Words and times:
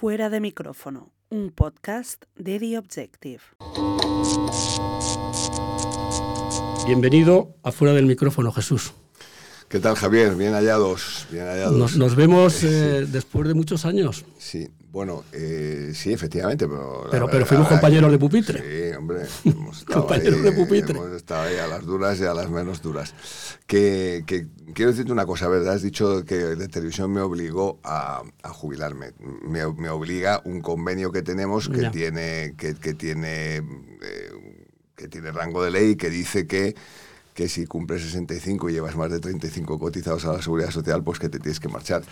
Fuera 0.00 0.30
de 0.30 0.38
micrófono, 0.38 1.10
un 1.28 1.50
podcast 1.50 2.22
de 2.36 2.60
The 2.60 2.78
Objective. 2.78 3.40
Bienvenido 6.86 7.56
a 7.64 7.72
Fuera 7.72 7.94
del 7.94 8.06
micrófono, 8.06 8.52
Jesús. 8.52 8.94
¿Qué 9.68 9.80
tal, 9.80 9.96
Javier? 9.96 10.34
Bien 10.34 10.54
hallados. 10.54 11.26
Bien 11.30 11.44
hallados. 11.44 11.96
Nos, 11.96 12.16
vemos 12.16 12.64
eh, 12.64 13.06
después 13.06 13.46
de 13.46 13.52
muchos 13.52 13.84
años. 13.84 14.24
Sí, 14.38 14.66
bueno, 14.90 15.24
eh, 15.32 15.92
sí, 15.94 16.10
efectivamente, 16.10 16.66
pero... 16.66 17.06
Pero, 17.10 17.28
pero 17.28 17.44
fuimos 17.44 17.68
compañeros 17.68 18.10
de 18.10 18.18
pupitre. 18.18 18.60
Sí, 18.60 18.96
hombre. 18.96 19.26
Hemos 19.44 19.84
compañeros 19.84 20.42
de 20.42 20.52
pupitre. 20.52 20.96
Hemos 20.96 21.12
estado 21.12 21.42
ahí 21.42 21.56
a 21.58 21.66
las 21.66 21.84
duras 21.84 22.18
y 22.18 22.24
a 22.24 22.32
las 22.32 22.48
menos 22.48 22.80
duras. 22.80 23.14
Que, 23.66 24.24
quiero 24.72 24.90
decirte 24.90 25.12
una 25.12 25.26
cosa, 25.26 25.48
¿verdad? 25.48 25.74
Has 25.74 25.82
dicho 25.82 26.24
que 26.24 26.36
de 26.36 26.68
televisión 26.68 27.12
me 27.12 27.20
obligó 27.20 27.78
a, 27.84 28.22
jubilarme. 28.44 29.12
Me, 29.42 29.64
obliga 29.64 30.40
un 30.46 30.62
convenio 30.62 31.12
que 31.12 31.20
tenemos 31.20 31.68
que 31.68 31.90
tiene, 31.90 32.54
que, 32.56 32.72
tiene, 32.94 33.56
eh, 33.56 34.30
que 34.96 35.08
tiene 35.08 35.30
rango 35.30 35.62
de 35.62 35.72
ley 35.72 35.96
que 35.96 36.08
dice 36.08 36.46
que 36.46 36.74
que 37.38 37.48
si 37.48 37.66
cumples 37.66 38.02
65 38.02 38.68
y 38.68 38.72
llevas 38.72 38.96
más 38.96 39.12
de 39.12 39.20
35 39.20 39.78
cotizados 39.78 40.24
a 40.24 40.32
la 40.32 40.42
seguridad 40.42 40.72
social, 40.72 41.04
pues 41.04 41.20
que 41.20 41.28
te 41.28 41.38
tienes 41.38 41.60
que 41.60 41.68
marchar. 41.68 42.02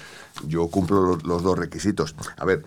Yo 0.46 0.68
cumplo 0.68 1.16
los, 1.16 1.42
dos 1.42 1.58
requisitos. 1.58 2.14
A 2.36 2.44
ver, 2.44 2.62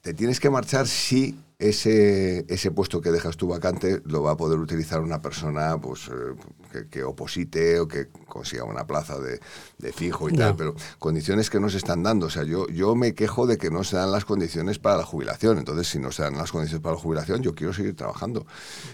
te 0.00 0.14
tienes 0.14 0.38
que 0.38 0.50
marchar 0.50 0.86
si 0.86 1.36
ese, 1.58 2.44
ese 2.46 2.70
puesto 2.70 3.00
que 3.00 3.10
dejas 3.10 3.36
tú 3.36 3.48
vacante 3.48 4.00
lo 4.04 4.22
va 4.22 4.32
a 4.32 4.36
poder 4.36 4.60
utilizar 4.60 5.00
una 5.00 5.20
persona 5.20 5.76
pues, 5.78 6.08
eh, 6.12 6.84
que, 6.88 7.02
oposite 7.02 7.80
o 7.80 7.88
que 7.88 8.06
consiga 8.28 8.62
una 8.62 8.86
plaza 8.86 9.18
de, 9.18 9.40
fijo 9.92 10.28
y 10.28 10.36
tal, 10.36 10.54
pero 10.54 10.76
condiciones 11.00 11.50
que 11.50 11.58
no 11.58 11.70
se 11.70 11.78
están 11.78 12.04
dando. 12.04 12.26
O 12.26 12.30
sea, 12.30 12.44
yo, 12.44 12.68
yo 12.68 12.94
me 12.94 13.14
quejo 13.14 13.48
de 13.48 13.58
que 13.58 13.70
no 13.70 13.82
se 13.82 13.96
dan 13.96 14.12
las 14.12 14.24
condiciones 14.24 14.78
para 14.78 14.98
la 14.98 15.04
jubilación. 15.04 15.58
Entonces, 15.58 15.88
si 15.88 15.98
no 15.98 16.12
se 16.12 16.22
dan 16.22 16.36
las 16.36 16.52
condiciones 16.52 16.84
para 16.84 16.94
la 16.94 17.00
jubilación, 17.00 17.42
yo 17.42 17.56
quiero 17.56 17.72
seguir 17.72 17.96
trabajando. 17.96 18.46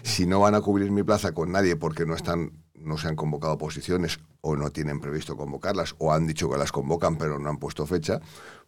Si 0.02 0.24
no 0.24 0.40
van 0.40 0.54
a 0.54 0.62
cubrir 0.62 0.90
mi 0.90 1.02
plaza 1.02 1.32
con 1.32 1.52
nadie 1.52 1.76
porque 1.76 2.06
no 2.06 2.14
están 2.14 2.52
no 2.80 2.98
se 2.98 3.08
han 3.08 3.16
convocado 3.16 3.58
posiciones 3.58 4.18
o 4.40 4.56
no 4.56 4.70
tienen 4.70 5.00
previsto 5.00 5.36
convocarlas 5.36 5.94
o 5.98 6.12
han 6.12 6.26
dicho 6.26 6.50
que 6.50 6.58
las 6.58 6.72
convocan 6.72 7.16
pero 7.16 7.38
no 7.38 7.50
han 7.50 7.58
puesto 7.58 7.86
fecha, 7.86 8.20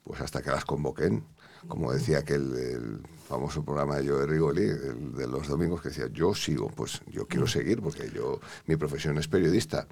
pues 0.05 0.21
hasta 0.21 0.43
que 0.43 0.51
las 0.51 0.65
convoquen. 0.65 1.25
Como 1.69 1.93
decía 1.93 2.19
aquel 2.19 2.55
el 2.57 3.01
famoso 3.29 3.65
programa 3.65 3.97
de 3.97 4.09
Joe 4.09 4.27
Rigoli, 4.27 4.65
el 4.65 5.15
de 5.15 5.27
los 5.29 5.47
domingos, 5.47 5.81
que 5.81 5.91
decía, 5.91 6.09
yo 6.13 6.35
sigo, 6.35 6.69
pues 6.69 7.03
yo 7.07 7.27
quiero 7.29 7.47
seguir 7.47 7.81
porque 7.81 8.11
yo, 8.11 8.41
mi 8.67 8.77
profesión 8.77 9.17
es 9.19 9.29
periodista. 9.29 9.87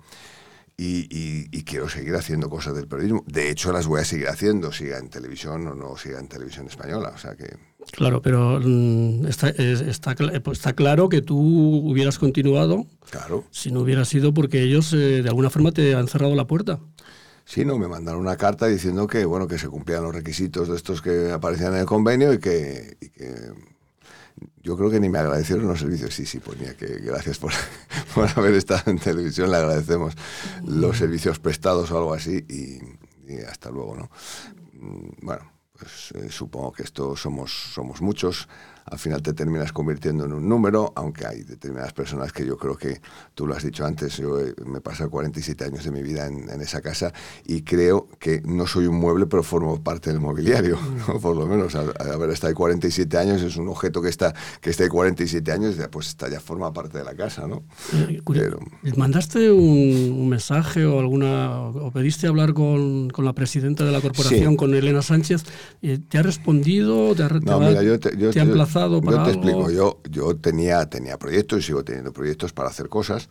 Y, 0.82 1.62
quiero 1.64 1.88
seguir 1.90 2.14
haciendo 2.16 2.48
cosas 2.48 2.74
del 2.74 2.88
periodismo. 2.88 3.22
De 3.26 3.50
hecho, 3.50 3.70
las 3.70 3.86
voy 3.86 4.00
a 4.00 4.04
seguir 4.04 4.28
haciendo, 4.28 4.72
siga 4.72 4.98
en 4.98 5.10
televisión 5.10 5.66
o 5.68 5.74
no 5.74 5.96
siga 5.96 6.18
en 6.18 6.26
televisión 6.26 6.66
española. 6.66 7.12
O 7.14 7.18
sea 7.18 7.36
que... 7.36 7.69
Claro, 7.92 8.22
pero 8.22 8.60
mm, 8.62 9.26
está, 9.26 9.48
está, 9.48 10.14
pues 10.42 10.58
está, 10.58 10.72
claro 10.74 11.08
que 11.08 11.22
tú 11.22 11.38
hubieras 11.38 12.18
continuado 12.18 12.86
claro. 13.10 13.44
si 13.50 13.72
no 13.72 13.80
hubiera 13.80 14.04
sido 14.04 14.32
porque 14.32 14.62
ellos 14.62 14.92
eh, 14.92 15.22
de 15.22 15.28
alguna 15.28 15.50
forma 15.50 15.72
te 15.72 15.94
han 15.94 16.08
cerrado 16.08 16.34
la 16.34 16.46
puerta. 16.46 16.78
Sí, 17.44 17.64
no, 17.64 17.78
me 17.78 17.88
mandaron 17.88 18.20
una 18.20 18.36
carta 18.36 18.66
diciendo 18.66 19.06
que, 19.08 19.24
bueno, 19.24 19.48
que 19.48 19.58
se 19.58 19.68
cumplían 19.68 20.04
los 20.04 20.14
requisitos 20.14 20.68
de 20.68 20.76
estos 20.76 21.02
que 21.02 21.32
aparecían 21.32 21.74
en 21.74 21.80
el 21.80 21.86
convenio 21.86 22.32
y 22.32 22.38
que 22.38 22.96
yo 24.62 24.76
creo 24.76 24.90
que 24.90 25.00
ni 25.00 25.08
me 25.08 25.18
agradecieron 25.18 25.66
los 25.66 25.80
servicios. 25.80 26.14
Sí, 26.14 26.26
sí, 26.26 26.38
ponía 26.38 26.76
que 26.76 26.86
gracias 27.00 27.38
por, 27.38 27.52
por 28.14 28.28
haber 28.36 28.54
estado 28.54 28.90
en 28.90 28.98
televisión, 28.98 29.50
le 29.50 29.56
agradecemos 29.56 30.14
los 30.64 30.96
servicios 30.96 31.38
prestados 31.38 31.90
o 31.90 31.98
algo 31.98 32.14
así 32.14 32.44
y, 32.48 33.40
hasta 33.48 33.70
luego, 33.70 33.96
¿no? 33.96 34.10
Mm, 34.74 35.08
bueno, 35.22 35.52
pues 35.80 36.12
eh, 36.12 36.30
supongo 36.30 36.72
que 36.72 36.82
esto 36.82 37.16
somos, 37.16 37.50
somos 37.74 38.02
muchos 38.02 38.48
al 38.86 38.98
final 38.98 39.22
te 39.22 39.32
terminas 39.32 39.72
convirtiendo 39.72 40.24
en 40.24 40.32
un 40.32 40.48
número, 40.48 40.92
aunque 40.96 41.26
hay 41.26 41.42
determinadas 41.42 41.92
personas 41.92 42.32
que 42.32 42.44
yo 42.44 42.56
creo 42.56 42.76
que, 42.76 43.00
tú 43.34 43.46
lo 43.46 43.54
has 43.54 43.62
dicho 43.62 43.84
antes, 43.84 44.16
yo 44.16 44.40
eh, 44.40 44.54
me 44.64 44.80
pasado 44.80 45.10
47 45.10 45.64
años 45.64 45.84
de 45.84 45.90
mi 45.90 46.02
vida 46.02 46.26
en, 46.26 46.48
esa 46.60 46.80
casa 46.80 47.12
y 47.46 47.62
creo 47.62 48.08
que 48.18 48.42
no 48.44 48.66
soy 48.66 48.86
un 48.86 48.96
mueble, 48.96 49.26
pero 49.26 49.42
formo 49.42 49.82
parte 49.82 50.10
del 50.10 50.20
mobiliario, 50.20 50.78
por 51.22 51.36
lo 51.36 51.46
menos. 51.46 51.74
A, 51.74 51.84
ver, 52.16 52.30
está 52.30 52.48
ahí 52.48 52.54
47 52.54 53.16
años, 53.16 53.42
es 53.42 53.56
un 53.56 53.68
objeto 53.68 54.02
que 54.02 54.08
está, 54.08 54.34
que 54.60 54.70
está 54.70 54.84
ahí 54.84 54.88
47 54.88 55.52
años, 55.52 55.76
pues 55.90 56.08
está, 56.08 56.28
ya 56.28 56.40
forma 56.40 56.72
parte 56.72 56.98
de 56.98 57.04
la 57.04 57.14
casa, 57.14 57.46
¿no? 57.46 57.62
Eh, 57.92 58.20
¿Mandaste 58.96 59.50
un, 59.50 60.28
mensaje 60.28 60.84
o 60.84 61.00
alguna 61.00 61.60
o 61.60 61.90
pediste 61.90 62.26
hablar 62.26 62.54
con, 62.54 63.10
con 63.10 63.24
la 63.24 63.32
presidenta 63.32 63.84
de 63.84 63.92
la 63.92 64.00
corporación, 64.00 64.56
con 64.56 64.74
Elena 64.74 65.02
Sánchez? 65.02 65.44
¿Te 66.08 66.18
ha 66.18 66.22
respondido? 66.22 67.14
¿Te 67.14 67.22
ha, 67.22 67.28
no, 67.28 67.60
mira, 67.60 67.82
yo 67.82 67.98
te, 67.98 68.16
yo, 68.16 68.30
yo 68.30 68.42
te 69.24 69.30
explico, 69.30 69.70
yo, 69.70 70.00
yo 70.08 70.36
tenía, 70.36 70.88
tenía 70.88 71.18
proyectos 71.18 71.60
y 71.60 71.62
sigo 71.62 71.84
teniendo 71.84 72.12
proyectos 72.12 72.52
para 72.52 72.68
hacer 72.68 72.88
cosas. 72.88 73.28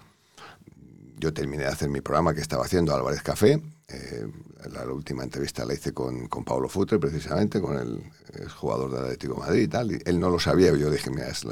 Yo 1.17 1.33
terminé 1.33 1.63
de 1.63 1.69
hacer 1.69 1.89
mi 1.89 2.01
programa 2.01 2.33
que 2.33 2.41
estaba 2.41 2.65
haciendo 2.65 2.93
Álvarez 2.93 3.21
Café, 3.21 3.61
eh, 3.91 4.27
la, 4.71 4.85
última 4.85 5.23
entrevista 5.23 5.65
la 5.65 5.73
hice 5.73 5.93
con, 5.93 6.27
con 6.27 6.43
Pablo 6.43 6.69
Futre, 6.69 6.99
precisamente, 6.99 7.59
con 7.59 7.77
el, 7.77 8.03
jugador 8.49 8.91
del 8.91 9.03
Atlético 9.05 9.35
Madrid 9.35 9.63
y 9.63 9.67
tal. 9.67 9.91
Y 9.91 9.99
él 10.05 10.19
no 10.19 10.29
lo 10.29 10.39
sabía, 10.39 10.71
yo 10.75 10.91
dije, 10.91 11.09
mira, 11.09 11.27
es, 11.29 11.45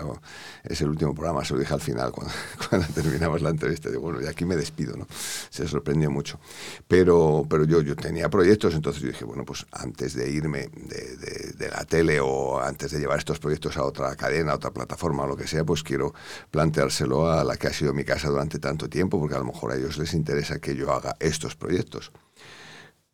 es, 0.64 0.82
el 0.82 0.90
último 0.90 1.16
programa, 1.16 1.44
se 1.44 1.54
lo 1.54 1.60
dije 1.60 1.74
al 1.74 1.82
final, 1.82 2.12
cuando, 2.16 2.34
cuando 2.70 2.88
terminamos 2.94 3.42
la 3.42 3.50
entrevista. 3.50 3.90
Digo, 3.90 4.02
bueno, 4.02 4.22
y 4.22 4.28
aquí 4.28 4.46
me 4.46 4.56
despido, 4.56 4.96
¿no? 4.96 5.08
Se 5.50 5.68
sorprendió 5.68 6.12
mucho. 6.12 6.40
Pero, 6.88 7.46
pero 7.50 7.64
yo, 7.64 7.82
yo 7.82 7.96
tenía 7.96 8.30
proyectos, 8.30 8.76
entonces 8.76 9.02
yo 9.02 9.08
dije, 9.10 9.26
bueno, 9.26 9.44
pues 9.44 9.66
antes 9.72 10.14
de 10.14 10.30
irme 10.30 10.70
de, 10.76 11.18
de, 11.18 11.54
de 11.58 11.70
la 11.70 11.86
tele 11.86 12.20
o 12.20 12.60
antes 12.60 12.92
de 12.92 13.00
llevar 13.00 13.18
estos 13.18 13.40
proyectos 13.40 13.78
a 13.78 13.84
otra 13.84 14.16
cadena, 14.16 14.52
a 14.52 14.56
otra 14.56 14.72
plataforma 14.72 15.24
o 15.24 15.28
lo 15.28 15.36
que 15.36 15.48
sea, 15.48 15.64
pues 15.64 15.82
quiero 15.82 16.14
planteárselo 16.52 17.32
a 17.32 17.44
la 17.44 17.58
que 17.58 17.68
ha 17.68 17.74
sido 17.74 17.94
mi 17.94 18.04
casa 18.04 18.30
durante 18.30 18.60
tanto 18.60 18.88
tiempo, 18.90 19.20
porque 19.20 19.36
a 19.36 19.40
lo 19.40 19.46
mejor 19.46 19.72
a 19.72 19.76
ellos 19.76 19.98
les 19.98 20.14
interesa 20.14 20.60
que 20.60 20.76
yo 20.76 20.94
haga 20.94 21.16
estos 21.20 21.56
proyectos 21.56 22.12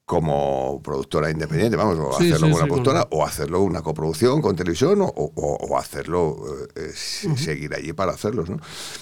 como 0.06 0.82
productora 0.84 1.32
independiente, 1.32 1.78
vamos, 1.78 1.98
o 1.98 2.16
hacerlo 2.16 2.40
con 2.40 2.54
una 2.54 2.66
productora, 2.66 3.08
o 3.12 3.26
hacerlo 3.26 3.62
una 3.62 3.82
coproducción 3.82 4.42
con 4.42 4.56
televisión, 4.56 5.00
o, 5.02 5.78
hacerlo, 5.78 6.38
eh, 6.76 6.92
seguir 6.94 7.74
allí 7.74 7.94
para 7.94 8.12
hacerlos, 8.12 8.50
¿no? 8.50 8.60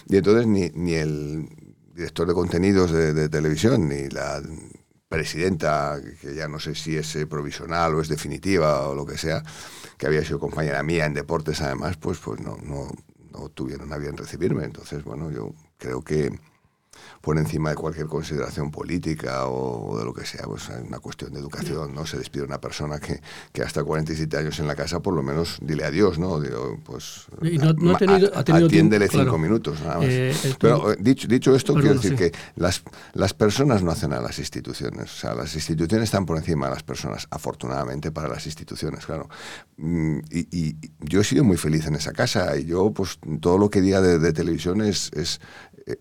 Y 0.08 0.18
entonces 0.18 0.46
ni, 0.46 0.70
ni 0.76 0.94
el 0.94 1.50
director 1.94 2.28
de 2.28 2.34
contenidos 2.34 2.92
de, 2.92 3.30
televisión, 3.30 3.90
ni 3.90 4.10
la 4.10 4.42
presidenta, 5.10 6.00
que 6.22 6.36
ya 6.36 6.48
no 6.48 6.60
sé 6.60 6.76
si 6.76 6.96
es 6.96 7.16
eh, 7.16 7.26
provisional 7.26 7.96
o 7.96 8.02
es 8.02 8.08
definitiva 8.08 8.88
o 8.88 8.96
lo 8.96 9.06
que 9.06 9.18
sea, 9.18 9.44
que 9.98 10.08
había 10.08 10.24
sido 10.24 10.40
compañera 10.40 10.84
mía 10.84 11.06
en 11.06 11.14
deportes 11.14 11.62
además, 11.62 11.98
pues, 11.98 12.20
pues 12.20 12.40
no, 12.40 12.58
no, 12.64 12.90
no 13.32 13.50
tuvieron 13.50 13.92
a 13.92 13.98
bien 13.98 14.16
recibirme. 14.16 14.64
Entonces, 14.64 15.04
bueno, 15.04 15.32
yo 15.32 15.54
creo 15.78 16.02
que 16.02 16.32
por 17.22 17.38
encima 17.38 17.70
de 17.70 17.76
cualquier 17.76 18.08
consideración 18.08 18.72
política 18.72 19.46
o, 19.46 19.98
de 19.98 20.06
lo 20.06 20.14
que 20.14 20.26
sea, 20.26 20.44
pues 20.46 20.70
es 20.70 20.88
una 20.88 21.00
cuestión 21.00 21.32
de 21.34 21.40
educación, 21.40 21.94
¿no? 21.94 22.06
Se 22.06 22.18
despide 22.18 22.44
una 22.44 22.59
persona 22.59 23.00
que, 23.00 23.22
que 23.54 23.62
hasta 23.62 23.84
47 23.84 24.38
años 24.38 24.59
en 24.59 24.68
la 24.68 24.76
casa, 24.76 25.02
por 25.02 25.14
lo 25.14 25.22
menos 25.22 25.59
dile 25.62 25.86
adiós, 25.86 26.18
¿no? 26.18 26.40
Digo, 26.40 26.80
pues 26.84 27.28
no, 27.40 27.96
ha 27.96 27.98
tenido, 27.98 28.32
atiéndele 28.36 29.08
cinco 29.08 29.38
minutos, 29.38 29.80
nada 29.82 29.98
más. 29.98 30.08
Eh, 30.08 30.34
Pero 30.59 30.92
eh, 30.92 30.98
dicho, 31.00 31.28
dicho 31.28 31.56
esto, 31.56 31.76
quiero 31.76 31.94
decir 31.94 32.16
que 32.16 32.32
las, 32.56 32.84
las 33.14 33.34
personas 33.34 33.84
no 33.84 33.92
hacen 33.92 34.14
a 34.14 34.20
las 34.20 34.40
instituciones, 34.40 35.06
o 35.06 35.18
sea, 35.18 35.36
las 35.36 35.53
instituciones 35.56 36.06
están 36.06 36.26
por 36.26 36.38
encima 36.38 36.68
de 36.68 36.74
las 36.74 36.84
personas, 36.84 37.28
afortunadamente 37.30 38.12
para 38.12 38.28
las 38.28 38.46
instituciones, 38.48 39.06
claro. 39.06 39.30
Mm, 39.78 40.20
y, 40.32 40.48
y 40.52 40.76
yo 41.00 41.22
he 41.22 41.24
sido 41.24 41.44
muy 41.44 41.58
feliz 41.58 41.86
en 41.86 41.96
esa 41.96 42.14
casa 42.14 42.58
y 42.58 42.66
yo, 42.66 42.92
pues, 42.92 43.20
todo 43.40 43.58
lo 43.58 43.70
que 43.70 43.82
diga 43.82 44.02
de, 44.02 44.18
de 44.18 44.34
televisión 44.34 44.82
es, 44.82 45.12
es, 45.14 45.40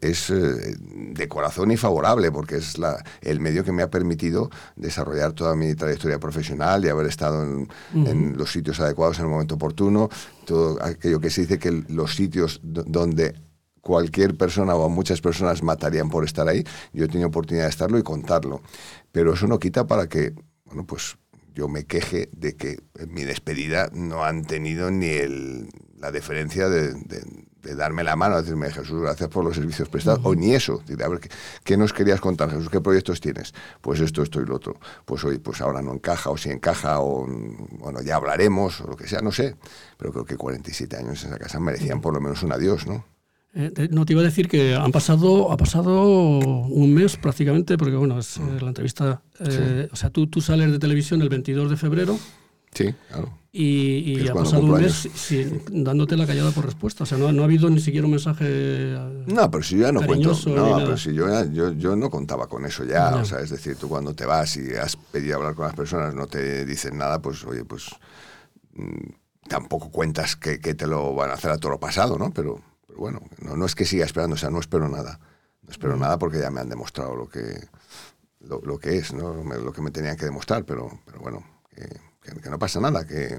es 0.01 0.31
eh, 0.31 0.77
de 0.79 1.29
corazón 1.29 1.71
y 1.71 1.77
favorable, 1.77 2.31
porque 2.31 2.57
es 2.57 2.79
la, 2.79 3.03
el 3.21 3.41
medio 3.41 3.65
que 3.65 3.73
me 3.73 3.83
ha 3.83 3.91
permitido 3.91 4.51
desarrollar 4.77 5.33
toda 5.33 5.55
mi 5.55 5.75
trayectoria 5.75 6.19
profesional 6.19 6.85
y 6.85 6.89
haber 6.89 7.07
estado 7.07 7.43
en, 7.95 8.37
los 8.37 8.53
sitios 8.53 8.81
adecuados 8.81 9.19
en 9.19 9.27
el 9.27 9.31
momento 9.31 9.55
oportuno, 9.55 10.09
todo 10.45 10.83
aquello 10.83 11.21
que 11.21 11.31
se 11.31 11.43
dice 11.43 11.59
que 11.59 11.71
los 11.89 12.15
sitios 12.15 12.61
donde 12.63 13.35
cualquier 13.81 14.37
persona 14.37 14.75
o 14.75 14.89
muchas 14.89 15.21
personas 15.21 15.63
matarían 15.63 16.11
por 16.11 16.25
estar 16.25 16.49
ahí, 16.49 16.65
yo 16.93 17.05
he 17.05 17.09
tenido 17.09 17.29
oportunidad 17.29 17.65
de 17.65 17.71
estarlo 17.71 17.99
y 17.99 18.03
contarlo. 18.03 18.63
Pero 19.13 19.35
eso 19.35 19.47
no 19.47 19.59
quita 19.59 19.87
para 19.87 20.09
que, 20.09 20.35
bueno, 20.65 20.87
pues 20.87 21.17
yo 21.55 21.69
me 21.69 21.85
queje 21.85 22.29
de 22.33 22.57
que 22.57 22.79
en 22.99 23.13
mi 23.13 23.25
despedida 23.25 23.91
no 23.93 24.25
han 24.25 24.45
tenido 24.45 24.91
ni 24.91 25.09
el, 25.09 25.69
la 25.99 26.13
deferencia 26.13 26.69
de 26.69 26.95
de 26.95 27.23
darme 27.77 28.03
la 28.05 28.17
mano, 28.17 28.41
decirme, 28.41 28.71
Jesús, 28.71 29.03
gracias 29.03 29.29
por 29.29 29.45
los 29.45 29.55
servicios 29.55 29.89
prestados, 29.89 30.21
o 30.25 30.35
ni 30.35 30.55
eso, 30.55 30.83
a 31.05 31.09
ver, 31.09 31.21
¿qué, 31.65 31.77
nos 31.77 31.93
querías 31.93 32.21
contar, 32.21 32.51
Jesús? 32.51 32.69
¿Qué 32.71 32.81
proyectos 32.81 33.21
tienes? 33.21 33.55
Pues 33.81 34.01
esto, 34.01 34.23
esto 34.23 34.41
y 34.41 34.47
lo 34.47 34.57
otro. 34.57 34.79
Pues 35.05 35.25
hoy, 35.25 35.39
pues 35.39 35.61
ahora 35.61 35.83
no 35.83 35.93
encaja, 35.93 36.31
o 36.31 36.37
si 36.37 36.51
encaja, 36.51 37.01
o 37.01 37.27
bueno, 37.79 38.03
ya 38.03 38.17
hablaremos, 38.17 38.81
o 38.81 38.89
lo 38.89 38.97
que 38.97 39.07
sea, 39.07 39.21
no 39.21 39.33
sé. 39.33 39.57
Pero 39.97 40.13
creo 40.13 40.25
que 40.25 40.37
47 40.37 40.97
años 40.97 41.23
en 41.25 41.31
esa 41.31 41.39
casa 41.39 41.61
merecían 41.61 42.01
por 42.01 42.15
lo 42.15 42.21
menos 42.21 42.43
un 42.43 42.53
adiós, 42.53 42.87
¿no? 42.87 43.05
Eh, 43.53 43.89
no 43.91 44.07
te 44.07 44.13
iba 44.13 44.23
a 44.23 44.25
decir 44.25 44.49
que 44.49 44.77
han 44.77 44.93
pasado, 44.93 45.51
ha 45.51 45.57
pasado 45.57 46.39
un 46.39 46.95
mes 46.95 47.17
prácticamente, 47.17 47.77
porque 47.77 47.97
bueno, 47.97 48.19
es 48.19 48.37
eh, 48.37 48.43
la 48.61 48.69
entrevista, 48.69 49.23
eh, 49.41 49.89
o 49.91 49.97
sea, 49.97 50.11
tú, 50.11 50.29
tú 50.29 50.41
sales 50.41 50.71
de 50.71 50.79
televisión 50.79 51.21
el 51.21 51.29
22 51.29 51.69
de 51.69 51.77
febrero 51.77 52.17
Sí, 52.73 52.95
claro. 53.09 53.41
Y, 53.53 54.29
ha 54.29 54.35
pasado 54.35 54.63
un 54.63 54.81
mes 54.81 55.09
dándote 55.73 56.17
la 56.17 56.25
callada 56.25 56.53
por 56.53 56.65
respuesta. 56.65 57.03
O 57.03 57.07
sea, 57.07 57.19
no, 57.19 57.33
no, 57.33 57.43
ha 57.43 57.47
habido 57.47 57.69
ni 57.69 57.81
siquiera 57.81 58.05
un 58.05 58.13
mensaje. 58.13 58.97
No, 59.27 59.51
pero 59.51 59.63
si 59.65 59.77
yo 59.77 59.83
ya 59.83 59.93
no 59.93 60.07
cuento. 60.07 60.39
No, 60.47 60.77
pero 60.77 60.97
si 60.97 61.13
yo, 61.13 61.27
yo, 61.47 61.73
yo, 61.73 61.97
no 61.97 62.11
contaba 62.11 62.47
con 62.47 62.65
eso 62.65 62.85
ya. 62.85 63.17
O 63.17 63.25
sea, 63.25 63.41
es 63.41 63.51
decir, 63.51 63.75
tú 63.75 63.89
cuando 63.89 64.15
te 64.15 64.25
vas 64.25 64.57
y 64.57 64.75
has 64.75 64.95
pedido 64.95 65.37
hablar 65.37 65.57
con 65.57 65.67
las 65.67 65.75
personas, 65.75 66.15
no 66.15 66.29
te 66.29 66.65
dicen 66.65 66.97
nada, 66.97 67.21
pues 67.21 67.45
oye, 67.45 67.65
pues 67.65 67.89
mm, 68.75 69.49
tampoco 69.49 69.91
cuentas 69.91 70.37
que, 70.37 70.59
te 70.59 70.87
lo 70.87 71.13
van 71.15 71.31
a 71.31 71.35
hacer 71.35 71.51
a 71.51 71.59
toro 71.59 71.81
pasado, 71.81 72.19
¿no? 72.19 72.31
Pero, 72.31 72.63
bueno, 72.97 73.21
no, 73.43 73.57
no, 73.57 73.67
es 73.67 73.75
que 73.75 73.85
siga 73.85 74.05
esperando, 74.05 74.35
o 74.35 74.39
sea, 74.39 74.51
no 74.51 74.61
espero 74.61 74.89
nada. 74.89 75.19
No 75.63 75.71
espero 75.73 75.97
nada 75.97 76.19
porque 76.19 76.39
ya 76.39 76.51
me 76.51 76.61
han 76.61 76.69
demostrado 76.69 77.17
lo 77.17 77.29
que, 77.29 77.67
lo, 78.41 78.79
que 78.79 78.97
es, 78.97 79.13
¿no? 79.13 79.43
Lo 79.43 79.73
que 79.73 79.83
me 79.83 79.91
tenían 79.91 80.17
que 80.17 80.25
demostrar, 80.25 80.65
pero, 80.65 81.01
pero 81.05 81.19
bueno 81.19 81.43
que, 82.21 82.51
no 82.51 82.59
pasa 82.59 82.81
nada, 82.81 83.07
que, 83.07 83.39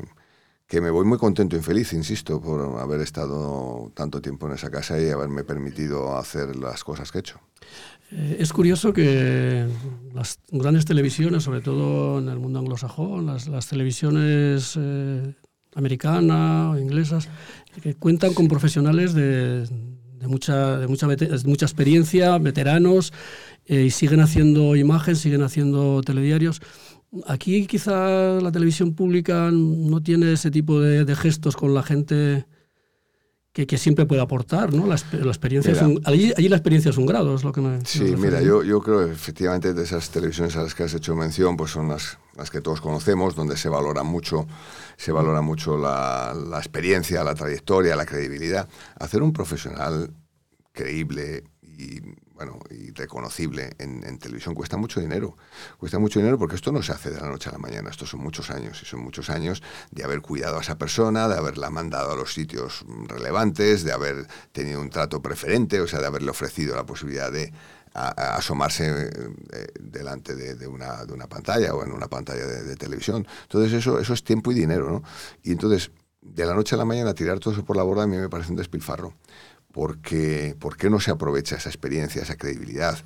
que, 0.67 0.81
me 0.81 0.89
voy 0.89 1.05
muy 1.05 1.17
contento 1.17 1.55
y 1.55 1.61
feliz, 1.61 1.93
insisto, 1.93 2.41
por 2.41 2.79
haber 2.79 3.01
estado 3.01 3.91
tanto 3.93 4.21
tiempo 4.21 4.47
en 4.47 4.53
esa 4.53 4.69
casa 4.69 4.99
y 4.99 5.09
haberme 5.09 5.43
permitido 5.43 6.17
hacer 6.17 6.55
las 6.55 6.83
cosas 6.83 7.11
que 7.11 7.19
he 7.19 7.21
hecho. 7.21 7.39
Eh, 8.11 8.37
es 8.39 8.51
curioso 8.51 8.93
que 8.93 9.67
las 10.13 10.39
grandes 10.49 10.85
televisiones, 10.85 11.43
sobre 11.43 11.61
todo 11.61 12.19
en 12.19 12.29
el 12.29 12.39
mundo 12.39 12.59
anglosajón, 12.59 13.25
las, 13.25 13.47
las 13.47 13.67
televisiones 13.67 14.77
eh, 14.77 15.33
americanas 15.75 16.75
o 16.75 16.79
inglesas, 16.79 17.29
que 17.81 17.95
cuentan 17.95 18.33
con 18.33 18.47
profesionales 18.47 19.13
de, 19.13 19.65
de 20.21 20.27
mucha, 20.27 20.77
de 20.77 20.87
mucha, 20.87 21.07
mucha 21.07 21.65
experiencia, 21.65 22.37
veteranos, 22.37 23.11
eh, 23.65 23.83
y 23.83 23.89
siguen 23.91 24.19
haciendo 24.19 24.75
imagen, 24.75 25.15
siguen 25.15 25.41
haciendo 25.41 26.01
telediarios. 26.01 26.61
Aquí 27.27 27.67
quizá 27.67 28.39
la 28.39 28.51
televisión 28.51 28.93
pública 28.93 29.49
no 29.51 30.01
tiene 30.01 30.33
ese 30.33 30.49
tipo 30.49 30.79
de, 30.79 31.15
gestos 31.15 31.57
con 31.57 31.73
la 31.73 31.83
gente 31.83 32.45
que, 33.51 33.77
siempre 33.77 34.05
puede 34.05 34.21
aportar, 34.21 34.73
¿no? 34.73 34.87
La, 34.87 34.95
experiencia 34.95 35.73
allí, 36.05 36.31
la 36.47 36.55
experiencia 36.55 36.89
es 36.89 36.97
un 36.97 37.05
grado, 37.05 37.35
es 37.35 37.43
lo 37.43 37.51
que 37.51 37.59
me... 37.59 37.85
Sí, 37.85 38.15
mira, 38.17 38.41
yo, 38.41 38.63
yo 38.63 38.81
creo 38.81 39.05
efectivamente 39.05 39.73
de 39.73 39.83
esas 39.83 40.09
televisiones 40.09 40.55
a 40.55 40.63
las 40.63 40.73
que 40.73 40.83
has 40.83 40.93
hecho 40.93 41.13
mención, 41.13 41.57
pues 41.57 41.71
son 41.71 41.89
las, 41.89 42.17
las 42.37 42.49
que 42.49 42.61
todos 42.61 42.79
conocemos, 42.79 43.35
donde 43.35 43.57
se 43.57 43.67
valora 43.67 44.03
mucho, 44.03 44.47
se 44.95 45.11
valora 45.11 45.41
mucho 45.41 45.77
la, 45.77 46.33
la 46.33 46.59
experiencia, 46.59 47.25
la 47.25 47.35
trayectoria, 47.35 47.97
la 47.97 48.05
credibilidad. 48.05 48.69
Hacer 48.97 49.21
un 49.21 49.33
profesional 49.33 50.13
creíble 50.71 51.43
y 51.61 51.99
bueno, 52.43 52.59
y 52.71 52.91
reconocible 52.91 53.75
en, 53.77 54.17
televisión 54.17 54.55
cuesta 54.55 54.75
mucho 54.75 54.99
dinero. 54.99 55.37
Cuesta 55.77 55.99
mucho 55.99 56.19
dinero 56.19 56.39
porque 56.39 56.55
esto 56.55 56.71
no 56.71 56.81
se 56.81 56.91
hace 56.91 57.11
de 57.11 57.21
la 57.21 57.27
noche 57.27 57.49
a 57.49 57.51
la 57.51 57.59
mañana, 57.59 57.91
estos 57.91 58.09
son 58.09 58.21
muchos 58.21 58.49
años 58.49 58.81
y 58.81 58.85
son 58.85 59.01
muchos 59.01 59.29
años 59.29 59.61
de 59.91 60.03
haber 60.03 60.21
cuidado 60.21 60.57
a 60.57 60.61
esa 60.61 60.77
persona, 60.77 61.27
de 61.27 61.37
haberla 61.37 61.69
mandado 61.69 62.13
a 62.13 62.15
los 62.15 62.33
sitios 62.33 62.83
relevantes, 63.07 63.83
de 63.83 63.91
haber 63.91 64.25
tenido 64.51 64.81
un 64.81 64.89
trato 64.89 65.21
preferente, 65.21 65.79
o 65.81 65.87
sea, 65.87 65.99
de 65.99 66.07
haberle 66.07 66.31
ofrecido 66.31 66.75
la 66.75 66.83
posibilidad 66.83 67.31
de 67.31 67.53
asomarse 67.93 69.09
eh, 69.51 69.67
delante 69.79 70.33
de, 70.33 70.65
una, 70.65 71.05
de, 71.05 71.13
una, 71.13 71.27
pantalla 71.27 71.75
o 71.75 71.83
en 71.83 71.91
una 71.91 72.07
pantalla 72.07 72.47
de, 72.47 72.75
televisión. 72.75 73.27
Entonces 73.43 73.73
eso, 73.73 73.99
eso 73.99 74.13
es 74.13 74.23
tiempo 74.23 74.51
y 74.51 74.55
dinero, 74.55 74.89
¿no? 74.89 75.03
Y 75.43 75.51
entonces, 75.51 75.91
de 76.21 76.45
la 76.45 76.55
noche 76.55 76.73
a 76.73 76.77
la 76.77 76.85
mañana 76.85 77.13
tirar 77.13 77.39
todo 77.39 77.53
eso 77.53 77.65
por 77.65 77.75
la 77.75 77.83
borda 77.83 78.03
a 78.03 78.07
mí 78.07 78.15
me 78.15 78.29
parece 78.29 78.51
un 78.51 78.55
despilfarro 78.55 79.13
porque 79.71 80.55
¿por 80.59 80.77
qué 80.77 80.89
no 80.89 80.99
se 80.99 81.11
aprovecha 81.11 81.55
esa 81.55 81.69
experiencia, 81.69 82.21
esa 82.21 82.35
credibilidad, 82.35 82.97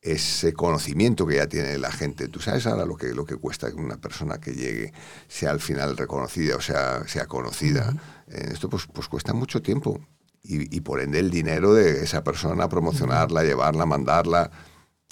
ese 0.00 0.52
conocimiento 0.52 1.26
que 1.26 1.36
ya 1.36 1.46
tiene 1.46 1.78
la 1.78 1.92
gente? 1.92 2.28
Tú 2.28 2.40
sabes 2.40 2.66
ahora 2.66 2.84
lo 2.84 2.96
que, 2.96 3.14
lo 3.14 3.24
que 3.24 3.36
cuesta 3.36 3.70
que 3.70 3.76
una 3.76 4.00
persona 4.00 4.38
que 4.38 4.52
llegue 4.52 4.92
sea 5.28 5.50
al 5.50 5.60
final 5.60 5.96
reconocida 5.96 6.56
o 6.56 6.60
sea, 6.60 7.06
sea 7.06 7.26
conocida. 7.26 7.94
Esto 8.26 8.68
pues, 8.68 8.86
pues 8.92 9.08
cuesta 9.08 9.32
mucho 9.32 9.62
tiempo 9.62 10.00
y, 10.42 10.74
y, 10.74 10.80
por 10.80 11.00
ende 11.00 11.20
el 11.20 11.30
dinero 11.30 11.72
de 11.72 12.02
esa 12.02 12.24
persona, 12.24 12.68
promocionarla, 12.68 13.44
llevarla, 13.44 13.86
mandarla 13.86 14.50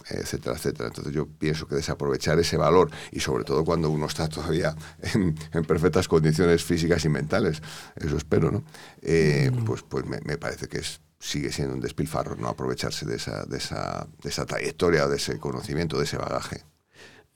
etcétera, 0.08 0.56
etcétera. 0.56 0.88
Entonces 0.88 1.12
yo 1.12 1.26
pienso 1.26 1.66
que 1.66 1.74
desaprovechar 1.74 2.38
ese 2.38 2.56
valor 2.56 2.90
y 3.12 3.20
sobre 3.20 3.44
todo 3.44 3.64
cuando 3.64 3.90
uno 3.90 4.06
está 4.06 4.28
todavía 4.28 4.74
en, 5.14 5.34
perfectas 5.66 6.08
condiciones 6.08 6.64
físicas 6.64 7.04
y 7.04 7.08
mentales, 7.08 7.62
eso 7.96 8.16
espero, 8.16 8.50
¿no? 8.50 8.64
Eh, 9.02 9.50
mm. 9.52 9.64
Pues, 9.64 9.82
pues 9.82 10.04
me, 10.06 10.38
parece 10.38 10.68
que 10.68 10.78
es, 10.78 11.00
sigue 11.18 11.52
siendo 11.52 11.74
un 11.74 11.80
despilfarro 11.80 12.36
no 12.36 12.48
aprovecharse 12.48 13.06
de 13.06 13.16
esa, 13.16 13.44
de 13.44 13.58
esa, 13.58 14.06
de 14.22 14.28
esa 14.28 14.46
trayectoria, 14.46 15.06
de 15.06 15.16
ese 15.16 15.38
conocimiento, 15.38 15.98
de 15.98 16.04
ese 16.04 16.16
bagaje. 16.16 16.64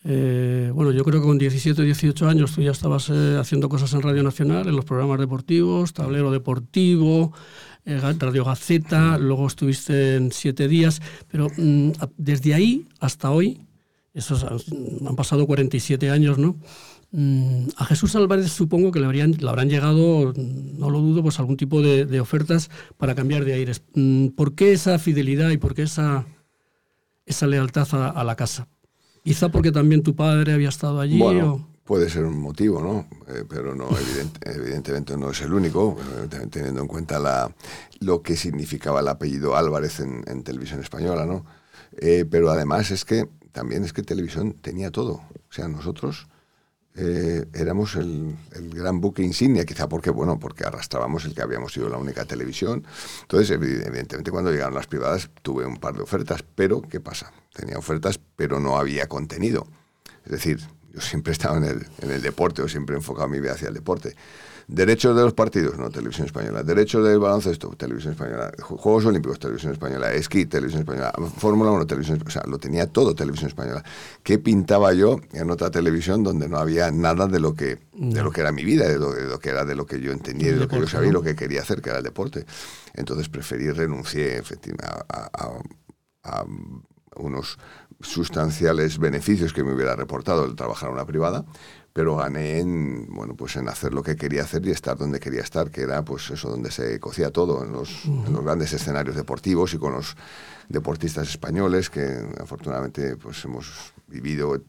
Eh, 0.06 0.70
bueno, 0.74 0.90
yo 0.92 1.02
creo 1.02 1.20
que 1.20 1.26
con 1.26 1.38
17 1.38 1.80
o 1.80 1.84
18 1.84 2.28
años 2.28 2.54
tú 2.54 2.60
ya 2.60 2.72
estabas 2.72 3.08
eh, 3.08 3.38
haciendo 3.40 3.70
cosas 3.70 3.94
en 3.94 4.02
Radio 4.02 4.22
Nacional, 4.22 4.68
en 4.68 4.76
los 4.76 4.84
programas 4.84 5.18
deportivos, 5.18 5.94
tablero 5.94 6.30
deportivo, 6.30 7.32
eh, 7.86 8.00
Radio 8.00 8.44
Gaceta, 8.44 9.18
luego 9.18 9.46
estuviste 9.46 10.16
en 10.16 10.32
siete 10.32 10.68
días, 10.68 11.02
pero 11.30 11.50
mm, 11.56 11.90
desde 12.16 12.54
ahí 12.54 12.86
hasta 13.00 13.30
hoy, 13.30 13.60
esos, 14.14 14.44
han 14.44 15.16
pasado 15.16 15.46
47 15.46 16.10
años, 16.10 16.38
¿no? 16.38 16.56
Mm, 17.10 17.68
a 17.76 17.84
Jesús 17.84 18.16
Álvarez 18.16 18.50
supongo 18.50 18.90
que 18.90 19.00
le, 19.00 19.06
habrían, 19.06 19.32
le 19.38 19.48
habrán 19.48 19.68
llegado, 19.68 20.32
no 20.34 20.90
lo 20.90 21.00
dudo, 21.00 21.22
pues 21.22 21.38
algún 21.38 21.56
tipo 21.56 21.80
de, 21.82 22.20
ofertas 22.20 22.70
para 22.96 23.14
cambiar 23.14 23.44
de 23.44 23.54
aires. 23.54 23.82
Mm, 23.94 24.28
¿Por 24.28 24.54
qué 24.54 24.72
esa 24.72 24.98
fidelidad 24.98 25.50
y 25.50 25.56
por 25.56 25.74
qué 25.74 25.82
esa, 25.82 26.26
esa 27.26 27.46
lealtad 27.46 27.86
a, 27.92 28.24
la 28.24 28.34
casa? 28.34 28.66
Quizá 29.22 29.48
porque 29.50 29.72
también 29.72 30.02
tu 30.02 30.16
padre 30.16 30.52
había 30.52 30.68
estado 30.68 31.00
allí. 31.00 31.20
o... 31.20 31.73
Puede 31.84 32.08
ser 32.08 32.24
un 32.24 32.40
motivo, 32.40 32.80
¿no? 32.80 33.06
Eh, 33.28 33.44
pero 33.46 33.74
no, 33.74 33.88
evidentemente 34.40 35.18
no 35.18 35.30
es 35.30 35.42
el 35.42 35.52
único, 35.52 35.98
eh, 36.22 36.46
teniendo 36.50 36.80
en 36.80 36.88
cuenta 36.88 37.18
la, 37.18 37.54
lo 38.00 38.22
que 38.22 38.36
significaba 38.36 39.00
el 39.00 39.08
apellido 39.08 39.54
Álvarez 39.54 40.00
en, 40.00 40.42
televisión 40.44 40.80
española, 40.80 41.26
¿no? 41.26 41.44
Eh, 41.98 42.24
pero 42.28 42.50
además 42.50 42.90
es 42.90 43.04
que 43.04 43.28
también 43.52 43.84
es 43.84 43.92
que 43.92 44.02
televisión 44.02 44.54
tenía 44.54 44.90
todo. 44.90 45.12
O 45.12 45.52
sea, 45.52 45.68
nosotros 45.68 46.26
éramos 46.96 47.96
el, 47.96 48.36
el, 48.52 48.70
gran 48.70 49.00
buque 49.00 49.20
insignia, 49.20 49.64
quizá 49.64 49.88
porque, 49.88 50.10
bueno, 50.10 50.38
porque 50.38 50.64
arrastrábamos 50.64 51.24
el 51.24 51.34
que 51.34 51.42
habíamos 51.42 51.72
sido 51.72 51.88
la 51.88 51.98
única 51.98 52.24
televisión. 52.24 52.86
Entonces, 53.22 53.50
evidentemente, 53.50 54.30
cuando 54.30 54.52
llegaron 54.52 54.74
las 54.74 54.86
privadas, 54.86 55.28
tuve 55.42 55.66
un 55.66 55.78
par 55.78 55.94
de 55.94 56.02
ofertas, 56.02 56.44
pero 56.54 56.82
¿qué 56.82 57.00
pasa? 57.00 57.32
Tenía 57.52 57.78
ofertas, 57.78 58.20
pero 58.36 58.60
no 58.60 58.78
había 58.78 59.08
contenido. 59.08 59.66
Es 60.24 60.30
decir, 60.30 60.60
yo 60.94 61.00
siempre 61.00 61.32
he 61.32 61.34
estado 61.34 61.56
en 61.56 61.64
el, 61.64 61.86
en 62.02 62.10
el 62.10 62.22
deporte 62.22 62.62
o 62.62 62.68
siempre 62.68 62.94
he 62.94 62.98
enfocado 62.98 63.28
mi 63.28 63.40
vida 63.40 63.52
hacia 63.52 63.68
el 63.68 63.74
deporte. 63.74 64.14
Derechos 64.66 65.14
de 65.14 65.22
los 65.22 65.34
partidos, 65.34 65.76
no, 65.76 65.90
televisión 65.90 66.26
española. 66.26 66.62
Derechos 66.62 67.06
del 67.06 67.18
baloncesto, 67.18 67.68
televisión 67.76 68.12
española. 68.12 68.50
Juegos 68.60 69.04
Olímpicos, 69.04 69.38
televisión 69.38 69.72
española. 69.72 70.12
Esquí, 70.12 70.46
televisión 70.46 70.80
española. 70.80 71.12
Fórmula 71.36 71.70
1, 71.70 71.86
televisión 71.86 72.16
española. 72.16 72.40
O 72.40 72.42
sea, 72.42 72.50
lo 72.50 72.58
tenía 72.58 72.86
todo 72.86 73.14
televisión 73.14 73.48
española. 73.48 73.84
¿Qué 74.22 74.38
pintaba 74.38 74.94
yo 74.94 75.20
en 75.32 75.50
otra 75.50 75.70
televisión 75.70 76.22
donde 76.22 76.48
no 76.48 76.56
había 76.56 76.90
nada 76.90 77.26
de 77.26 77.40
lo 77.40 77.54
que, 77.54 77.78
de 77.92 78.22
lo 78.22 78.30
que 78.30 78.40
era 78.40 78.52
mi 78.52 78.64
vida, 78.64 78.88
de 78.88 78.98
lo, 78.98 79.38
que 79.38 79.50
era 79.50 79.66
de 79.66 79.74
lo 79.74 79.84
que 79.84 80.00
yo 80.00 80.12
entendía, 80.12 80.52
de 80.52 80.60
lo 80.60 80.68
que 80.68 80.78
yo 80.78 80.86
sabía 80.86 81.10
y 81.10 81.12
lo 81.12 81.22
que 81.22 81.36
quería 81.36 81.60
hacer, 81.60 81.82
que 81.82 81.90
era 81.90 81.98
el 81.98 82.04
deporte? 82.04 82.46
Entonces 82.94 83.28
preferí 83.28 83.70
renunciar 83.70 84.28
efectivamente, 84.28 84.86
a, 84.86 85.60
a 86.22 86.44
unos 87.16 87.58
sustanciales 88.04 88.98
beneficios 88.98 89.52
que 89.52 89.64
me 89.64 89.72
hubiera 89.72 89.96
reportado 89.96 90.44
el 90.44 90.54
trabajar 90.54 90.88
en 90.88 90.94
una 90.94 91.06
privada, 91.06 91.44
pero 91.94 92.16
gané 92.16 92.58
en, 92.58 93.06
bueno, 93.06 93.36
pues 93.36 93.54
en 93.54 93.68
hacer 93.68 93.94
lo 93.94 94.02
que 94.02 94.16
quería 94.16 94.42
hacer 94.42 94.66
y 94.66 94.72
estar 94.72 94.98
donde 94.98 95.20
quería 95.20 95.42
estar, 95.42 95.70
que 95.70 95.82
era 95.82 96.04
pues 96.04 96.28
eso, 96.28 96.50
donde 96.50 96.72
se 96.72 96.98
cocía 96.98 97.30
todo, 97.30 97.64
en 97.64 97.70
los, 97.70 98.04
en 98.06 98.32
los 98.32 98.44
grandes 98.44 98.72
escenarios 98.72 99.14
deportivos 99.14 99.72
y 99.74 99.78
con 99.78 99.92
los 99.92 100.16
deportistas 100.68 101.28
españoles 101.28 101.90
que 101.90 102.18
afortunadamente 102.40 103.16
pues 103.16 103.44
hemos 103.44 103.94
vivido 104.08 104.60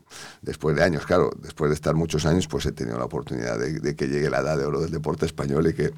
después 0.43 0.75
de 0.75 0.83
años, 0.83 1.05
claro, 1.05 1.31
después 1.41 1.69
de 1.69 1.75
estar 1.75 1.95
muchos 1.95 2.27
años, 2.27 2.47
pues 2.47 2.65
he 2.67 2.71
tenido 2.71 2.99
la 2.99 3.05
oportunidad 3.05 3.57
de, 3.59 3.95
que 3.95 4.07
llegue 4.07 4.29
la 4.29 4.41
edad 4.41 4.57
de 4.57 4.65
oro 4.65 4.81
del 4.81 4.91
deporte 4.91 5.25
español 5.25 5.67
y 5.67 5.73
que 5.73 5.93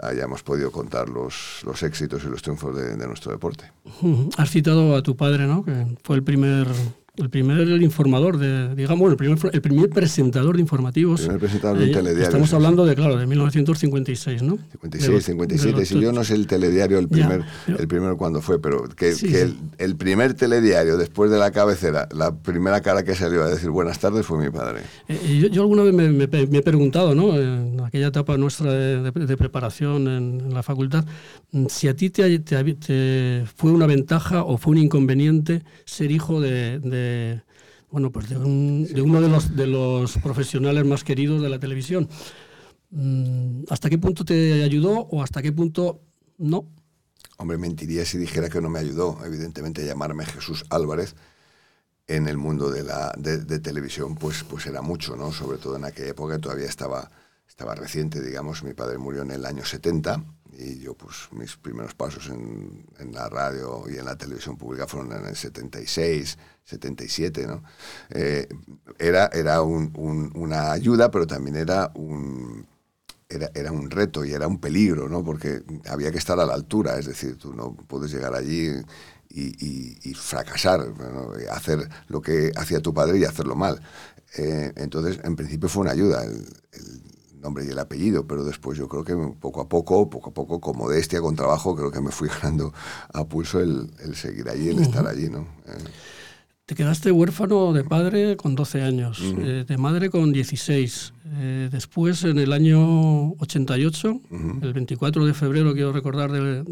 hayamos 0.00 0.44
podido 0.44 0.70
contar 0.70 1.08
los, 1.08 1.60
los 1.64 1.82
éxitos 1.82 2.22
y 2.24 2.28
los 2.28 2.40
triunfos 2.42 2.76
de, 2.76 2.96
de, 2.96 3.06
nuestro 3.06 3.32
deporte. 3.32 3.72
Has 4.36 4.50
citado 4.50 4.96
a 4.96 5.02
tu 5.02 5.16
padre, 5.16 5.46
¿no? 5.46 5.64
Que 5.64 5.86
fue 6.02 6.16
el 6.16 6.22
primer 6.22 6.68
el 7.20 7.30
primer 7.30 7.68
informador 7.82 8.38
de, 8.38 8.74
digamos, 8.74 9.10
el 9.10 9.16
primer, 9.16 9.38
el 9.52 9.60
primer 9.60 9.90
presentador 9.90 10.56
de 10.56 10.62
informativos. 10.62 11.20
El 11.20 11.26
primer 11.26 11.40
presentador 11.40 11.78
de 11.78 11.84
un 11.84 11.90
eh, 11.90 11.94
telediario. 11.94 12.24
Estamos 12.24 12.52
hablando 12.54 12.86
de, 12.86 12.94
claro, 12.94 13.16
de 13.16 13.26
1956, 13.26 14.42
¿no? 14.42 14.58
56, 14.72 15.24
57. 15.24 15.86
Si 15.86 16.00
yo 16.00 16.12
no 16.12 16.24
sé 16.24 16.34
el 16.34 16.46
telediario, 16.46 16.98
el 16.98 17.08
primer, 17.08 17.44
el 17.66 17.88
primero 17.88 18.16
cuando 18.16 18.40
fue, 18.40 18.60
pero 18.60 18.88
que, 18.88 19.14
El, 19.78 19.96
primer 19.96 20.34
telediario 20.34 20.96
después 20.96 21.30
de 21.30 21.38
la 21.38 21.50
cabecera, 21.50 22.08
la 22.14 22.34
primera 22.34 22.80
cara 22.80 23.02
que 23.02 23.14
salió 23.14 23.42
a 23.42 23.50
decir 23.50 23.70
buenas 23.70 23.98
tardes 23.98 24.24
fue 24.24 24.38
mi 24.38 24.50
padre. 24.50 24.80
Eh, 25.08 25.48
yo, 25.52 25.62
alguna 25.62 25.82
vez 25.82 25.94
me, 25.94 26.24
he 26.24 26.62
preguntado, 26.62 27.14
¿no? 27.14 27.36
En 27.38 27.80
aquella 27.80 28.08
etapa 28.08 28.36
nuestra 28.36 28.72
de, 28.72 29.36
preparación 29.36 30.08
en, 30.08 30.54
la 30.54 30.62
facultad, 30.62 31.04
mm, 31.52 31.66
si 31.68 31.88
a 31.88 31.94
ti 31.94 32.10
te, 32.10 32.38
te, 32.38 33.44
fue 33.56 33.72
una 33.72 33.86
ventaja 33.86 34.42
o 34.44 34.58
fue 34.58 34.72
un 34.72 34.78
inconveniente 34.78 35.62
ser 35.84 36.10
hijo 36.10 36.40
de 36.40 36.80
bueno, 37.90 38.12
pues 38.12 38.28
de, 38.28 38.36
uno 38.36 39.20
de 39.20 39.28
los, 39.28 39.56
de 39.56 39.66
los 39.66 40.16
profesionales 40.18 40.84
más 40.84 41.04
queridos 41.04 41.42
de 41.42 41.48
la 41.48 41.58
televisión. 41.58 42.08
Mm, 42.90 43.64
¿Hasta 43.68 43.90
qué 43.90 43.98
punto 43.98 44.24
te 44.24 44.62
ayudó 44.62 44.92
o 44.92 45.22
hasta 45.22 45.42
qué 45.42 45.52
punto 45.52 46.00
no? 46.38 46.66
Hombre, 47.36 47.58
mentiría 47.58 48.04
si 48.04 48.18
dijera 48.18 48.48
que 48.48 48.60
no 48.60 48.68
me 48.68 48.80
ayudó, 48.80 49.18
evidentemente, 49.24 49.84
llamarme 49.84 50.26
Jesús 50.26 50.64
Álvarez 50.70 51.14
en 52.06 52.28
el 52.28 52.36
mundo 52.36 52.70
de 52.70 52.82
la 52.82 53.12
de, 53.16 53.58
televisión, 53.60 54.16
pues, 54.16 54.44
pues 54.44 54.66
era 54.66 54.82
mucho, 54.82 55.16
¿no? 55.16 55.32
Sobre 55.32 55.58
todo 55.58 55.76
en 55.76 55.84
aquella 55.84 56.10
época 56.10 56.38
todavía 56.38 56.66
estaba, 56.66 57.10
estaba 57.48 57.74
reciente, 57.74 58.20
digamos, 58.20 58.64
mi 58.64 58.74
padre 58.74 58.98
murió 58.98 59.22
en 59.22 59.30
el 59.30 59.46
año 59.46 59.64
70 59.64 60.24
y 60.58 60.78
yo, 60.80 60.94
pues, 60.94 61.28
mis 61.32 61.56
primeros 61.56 61.94
pasos 61.94 62.28
en, 62.28 62.84
en 62.98 63.12
la 63.12 63.28
radio 63.28 63.84
y 63.88 63.96
en 63.96 64.04
la 64.04 64.16
televisión 64.16 64.56
pública 64.56 64.86
fueron 64.86 65.12
en 65.12 65.26
el 65.26 65.36
76, 65.36 66.38
77, 66.64 67.46
¿no? 67.46 67.62
Eh, 68.10 68.48
era 68.98 69.26
era 69.32 69.62
una 69.62 70.72
ayuda, 70.72 71.10
pero 71.10 71.26
también 71.26 71.56
era 71.56 71.90
un, 71.94 72.66
era, 73.28 73.50
era, 73.54 73.72
un 73.72 73.90
reto 73.90 74.24
y 74.24 74.32
era 74.32 74.46
un 74.46 74.58
peligro, 74.60 75.08
¿no? 75.08 75.24
Porque 75.24 75.62
había 75.88 76.10
que 76.10 76.18
estar 76.18 76.38
a 76.40 76.46
la 76.46 76.54
altura, 76.54 76.98
es 76.98 77.06
decir, 77.06 77.36
tú 77.36 77.54
no 77.54 77.74
puedes 77.74 78.12
llegar 78.12 78.34
allí 78.34 78.70
y, 79.30 80.14
fracasar, 80.14 80.92
hacer 81.50 81.88
lo 82.08 82.20
que 82.20 82.52
hacía 82.56 82.80
tu 82.80 82.92
padre 82.92 83.18
y 83.18 83.24
hacerlo 83.24 83.54
mal. 83.54 83.80
Eh, 84.36 84.72
entonces, 84.76 85.20
en 85.24 85.36
principio 85.36 85.68
fue 85.68 85.82
una 85.82 85.92
ayuda 85.92 86.24
nombre 87.40 87.64
y 87.64 87.68
el 87.68 87.78
apellido, 87.78 88.26
pero 88.26 88.44
después 88.44 88.78
yo 88.78 88.88
creo 88.88 89.04
que 89.04 89.14
poco 89.40 89.60
a 89.60 89.68
poco, 89.68 90.08
poco 90.10 90.30
a 90.30 90.34
poco, 90.34 90.60
con 90.60 90.76
modestia, 90.76 91.20
con 91.20 91.36
trabajo, 91.36 91.74
creo 91.74 91.90
que 91.90 92.00
me 92.00 92.10
fui 92.10 92.28
ganando 92.42 92.72
a 93.12 93.24
pulso 93.24 93.60
el, 93.60 93.90
seguir 94.14 94.48
allí, 94.48 94.68
el 94.68 94.80
estar 94.80 95.06
allí, 95.06 95.28
¿no? 95.28 95.40
Eh, 95.66 95.84
te 96.70 96.76
quedaste 96.76 97.10
huérfano 97.10 97.72
de 97.72 97.82
padre 97.82 98.36
con 98.36 98.54
12 98.54 98.82
años, 98.82 99.20
eh, 99.20 99.64
de 99.66 99.76
madre 99.76 100.08
con 100.08 100.30
16. 100.30 101.14
Eh, 101.32 101.68
después, 101.72 102.22
en 102.22 102.38
el 102.38 102.52
año 102.52 103.32
88, 103.40 104.20
el 104.62 104.72
24 104.72 105.26
de 105.26 105.34
febrero, 105.34 105.72
quiero 105.74 105.92
recordar, 105.92 106.30
de, 106.30 106.62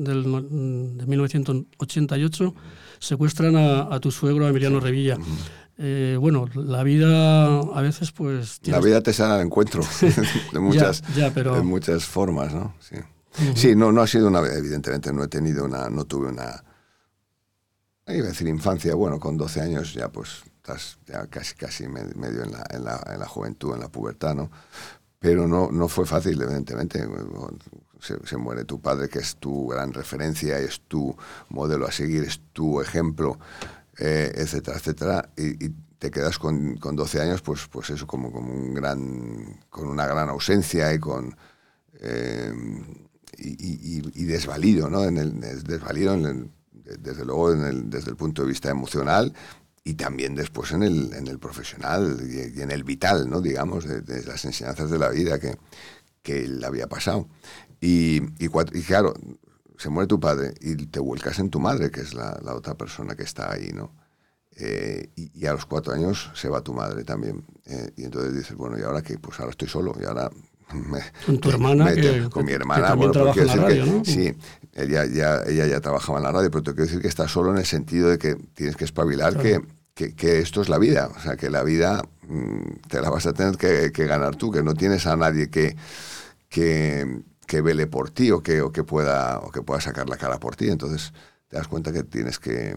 1988, 1.05 2.55
secuestran 3.01 3.57
a, 3.57 3.99
tu 3.99 4.13
suegro, 4.13 4.47
Emiliano 4.47 4.79
Revilla. 4.79 5.19
Eh, 5.79 6.17
bueno, 6.21 6.47
la 6.55 6.83
vida 6.83 7.61
a 7.61 7.81
veces 7.81 8.13
pues... 8.13 8.61
La 8.65 8.81
vida 8.81 9.01
te 9.01 9.13
sale 9.13 9.35
al 9.35 9.41
encuentro 9.43 9.83
de, 10.53 10.59
muchas, 10.59 11.03
de 11.15 11.63
muchas 11.63 12.05
formas, 12.05 12.53
¿no? 12.53 12.75
Sí. 12.81 12.97
Sí, 13.55 13.77
no, 13.77 13.93
no 13.93 14.03
ha 14.03 14.07
sido 14.07 14.29
una... 14.29 14.41
Evidentemente 14.41 15.13
no 15.13 15.23
he 15.23 15.29
tenido 15.29 15.65
una... 15.65 15.89
No 15.89 16.05
tuve 16.05 16.29
una 16.29 16.65
iba 18.15 18.27
a 18.27 18.31
decir 18.31 18.49
infancia, 18.49 18.95
bueno, 18.95 19.21
con 19.21 19.37
12 19.37 19.61
años 19.61 19.95
ya 19.95 20.09
pues 20.09 20.43
estás 20.57 20.99
ya 21.07 21.27
casi, 21.27 21.55
casi 21.55 21.89
medio 21.89 22.43
en 22.43 22.53
la, 22.53 22.65
en 22.71 22.85
la, 22.85 23.03
en 23.13 23.21
la 23.21 23.27
juventud, 23.27 23.75
en 23.75 23.81
la 23.81 23.89
pubertad, 23.89 24.35
¿no? 24.35 24.51
Pero 25.19 25.49
no, 25.49 25.71
no 25.73 25.89
fue 25.89 26.07
fácil, 26.07 26.41
evidentemente. 26.41 27.07
Se, 28.01 28.37
muere 28.37 28.65
tu 28.65 28.81
padre, 28.81 29.09
que 29.09 29.19
es 29.19 29.35
tu 29.37 29.67
gran 29.67 29.93
referencia, 29.93 30.57
es 30.61 30.83
tu 30.83 31.17
modelo 31.49 31.87
a 31.87 31.91
seguir, 31.91 32.23
es 32.23 32.41
tu 32.53 32.81
ejemplo, 32.81 33.41
eh, 33.99 34.33
etcétera, 34.35 34.77
etcétera. 34.79 35.31
Y, 35.37 35.71
te 35.99 36.13
quedas 36.13 36.39
con, 36.39 36.77
con, 36.77 36.95
12 36.95 37.21
años, 37.21 37.43
pues, 37.43 37.67
pues 37.67 37.91
eso, 37.91 38.07
como, 38.07 38.31
como 38.31 38.53
un 38.53 38.73
gran, 38.73 39.59
con 39.69 39.89
una 39.89 40.07
gran 40.07 40.29
ausencia 40.29 40.95
y 40.95 41.01
con... 41.01 41.37
Eh, 42.01 42.53
y, 43.37 44.25
desvalido, 44.25 44.89
¿no? 44.89 45.03
Desvalido 45.03 46.17
desde 46.99 47.25
luego 47.25 47.55
desde 47.55 48.11
el 48.11 48.17
punto 48.17 48.43
de 48.43 48.49
vista 48.49 48.71
emocional 48.71 49.33
y 49.85 49.95
también 49.95 50.35
después 50.35 50.73
en 50.73 50.83
el, 50.83 51.13
en 51.15 51.29
el 51.29 51.39
profesional 51.39 52.19
y, 52.23 52.61
en 52.61 52.71
el 52.71 52.85
vital, 52.85 53.29
¿no? 53.29 53.41
digamos, 53.41 53.85
de, 53.85 54.23
las 54.25 54.45
enseñanzas 54.45 54.91
de 54.91 54.99
la 54.99 55.09
vida 55.09 55.39
que, 55.39 55.57
que 56.23 56.45
él 56.45 56.63
había 56.63 56.89
pasado. 56.89 57.29
Y, 57.81 58.21
y, 58.39 58.49
claro, 58.83 59.15
se 59.79 59.89
muere 59.89 60.07
tu 60.07 60.21
padre 60.21 60.55
y 60.61 60.75
te 60.87 61.01
vuelcas 61.01 61.39
en 61.39 61.51
tu 61.51 61.61
madre, 61.61 61.91
que 61.91 62.01
es 62.01 62.13
la, 62.13 62.39
la 62.45 62.55
otra 62.55 62.75
persona 62.75 63.15
que 63.15 63.23
está 63.23 63.53
ahí, 63.53 63.71
¿no? 63.73 63.93
Eh, 64.61 65.11
y, 65.15 65.47
a 65.47 65.53
los 65.53 65.67
cuatro 65.67 65.95
años 65.95 66.31
se 66.35 66.49
va 66.49 66.61
tu 66.63 66.75
madre 66.75 67.05
también. 67.05 67.45
Eh, 67.65 67.93
y 67.97 68.05
entonces 68.05 68.35
dices, 68.35 68.57
bueno, 68.57 68.77
¿y 68.77 68.83
ahora 68.83 69.03
qué? 69.03 69.17
Pues 69.17 69.39
ahora 69.39 69.51
estoy 69.51 69.69
solo 69.69 69.95
y 70.01 70.05
ahora 70.05 70.31
con 71.27 71.39
tu 71.39 71.49
hermana 71.49 71.93
con 72.31 72.45
mi 72.45 72.53
hermana 72.53 72.95
bueno, 72.95 73.13
trabaja 73.13 73.41
en 73.41 73.47
la 73.47 73.57
radio, 73.57 73.87
¿no? 73.87 74.05
sí 74.05 74.35
ella 74.75 75.07
ya 75.07 75.43
ella 75.47 75.67
ya 75.67 75.81
trabajaba 75.81 76.19
en 76.19 76.25
la 76.25 76.33
radio 76.33 76.51
pero 76.51 76.63
te 76.63 76.73
quiero 76.73 76.85
decir 76.85 77.01
que 77.01 77.09
estás 77.09 77.31
solo 77.31 77.53
en 77.53 77.57
el 77.59 77.65
sentido 77.65 78.11
de 78.11 78.19
que 78.19 78.35
tienes 78.35 78.77
que 78.77 78.85
espabilar 78.85 79.39
que, 79.39 79.63
que, 79.95 80.39
esto 80.41 80.61
es 80.61 80.69
la 80.69 80.77
vida 80.77 81.11
o 81.17 81.21
sea 81.21 81.37
que 81.37 81.49
la 81.49 81.63
vida 81.63 82.03
mm, 82.29 82.87
te 82.87 83.01
la 83.01 83.09
vas 83.09 83.27
a 83.27 83.33
tener 83.33 83.57
que, 83.57 83.91
ganar 84.07 84.37
tú 84.37 84.51
que 84.51 84.63
no 84.63 84.75
tienes 84.75 85.07
a 85.07 85.17
nadie 85.17 85.49
que 85.49 85.75
que, 86.51 87.23
que 87.49 87.61
vele 87.61 87.89
por 87.89 88.11
ti 88.11 88.31
o 88.31 88.41
que 88.41 88.63
o 88.63 88.71
que 88.71 88.85
pueda 88.85 89.41
o 89.41 89.51
que 89.51 89.63
pueda 89.63 89.81
sacar 89.81 90.09
la 90.09 90.17
cara 90.17 90.39
por 90.39 90.55
ti 90.55 90.69
entonces 90.69 91.13
te 91.49 91.57
das 91.57 91.67
cuenta 91.67 91.93
que 91.93 92.05
tienes 92.05 92.39
que 92.39 92.77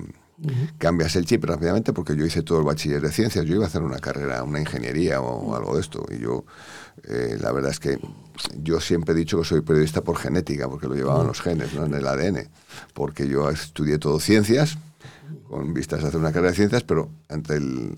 cambias 0.77 1.15
el 1.15 1.25
chip 1.25 1.43
rápidamente 1.43 1.93
porque 1.93 2.15
yo 2.15 2.25
hice 2.25 2.41
todo 2.41 2.59
el 2.59 2.65
bachiller 2.65 3.01
de 3.01 3.11
ciencias, 3.11 3.45
yo 3.45 3.55
iba 3.55 3.65
a 3.65 3.67
hacer 3.67 3.83
una 3.83 3.99
carrera, 3.99 4.43
una 4.43 4.59
ingeniería 4.59 5.21
o 5.21 5.55
algo 5.55 5.75
de 5.75 5.81
esto. 5.81 6.05
Y 6.09 6.19
yo, 6.19 6.45
eh, 7.03 7.37
la 7.39 7.51
verdad 7.51 7.71
es 7.71 7.79
que 7.79 7.99
yo 8.57 8.79
siempre 8.79 9.13
he 9.13 9.17
dicho 9.17 9.37
que 9.37 9.45
soy 9.45 9.61
periodista 9.61 10.01
por 10.01 10.17
genética, 10.17 10.67
porque 10.67 10.87
lo 10.87 10.95
llevaban 10.95 11.27
los 11.27 11.41
genes, 11.41 11.73
¿no? 11.73 11.85
en 11.85 11.93
el 11.93 12.07
ADN. 12.07 12.49
Porque 12.93 13.27
yo 13.27 13.49
estudié 13.49 13.99
todo 13.99 14.19
ciencias, 14.19 14.77
con 15.47 15.73
vistas 15.73 16.03
a 16.03 16.07
hacer 16.07 16.19
una 16.19 16.31
carrera 16.31 16.51
de 16.51 16.57
ciencias, 16.57 16.83
pero 16.83 17.09
ante 17.29 17.55
el, 17.55 17.97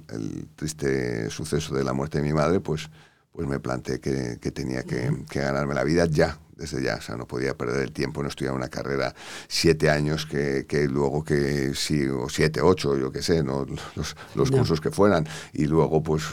triste 0.55 1.29
suceso 1.29 1.73
de 1.75 1.83
la 1.83 1.93
muerte 1.93 2.17
de 2.17 2.25
mi 2.25 2.33
madre, 2.33 2.59
pues, 2.59 2.89
pues 3.33 3.47
me 3.47 3.59
planteé 3.59 3.99
que, 3.99 4.37
tenía 4.51 4.83
que, 4.83 5.11
que 5.29 5.39
ganarme 5.39 5.73
la 5.73 5.83
vida 5.83 6.05
ya, 6.05 6.39
desde 6.55 6.83
ya, 6.83 6.95
o 6.95 7.01
sea, 7.01 7.15
no 7.15 7.25
podía 7.25 7.57
perder 7.57 7.81
el 7.81 7.91
tiempo 7.91 8.21
en 8.21 8.27
estudiar 8.27 8.53
una 8.53 8.69
carrera 8.69 9.13
siete 9.47 9.89
años 9.89 10.25
que, 10.25 10.65
que 10.67 10.87
luego 10.87 11.23
que 11.23 11.73
sí, 11.73 12.07
o 12.07 12.29
siete, 12.29 12.61
ocho, 12.61 12.95
yo 12.95 13.11
qué 13.11 13.23
sé, 13.23 13.43
¿no? 13.43 13.65
los, 13.95 14.15
los 14.35 14.51
cursos 14.51 14.79
que 14.79 14.91
fueran, 14.91 15.27
y 15.51 15.65
luego 15.65 16.03
pues 16.03 16.23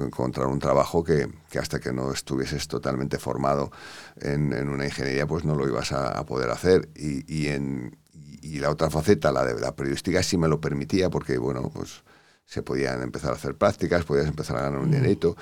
encontrar 0.00 0.46
un 0.48 0.58
trabajo 0.58 1.02
que, 1.02 1.28
que, 1.50 1.58
hasta 1.58 1.80
que 1.80 1.92
no 1.92 2.12
estuvieses 2.12 2.68
totalmente 2.68 3.18
formado 3.18 3.72
en, 4.20 4.52
en 4.52 4.68
una 4.68 4.84
ingeniería, 4.84 5.26
pues 5.26 5.44
no 5.44 5.54
lo 5.54 5.66
ibas 5.66 5.92
a, 5.92 6.22
poder 6.26 6.50
hacer. 6.50 6.88
Y, 6.94 7.24
y, 7.32 7.48
en, 7.48 7.96
y 8.12 8.58
la 8.58 8.70
otra 8.70 8.90
faceta, 8.90 9.32
la 9.32 9.44
de 9.44 9.58
la 9.58 9.74
periodística, 9.74 10.22
sí 10.22 10.36
me 10.36 10.48
lo 10.48 10.60
permitía, 10.60 11.08
porque 11.10 11.38
bueno, 11.38 11.70
pues 11.74 12.04
se 12.44 12.62
podían 12.62 13.02
empezar 13.02 13.30
a 13.30 13.36
hacer 13.36 13.56
prácticas, 13.56 14.04
podías 14.04 14.26
empezar 14.26 14.58
a 14.58 14.62
ganar 14.62 14.80
un 14.80 14.90
dinerito 14.90 15.36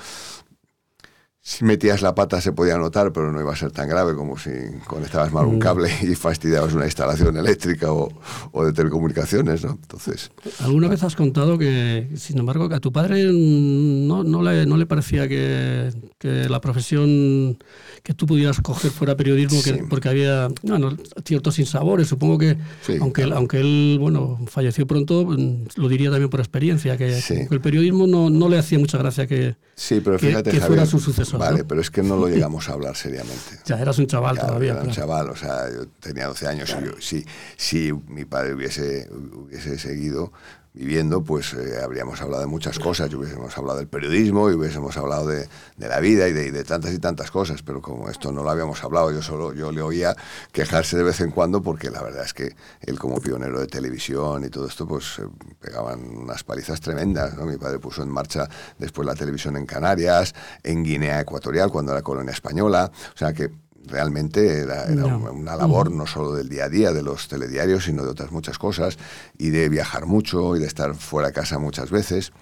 si 1.43 1.65
metías 1.65 2.03
la 2.03 2.15
pata 2.15 2.41
se 2.41 2.53
podía 2.53 2.77
notar, 2.77 3.13
pero 3.13 3.33
no 3.33 3.41
iba 3.41 3.53
a 3.53 3.57
ser 3.57 3.73
tan 3.73 3.89
grave 3.89 4.15
como 4.15 4.39
si 4.39 4.51
conectabas 4.87 5.33
mal 5.33 5.47
un 5.47 5.57
mm. 5.57 5.61
cable 5.61 5.91
y 6.03 6.15
fastidiabas 6.15 6.75
una 6.75 6.85
instalación 6.85 7.37
eléctrica 7.37 7.93
o, 7.93 8.11
o, 8.53 8.65
de 8.65 8.73
telecomunicaciones, 8.75 9.65
¿no? 9.65 9.71
Entonces... 9.71 10.31
¿Alguna 10.61 10.89
vez 10.89 11.03
has 11.03 11.17
contado 11.17 11.57
que, 11.57 12.11
sin 12.17 12.39
embargo, 12.39 12.69
que 12.69 12.75
a 12.75 12.81
tu 12.81 12.93
padre 12.93 13.31
no, 13.33 14.23
no, 14.23 14.43
le, 14.43 14.67
no 14.67 14.77
le 14.77 14.85
parecía 14.85 15.29
que, 15.29 15.91
que 16.19 16.49
la 16.49 16.61
profesión 16.61 17.59
que 18.03 18.15
tú 18.15 18.27
pudieras 18.27 18.61
coger 18.61 18.91
fuera 18.91 19.17
periodismo, 19.17 19.63
que, 19.63 19.85
porque 19.89 20.09
había 20.09 20.49
bueno, 20.63 20.97
ciertos 21.25 21.55
sinsabores. 21.55 22.09
Supongo 22.09 22.39
que, 22.39 22.57
aunque, 23.01 23.23
aunque 23.25 23.61
él 23.61 23.99
bueno, 24.01 24.39
falleció 24.47 24.87
pronto, 24.87 25.37
lo 25.77 25.89
diría 25.89 26.11
también 26.11 26.31
por 26.31 26.41
experiencia, 26.41 26.97
que, 26.97 27.19
el 27.51 27.61
periodismo 27.61 28.07
no, 28.07 28.31
no, 28.31 28.49
le 28.49 28.59
hacía 28.59 28.79
mucha 28.79 28.99
gracia 28.99 29.27
que, 29.27 29.57
sí, 29.75 30.01
pero 30.03 30.19
fíjate, 30.19 30.51
que, 30.51 30.61
fuera 30.61 30.87
su 30.87 30.99
sucesor. 30.99 31.30
Vale, 31.39 31.65
pero 31.65 31.81
es 31.81 31.91
que 31.91 32.03
no 32.03 32.17
lo 32.17 32.29
llegamos 32.29 32.69
a 32.69 32.73
hablar 32.73 32.97
seriamente. 32.97 33.59
ya 33.65 33.79
eras 33.79 33.99
un 33.99 34.07
chaval 34.07 34.39
todavía. 34.39 34.73
Era 34.73 34.83
un 34.83 34.91
chaval, 34.91 35.31
o 35.31 35.37
sea, 35.37 35.71
yo 35.71 35.87
tenía 36.01 36.27
12 36.27 36.47
años 36.47 36.77
y 36.81 36.85
yo, 36.85 36.93
si, 37.01 37.25
si 37.57 37.93
mi 38.09 38.25
padre 38.25 38.55
hubiese, 38.55 39.09
hubiese 39.11 39.79
seguido, 39.79 40.33
viviendo, 40.73 41.23
pues 41.23 41.53
eh, 41.55 41.81
habríamos 41.83 42.21
hablado 42.21 42.43
de 42.43 42.47
muchas 42.47 42.79
cosas, 42.79 43.11
y 43.11 43.17
hubiésemos 43.17 43.57
hablado 43.59 43.79
del 43.79 43.89
periodismo 43.89 44.51
y 44.51 44.55
hubiésemos 44.55 44.97
hablado 44.97 45.27
de, 45.27 45.49
la 45.79 45.99
vida 45.99 46.29
y 46.29 46.33
de, 46.33 46.65
tantas 46.65 46.93
y 46.95 46.99
tantas 46.99 47.31
cosas, 47.31 47.63
pero 47.63 47.83
como 47.83 48.09
esto 48.09 48.31
no 48.31 48.43
lo 48.43 48.51
habíamos 48.51 48.83
hablado, 48.85 49.11
yo 49.11 49.23
solo 49.23 49.53
yo 49.53 49.73
le 49.73 49.83
oía 49.83 50.15
quejarse 50.53 50.97
de 50.97 51.03
vez 51.03 51.21
en 51.21 51.33
cuando 51.33 51.61
porque 51.63 51.91
la 51.91 52.03
verdad 52.03 52.25
es 52.25 52.35
que 52.35 52.55
él 52.83 52.99
como 52.99 53.21
pionero 53.21 53.59
de 53.61 53.67
televisión 53.67 54.45
y 54.45 54.49
todo 54.49 54.67
esto, 54.67 54.87
pues 54.87 55.19
eh, 55.19 55.27
pegaban 55.59 56.01
unas 56.17 56.45
palizas 56.45 56.81
tremendas. 56.81 57.37
Mi 57.39 57.57
padre 57.57 57.79
puso 57.79 58.03
en 58.03 58.11
marcha 58.11 58.49
después 58.79 59.07
la 59.07 59.15
televisión 59.15 59.57
en 59.57 59.67
Canarias, 59.67 60.35
en 60.63 60.85
Guinea 60.85 61.21
Ecuatorial, 61.21 61.71
cuando 61.71 61.93
era 61.93 62.03
colonia 62.03 62.33
española, 62.33 62.91
o 63.15 63.19
sea 63.19 63.33
que 63.33 63.51
realmente 63.87 64.61
era, 64.61 64.85
una 65.33 65.57
labor 65.57 65.91
no 65.91 66.07
solo 66.07 66.35
del 66.35 66.49
día 66.49 66.65
a 66.65 66.69
día 66.69 66.93
de 66.93 67.03
los 67.03 67.29
telediarios, 67.29 67.85
sino 67.85 68.03
de 68.05 68.11
otras 68.11 68.33
muchas 68.33 68.59
cosas, 68.59 68.99
y 69.39 69.51
de 69.51 69.69
viajar 69.69 70.07
mucho 70.07 70.57
y 70.57 70.61
de 70.61 70.67
estar 70.67 70.95
fuera 70.95 71.29
de 71.29 71.35
casa 71.35 71.59
muchas 71.59 71.91
veces. 71.91 72.33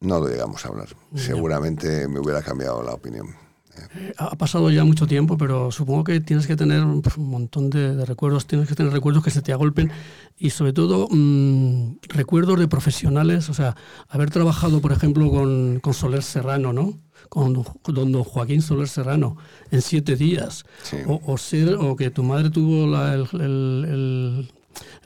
No 0.00 0.18
lo 0.20 0.28
llegamos 0.28 0.64
a 0.64 0.68
hablar. 0.68 0.88
Seguramente 1.14 2.08
me 2.08 2.20
hubiera 2.20 2.42
cambiado 2.42 2.82
la 2.82 2.92
opinión. 2.92 3.34
Eh, 3.76 4.12
ha 4.18 4.36
pasado 4.36 4.70
ya 4.70 4.84
mucho 4.84 5.06
tiempo, 5.06 5.36
pero 5.36 5.70
supongo 5.70 6.04
que 6.04 6.20
tienes 6.20 6.46
que 6.46 6.56
tener 6.56 6.82
un 6.84 7.02
montón 7.16 7.70
de, 7.70 8.04
recuerdos, 8.04 8.46
tienes 8.46 8.68
que 8.68 8.74
tener 8.74 8.92
recuerdos 8.92 9.24
que 9.24 9.30
se 9.30 9.42
te 9.42 9.52
agolpen 9.52 9.90
y 10.36 10.50
sobre 10.50 10.72
todo 10.72 11.08
mm, 11.10 11.98
recuerdos 12.08 12.58
de 12.58 12.68
profesionales, 12.68 13.48
o 13.48 13.54
sea, 13.54 13.76
haber 14.08 14.30
trabajado, 14.30 14.80
por 14.80 14.92
ejemplo, 14.92 15.30
con, 15.30 15.80
con 15.80 15.94
Soler 15.94 16.22
Serrano, 16.22 16.72
¿no? 16.72 16.98
Con 17.28 17.64
don, 17.84 18.24
Joaquín 18.24 18.62
Soler 18.62 18.88
Serrano 18.88 19.36
en 19.70 19.82
siete 19.82 20.14
días, 20.16 20.64
o, 21.06 21.38
ser, 21.38 21.74
o 21.74 21.96
que 21.96 22.10
tu 22.10 22.22
madre 22.22 22.50
tuvo 22.50 22.84
el, 22.84 24.48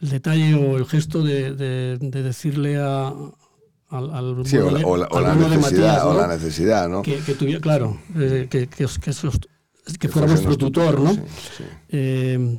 detalle 0.00 0.54
o 0.54 0.76
el 0.76 0.84
gesto 0.86 1.22
de, 1.22 1.54
de 1.54 2.22
decirle 2.22 2.78
a, 2.78 3.14
al, 3.90 4.42
sí, 4.44 4.58
o, 4.58 4.70
la, 4.70 5.34
necesidad, 5.34 6.06
o 6.06 6.14
la 6.14 6.26
necesidad, 6.26 6.88
¿no? 6.88 7.02
Que, 7.02 7.18
tuviera, 7.38 7.60
claro, 7.60 7.98
eh, 8.16 8.46
que, 8.50 8.66
que, 8.66 8.86
que, 8.86 10.08
fuera 10.08 10.28
nuestro 10.28 10.56
tutor, 10.58 11.00
¿no? 11.00 11.16
Eh, 11.88 12.58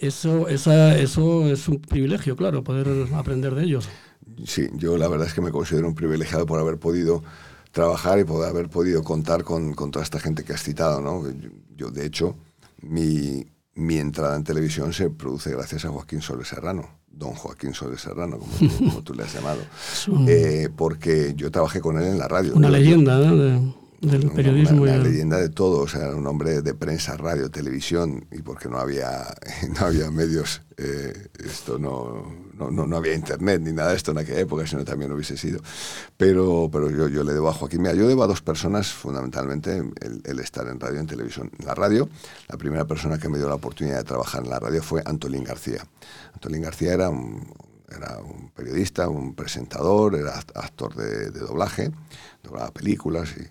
eso, 0.00 0.48
esa, 0.48 0.96
eso 0.98 1.50
es 1.50 1.68
un 1.68 1.80
privilegio, 1.80 2.36
claro, 2.36 2.62
poder 2.62 3.08
aprender 3.14 3.54
de 3.54 3.64
ellos. 3.64 3.88
Sí, 4.44 4.68
yo 4.74 4.98
la 4.98 5.08
verdad 5.08 5.26
es 5.26 5.34
que 5.34 5.40
me 5.40 5.50
considero 5.50 5.88
un 5.88 5.94
privilegiado 5.94 6.44
por 6.44 6.60
haber 6.60 6.78
podido 6.78 7.22
trabajar 7.76 8.18
y 8.18 8.24
por 8.24 8.42
haber 8.42 8.70
podido 8.70 9.04
contar 9.04 9.44
con, 9.44 9.74
con 9.74 9.90
toda 9.90 10.02
esta 10.02 10.18
gente 10.18 10.44
que 10.44 10.54
has 10.54 10.62
citado, 10.62 11.02
¿no? 11.02 11.22
Yo, 11.76 11.90
de 11.90 12.06
hecho, 12.06 12.34
mi, 12.80 13.46
mi 13.74 13.98
entrada 13.98 14.34
en 14.34 14.44
televisión 14.44 14.94
se 14.94 15.10
produce 15.10 15.50
gracias 15.50 15.84
a 15.84 15.90
Joaquín 15.90 16.22
Soles 16.22 16.48
Serrano 16.48 16.88
don 17.06 17.32
Joaquín 17.32 17.74
Soles 17.74 18.00
Serrano, 18.00 18.38
como 18.38 19.02
tú, 19.02 19.14
le 19.14 19.24
has 19.24 19.32
llamado, 19.34 19.60
eh, 20.28 20.68
porque 20.74 21.32
yo 21.34 21.50
trabajé 21.50 21.80
con 21.80 21.98
él 21.98 22.04
en 22.04 22.18
la 22.18 22.28
radio. 22.28 22.54
Una 22.54 22.68
leyenda 22.68 23.18
del 24.00 24.30
periodismo. 24.30 24.82
Una, 24.82 24.98
leyenda 24.98 25.38
de 25.38 25.48
todo, 25.48 25.80
o 25.80 25.88
sea, 25.88 26.06
era 26.06 26.16
un 26.16 26.26
hombre 26.26 26.62
de 26.62 26.74
prensa, 26.74 27.16
radio, 27.16 27.50
televisión, 27.50 28.26
y 28.30 28.42
porque 28.42 28.68
no 28.68 28.78
había, 28.78 29.26
no 29.78 29.86
había 29.86 30.10
medios, 30.10 30.62
eh, 30.76 31.28
esto 31.44 31.78
no, 31.78 32.32
no, 32.54 32.70
no, 32.70 32.96
había 32.96 33.14
internet 33.14 33.60
ni 33.62 33.72
nada 33.72 33.90
de 33.90 33.96
esto 33.96 34.10
en 34.10 34.18
aquella 34.18 34.40
época, 34.40 34.66
si 34.66 34.76
no 34.76 34.84
también 34.84 35.12
hubiese 35.12 35.36
sido. 35.36 35.60
Pero, 36.16 36.68
pero 36.70 36.90
yo, 36.90 37.08
yo 37.08 37.24
le 37.24 37.32
debo 37.32 37.48
a 37.48 37.52
Joaquín, 37.52 37.82
mira, 37.82 37.94
yo 37.94 38.06
debo 38.06 38.24
a 38.24 38.26
dos 38.26 38.42
personas 38.42 38.92
fundamentalmente 38.92 39.76
el, 39.76 40.22
el 40.24 40.38
estar 40.40 40.66
en 40.68 40.78
radio 40.80 41.00
en 41.00 41.06
televisión. 41.06 41.50
En 41.58 41.66
la 41.66 41.74
radio, 41.74 42.08
la 42.48 42.56
primera 42.56 42.84
persona 42.84 43.18
que 43.18 43.28
me 43.28 43.38
dio 43.38 43.48
la 43.48 43.56
oportunidad 43.56 43.98
de 43.98 44.04
trabajar 44.04 44.44
en 44.44 44.50
la 44.50 44.58
radio 44.58 44.82
fue 44.82 45.02
Antolín 45.04 45.44
García. 45.44 45.86
Antolín 46.34 46.62
García 46.62 46.92
era 46.92 47.08
un, 47.08 47.46
era 47.88 48.18
un 48.18 48.50
periodista, 48.50 49.08
un 49.08 49.34
presentador, 49.34 50.16
era 50.16 50.38
actor 50.38 50.94
de, 50.94 51.30
doblaje, 51.30 51.90
doblaba 52.42 52.70
películas 52.70 53.30
y, 53.36 53.46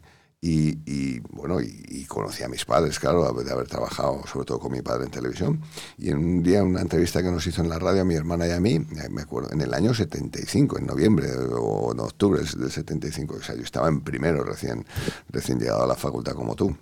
y, 0.47 1.19
bueno, 1.31 1.59
y, 1.59 2.05
conocí 2.05 2.43
a 2.43 2.47
mis 2.47 2.65
padres, 2.65 2.99
claro, 2.99 3.33
de 3.33 3.51
haber 3.51 3.67
trabajado 3.67 4.21
sobre 4.31 4.45
todo 4.45 4.59
con 4.59 4.71
mi 4.71 4.81
padre 4.81 5.05
en 5.05 5.11
televisión. 5.11 5.61
Y 5.97 6.09
en 6.09 6.17
un 6.17 6.43
día, 6.43 6.59
en 6.59 6.67
una 6.67 6.81
entrevista 6.81 7.23
que 7.23 7.31
nos 7.31 7.45
hizo 7.47 7.63
en 7.63 7.69
la 7.69 7.79
radio 7.79 8.01
a 8.01 8.05
mi 8.05 8.13
hermana 8.13 8.47
y 8.47 8.51
a 8.51 8.59
mí, 8.59 8.79
me 9.09 9.21
acuerdo, 9.23 9.51
en 9.51 9.61
el 9.61 9.73
año 9.73 9.93
75, 9.93 10.77
en 10.77 10.85
noviembre 10.85 11.29
o 11.35 11.91
en 11.93 11.99
octubre 11.99 12.41
del 12.41 12.71
75, 12.71 13.35
o 13.35 13.41
sea, 13.41 13.55
yo 13.55 13.63
estaba 13.63 13.87
en 13.87 14.01
primero 14.01 14.43
recién, 14.43 14.85
recién 15.29 15.59
llegado 15.59 15.83
a 15.83 15.87
la 15.87 15.95
facultad 15.95 16.33
como 16.33 16.55
tú. 16.55 16.75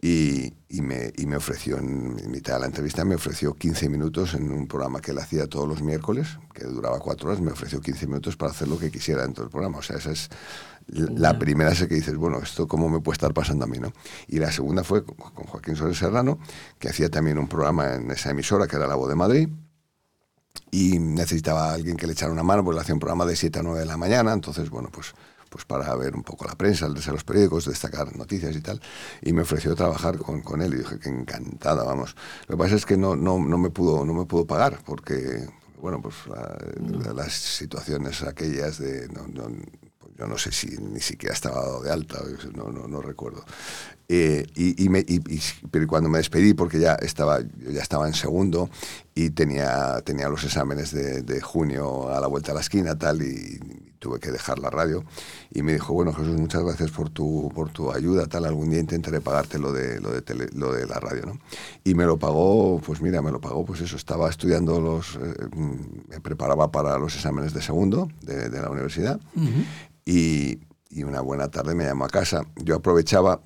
Y, 0.00 0.52
y, 0.68 0.80
me, 0.80 1.12
y, 1.16 1.26
me, 1.26 1.36
ofreció, 1.36 1.76
en 1.78 2.30
mitad 2.30 2.54
de 2.54 2.60
la 2.60 2.66
entrevista, 2.66 3.04
me 3.04 3.16
ofreció 3.16 3.54
15 3.54 3.88
minutos 3.88 4.34
en 4.34 4.52
un 4.52 4.68
programa 4.68 5.00
que 5.00 5.10
él 5.10 5.18
hacía 5.18 5.48
todos 5.48 5.68
los 5.68 5.82
miércoles, 5.82 6.38
que 6.54 6.64
duraba 6.64 7.00
cuatro 7.00 7.28
horas, 7.28 7.40
me 7.40 7.50
ofreció 7.50 7.80
15 7.80 8.06
minutos 8.06 8.36
para 8.36 8.52
hacer 8.52 8.68
lo 8.68 8.78
que 8.78 8.92
quisiera 8.92 9.22
dentro 9.22 9.44
del 9.44 9.50
programa. 9.50 9.78
O 9.78 9.82
sea, 9.82 9.96
esa 9.96 10.12
es 10.12 10.30
la 10.88 11.38
primera 11.38 11.72
es 11.72 11.86
que 11.86 11.94
dices, 11.94 12.16
bueno, 12.16 12.38
esto 12.42 12.66
cómo 12.66 12.88
me 12.88 13.00
puede 13.00 13.14
estar 13.14 13.34
pasando 13.34 13.64
a 13.64 13.68
mí, 13.68 13.78
¿no? 13.78 13.92
Y 14.26 14.38
la 14.38 14.50
segunda 14.50 14.84
fue 14.84 15.04
con 15.04 15.46
Joaquín 15.46 15.76
Soler 15.76 15.94
Serrano, 15.94 16.38
que 16.78 16.88
hacía 16.88 17.10
también 17.10 17.38
un 17.38 17.48
programa 17.48 17.94
en 17.94 18.10
esa 18.10 18.30
emisora, 18.30 18.66
que 18.66 18.76
era 18.76 18.86
La 18.86 18.94
Voz 18.94 19.08
de 19.08 19.14
Madrid, 19.14 19.48
y 20.70 20.98
necesitaba 20.98 21.70
a 21.70 21.74
alguien 21.74 21.96
que 21.96 22.06
le 22.06 22.14
echara 22.14 22.32
una 22.32 22.42
mano, 22.42 22.64
pues 22.64 22.78
hacía 22.78 22.94
un 22.94 23.00
programa 23.00 23.26
de 23.26 23.36
7 23.36 23.58
a 23.58 23.62
9 23.62 23.80
de 23.80 23.86
la 23.86 23.96
mañana, 23.96 24.32
entonces, 24.32 24.70
bueno, 24.70 24.88
pues 24.90 25.14
pues 25.48 25.64
para 25.64 25.94
ver 25.96 26.14
un 26.14 26.22
poco 26.22 26.44
la 26.44 26.54
prensa, 26.54 26.88
de 26.88 27.12
los 27.12 27.24
periódicos, 27.24 27.64
destacar 27.64 28.14
noticias 28.14 28.54
y 28.54 28.60
tal, 28.60 28.80
y 29.22 29.32
me 29.32 29.42
ofreció 29.42 29.74
trabajar 29.74 30.18
con, 30.18 30.42
con, 30.42 30.60
él 30.60 30.74
y 30.74 30.78
dije 30.78 30.98
que 30.98 31.08
encantada, 31.08 31.84
vamos. 31.84 32.14
Lo 32.46 32.56
que 32.56 32.62
pasa 32.62 32.76
es 32.76 32.84
que 32.84 32.96
no, 32.96 33.16
no, 33.16 33.38
no, 33.38 33.58
me, 33.58 33.70
pudo, 33.70 34.04
no 34.04 34.12
me 34.12 34.26
pudo 34.26 34.46
pagar 34.46 34.80
porque, 34.84 35.48
bueno, 35.80 36.00
pues 36.02 36.16
las 37.14 37.32
situaciones 37.32 38.22
aquellas 38.22 38.78
de... 38.78 39.08
Pues 39.08 39.87
yo 40.18 40.26
no 40.26 40.36
sé 40.36 40.50
si 40.50 40.76
ni 40.78 41.00
siquiera 41.00 41.34
estaba 41.34 41.60
dado 41.60 41.82
de 41.82 41.92
alta, 41.92 42.18
no, 42.54 42.70
no, 42.70 42.88
no 42.88 43.00
recuerdo. 43.00 43.44
Eh, 44.08 44.46
y, 44.56 44.84
y, 44.84 44.88
me, 44.88 45.00
y, 45.00 45.20
pero 45.70 45.86
cuando 45.86 46.08
me 46.08 46.18
despedí, 46.18 46.54
porque 46.54 46.80
ya 46.80 46.94
estaba, 46.94 47.40
yo 47.40 47.70
ya 47.70 47.82
estaba 47.82 48.08
en 48.08 48.14
segundo 48.14 48.68
y 49.14 49.30
tenía, 49.30 50.00
tenía 50.02 50.28
los 50.28 50.42
exámenes 50.44 50.92
de, 50.92 51.22
de 51.22 51.40
junio 51.40 52.08
a 52.08 52.20
la 52.20 52.26
vuelta 52.26 52.52
a 52.52 52.54
la 52.54 52.62
esquina, 52.62 52.98
tal, 52.98 53.22
y 53.22 53.60
tuve 53.98 54.20
que 54.20 54.30
dejar 54.30 54.58
la 54.58 54.70
radio 54.70 55.04
y 55.50 55.62
me 55.62 55.72
dijo, 55.72 55.92
bueno 55.92 56.12
Jesús, 56.12 56.38
muchas 56.38 56.62
gracias 56.62 56.90
por 56.90 57.10
tu, 57.10 57.50
por 57.54 57.70
tu 57.70 57.92
ayuda, 57.92 58.26
tal, 58.26 58.44
algún 58.44 58.70
día 58.70 58.80
intentaré 58.80 59.20
pagarte 59.20 59.58
lo 59.58 59.72
de, 59.72 60.00
lo 60.00 60.10
de, 60.10 60.50
lo 60.54 60.72
de 60.72 60.86
la 60.86 61.00
radio, 61.00 61.26
¿no? 61.26 61.38
Y 61.84 61.94
me 61.94 62.04
lo 62.04 62.18
pagó, 62.18 62.80
pues 62.80 63.00
mira, 63.00 63.22
me 63.22 63.30
lo 63.30 63.40
pagó, 63.40 63.64
pues 63.64 63.80
eso, 63.80 63.96
estaba 63.96 64.30
estudiando 64.30 64.80
los, 64.80 65.16
eh, 65.16 65.48
me 66.08 66.20
preparaba 66.20 66.70
para 66.70 66.98
los 66.98 67.14
exámenes 67.16 67.52
de 67.52 67.62
segundo 67.62 68.08
de, 68.22 68.48
la 68.48 68.70
universidad 68.70 69.20
y, 70.08 70.60
y, 70.88 71.02
una 71.02 71.20
buena 71.20 71.50
tarde 71.50 71.74
me 71.74 71.84
llamó 71.84 72.06
a 72.06 72.08
casa. 72.08 72.40
Yo 72.56 72.76
aprovechaba, 72.76 73.42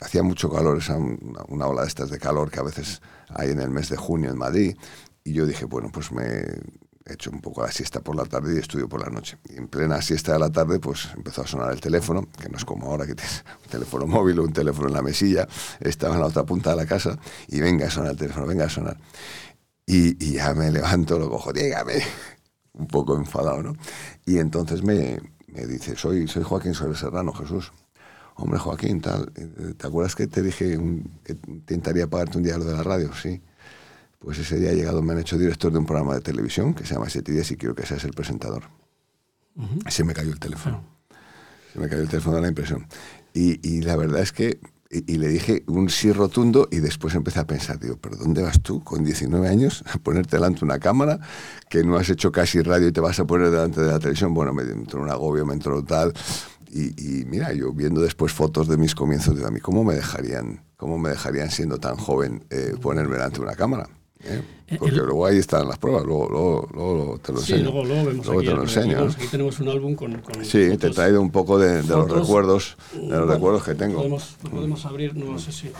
hacía 0.00 0.22
mucho 0.22 0.50
calor, 0.50 0.78
esa, 0.78 0.96
una, 0.96 1.66
ola 1.66 1.82
de 1.82 1.88
estas 1.88 2.08
de 2.08 2.18
calor 2.18 2.50
que 2.50 2.58
a 2.58 2.62
veces 2.62 3.02
hay 3.28 3.50
en 3.50 3.60
el 3.60 3.68
mes 3.68 3.90
de 3.90 3.98
junio 3.98 4.30
en 4.30 4.38
Madrid, 4.38 4.78
y 5.24 5.34
yo 5.34 5.44
dije, 5.44 5.66
bueno, 5.66 5.90
pues 5.92 6.10
me 6.12 6.24
he 6.24 7.12
hecho 7.12 7.30
un 7.30 7.42
poco 7.42 7.60
la 7.62 7.70
siesta 7.70 8.00
por 8.00 8.16
la 8.16 8.24
tarde 8.24 8.54
y 8.54 8.58
estudio 8.58 8.88
por 8.88 9.02
la 9.02 9.10
noche. 9.10 9.36
Y 9.44 9.58
en 9.58 9.68
plena 9.68 10.00
siesta 10.00 10.32
de 10.32 10.38
la 10.38 10.50
tarde, 10.50 10.78
pues 10.80 11.10
empezó 11.14 11.42
a 11.42 11.46
sonar 11.46 11.70
el 11.70 11.82
teléfono, 11.82 12.26
que 12.40 12.48
no 12.48 12.56
es 12.56 12.64
como 12.64 12.86
ahora 12.86 13.06
que 13.06 13.14
tienes 13.14 13.44
un 13.64 13.70
teléfono 13.70 14.06
móvil 14.06 14.38
o 14.38 14.44
un 14.44 14.54
teléfono 14.54 14.88
en 14.88 14.94
la 14.94 15.02
mesilla, 15.02 15.46
estaba 15.80 16.14
en 16.14 16.20
la 16.20 16.28
otra 16.28 16.46
punta 16.46 16.70
de 16.70 16.76
la 16.76 16.86
casa 16.86 17.18
y 17.46 17.60
venga 17.60 17.88
a 17.88 17.90
sonar 17.90 18.12
el 18.12 18.16
teléfono, 18.16 18.46
venga 18.46 18.64
a 18.64 18.70
sonar. 18.70 18.96
Y, 19.84 20.16
y 20.24 20.32
ya 20.36 20.54
me 20.54 20.70
levanto, 20.70 21.18
lo 21.18 21.28
cojo, 21.28 21.52
dígame, 21.52 22.02
un 22.72 22.86
poco 22.86 23.16
enfadado, 23.16 23.62
¿no? 23.62 23.74
Y 24.24 24.38
entonces 24.38 24.82
me, 24.82 25.20
me 25.48 25.66
dice, 25.66 25.96
soy, 25.96 26.28
soy 26.28 26.42
Joaquín 26.42 26.74
Soler 26.74 26.96
Serrano, 26.96 27.32
Jesús. 27.32 27.72
Hombre, 28.34 28.58
Joaquín, 28.58 29.00
tal, 29.00 29.32
¿te 29.32 29.86
acuerdas 29.86 30.14
que 30.14 30.26
te 30.26 30.42
dije 30.42 30.78
que 31.24 31.36
intentaría 31.48 32.06
pagarte 32.06 32.36
un 32.36 32.44
día 32.44 32.58
lo 32.58 32.64
de 32.64 32.74
la 32.74 32.82
radio? 32.82 33.10
Sí. 33.14 33.40
Pues 34.18 34.38
ese 34.38 34.58
día 34.58 34.70
ha 34.70 34.74
llegado, 34.74 35.00
me 35.02 35.12
han 35.12 35.20
hecho 35.20 35.38
director 35.38 35.72
de 35.72 35.78
un 35.78 35.86
programa 35.86 36.14
de 36.14 36.20
televisión 36.20 36.74
que 36.74 36.84
se 36.84 36.94
llama 36.94 37.08
Siete 37.08 37.32
Días 37.32 37.50
y 37.50 37.56
quiero 37.56 37.74
que 37.74 37.86
seas 37.86 38.04
el 38.04 38.12
presentador. 38.12 38.64
Se 39.88 40.04
me 40.04 40.12
cayó 40.12 40.32
el 40.32 40.38
teléfono. 40.38 40.84
Se 41.72 41.78
me 41.78 41.88
cayó 41.88 42.02
el 42.02 42.08
teléfono 42.08 42.36
de 42.36 42.42
la 42.42 42.48
impresión. 42.48 42.86
Y, 43.32 43.66
y 43.66 43.80
la 43.82 43.96
verdad 43.96 44.20
es 44.20 44.32
que, 44.32 44.60
y, 44.90 45.16
le 45.16 45.28
dije 45.28 45.64
un 45.66 45.88
sí 45.88 46.12
rotundo 46.12 46.68
y 46.70 46.78
después 46.78 47.14
empecé 47.14 47.40
a 47.40 47.46
pensar, 47.46 47.78
digo, 47.78 47.96
¿pero 48.00 48.16
dónde 48.16 48.42
vas 48.42 48.60
tú 48.62 48.82
con 48.84 49.04
19 49.04 49.48
años 49.48 49.84
a 49.92 49.98
ponerte 49.98 50.36
delante 50.36 50.64
una 50.64 50.78
cámara 50.78 51.18
que 51.68 51.82
no 51.82 51.96
has 51.96 52.08
hecho 52.08 52.30
casi 52.30 52.62
radio 52.62 52.88
y 52.88 52.92
te 52.92 53.00
vas 53.00 53.18
a 53.18 53.26
poner 53.26 53.50
delante 53.50 53.80
de 53.80 53.90
la 53.90 53.98
televisión? 53.98 54.32
Bueno, 54.34 54.52
me 54.52 54.62
entró 54.62 55.02
un 55.02 55.10
agobio, 55.10 55.44
me 55.44 55.54
entró 55.54 55.82
tal. 55.82 56.12
Y, 56.72 57.24
mira, 57.26 57.52
yo 57.54 57.72
viendo 57.72 58.02
después 58.02 58.32
fotos 58.32 58.68
de 58.68 58.76
mis 58.76 58.94
comienzos, 58.94 59.34
digo, 59.34 59.48
a 59.48 59.50
mí, 59.50 59.60
¿cómo 59.60 59.82
me 59.82 59.94
dejarían, 59.94 60.62
cómo 60.76 60.98
me 60.98 61.08
dejarían 61.10 61.50
siendo 61.50 61.78
tan 61.78 61.96
joven 61.96 62.44
eh, 62.50 62.74
ponerme 62.80 63.14
delante 63.14 63.38
de 63.38 63.44
una 63.44 63.54
cámara? 63.54 63.88
¿Eh? 64.28 64.42
Eh, 64.68 64.76
Porque 64.80 64.96
luego 64.96 65.24
ahí 65.26 65.38
están 65.38 65.68
las 65.68 65.78
pruebas, 65.78 66.04
luego, 66.04 66.28
luego, 66.28 66.68
luego 66.74 67.18
te 67.18 67.32
lo 67.32 67.38
enseño. 67.38 67.58
Sí, 67.58 67.62
luego, 67.62 67.84
luego 67.84 68.04
vemos 68.06 68.26
luego 68.26 68.40
aquí, 68.40 68.48
te 68.48 68.54
lo 68.54 68.62
enseño. 68.62 69.04
Aquí 69.04 69.26
tenemos 69.30 69.60
un 69.60 69.68
álbum 69.68 69.94
con... 69.94 70.20
con 70.20 70.44
sí, 70.44 70.76
te 70.76 70.88
he 70.88 70.90
traído 70.90 71.20
un 71.20 71.30
poco 71.30 71.58
de, 71.58 71.82
de 71.82 71.88
los 71.88 72.10
recuerdos 72.10 72.76
de 72.92 72.98
los 73.00 73.08
bueno, 73.08 73.26
recuerdos 73.26 73.62
que 73.62 73.74
tengo. 73.76 73.98
Podemos, 73.98 74.36
podemos 74.50 74.84
abrir, 74.86 75.14
no 75.14 75.38
sé 75.38 75.52
si 75.52 75.70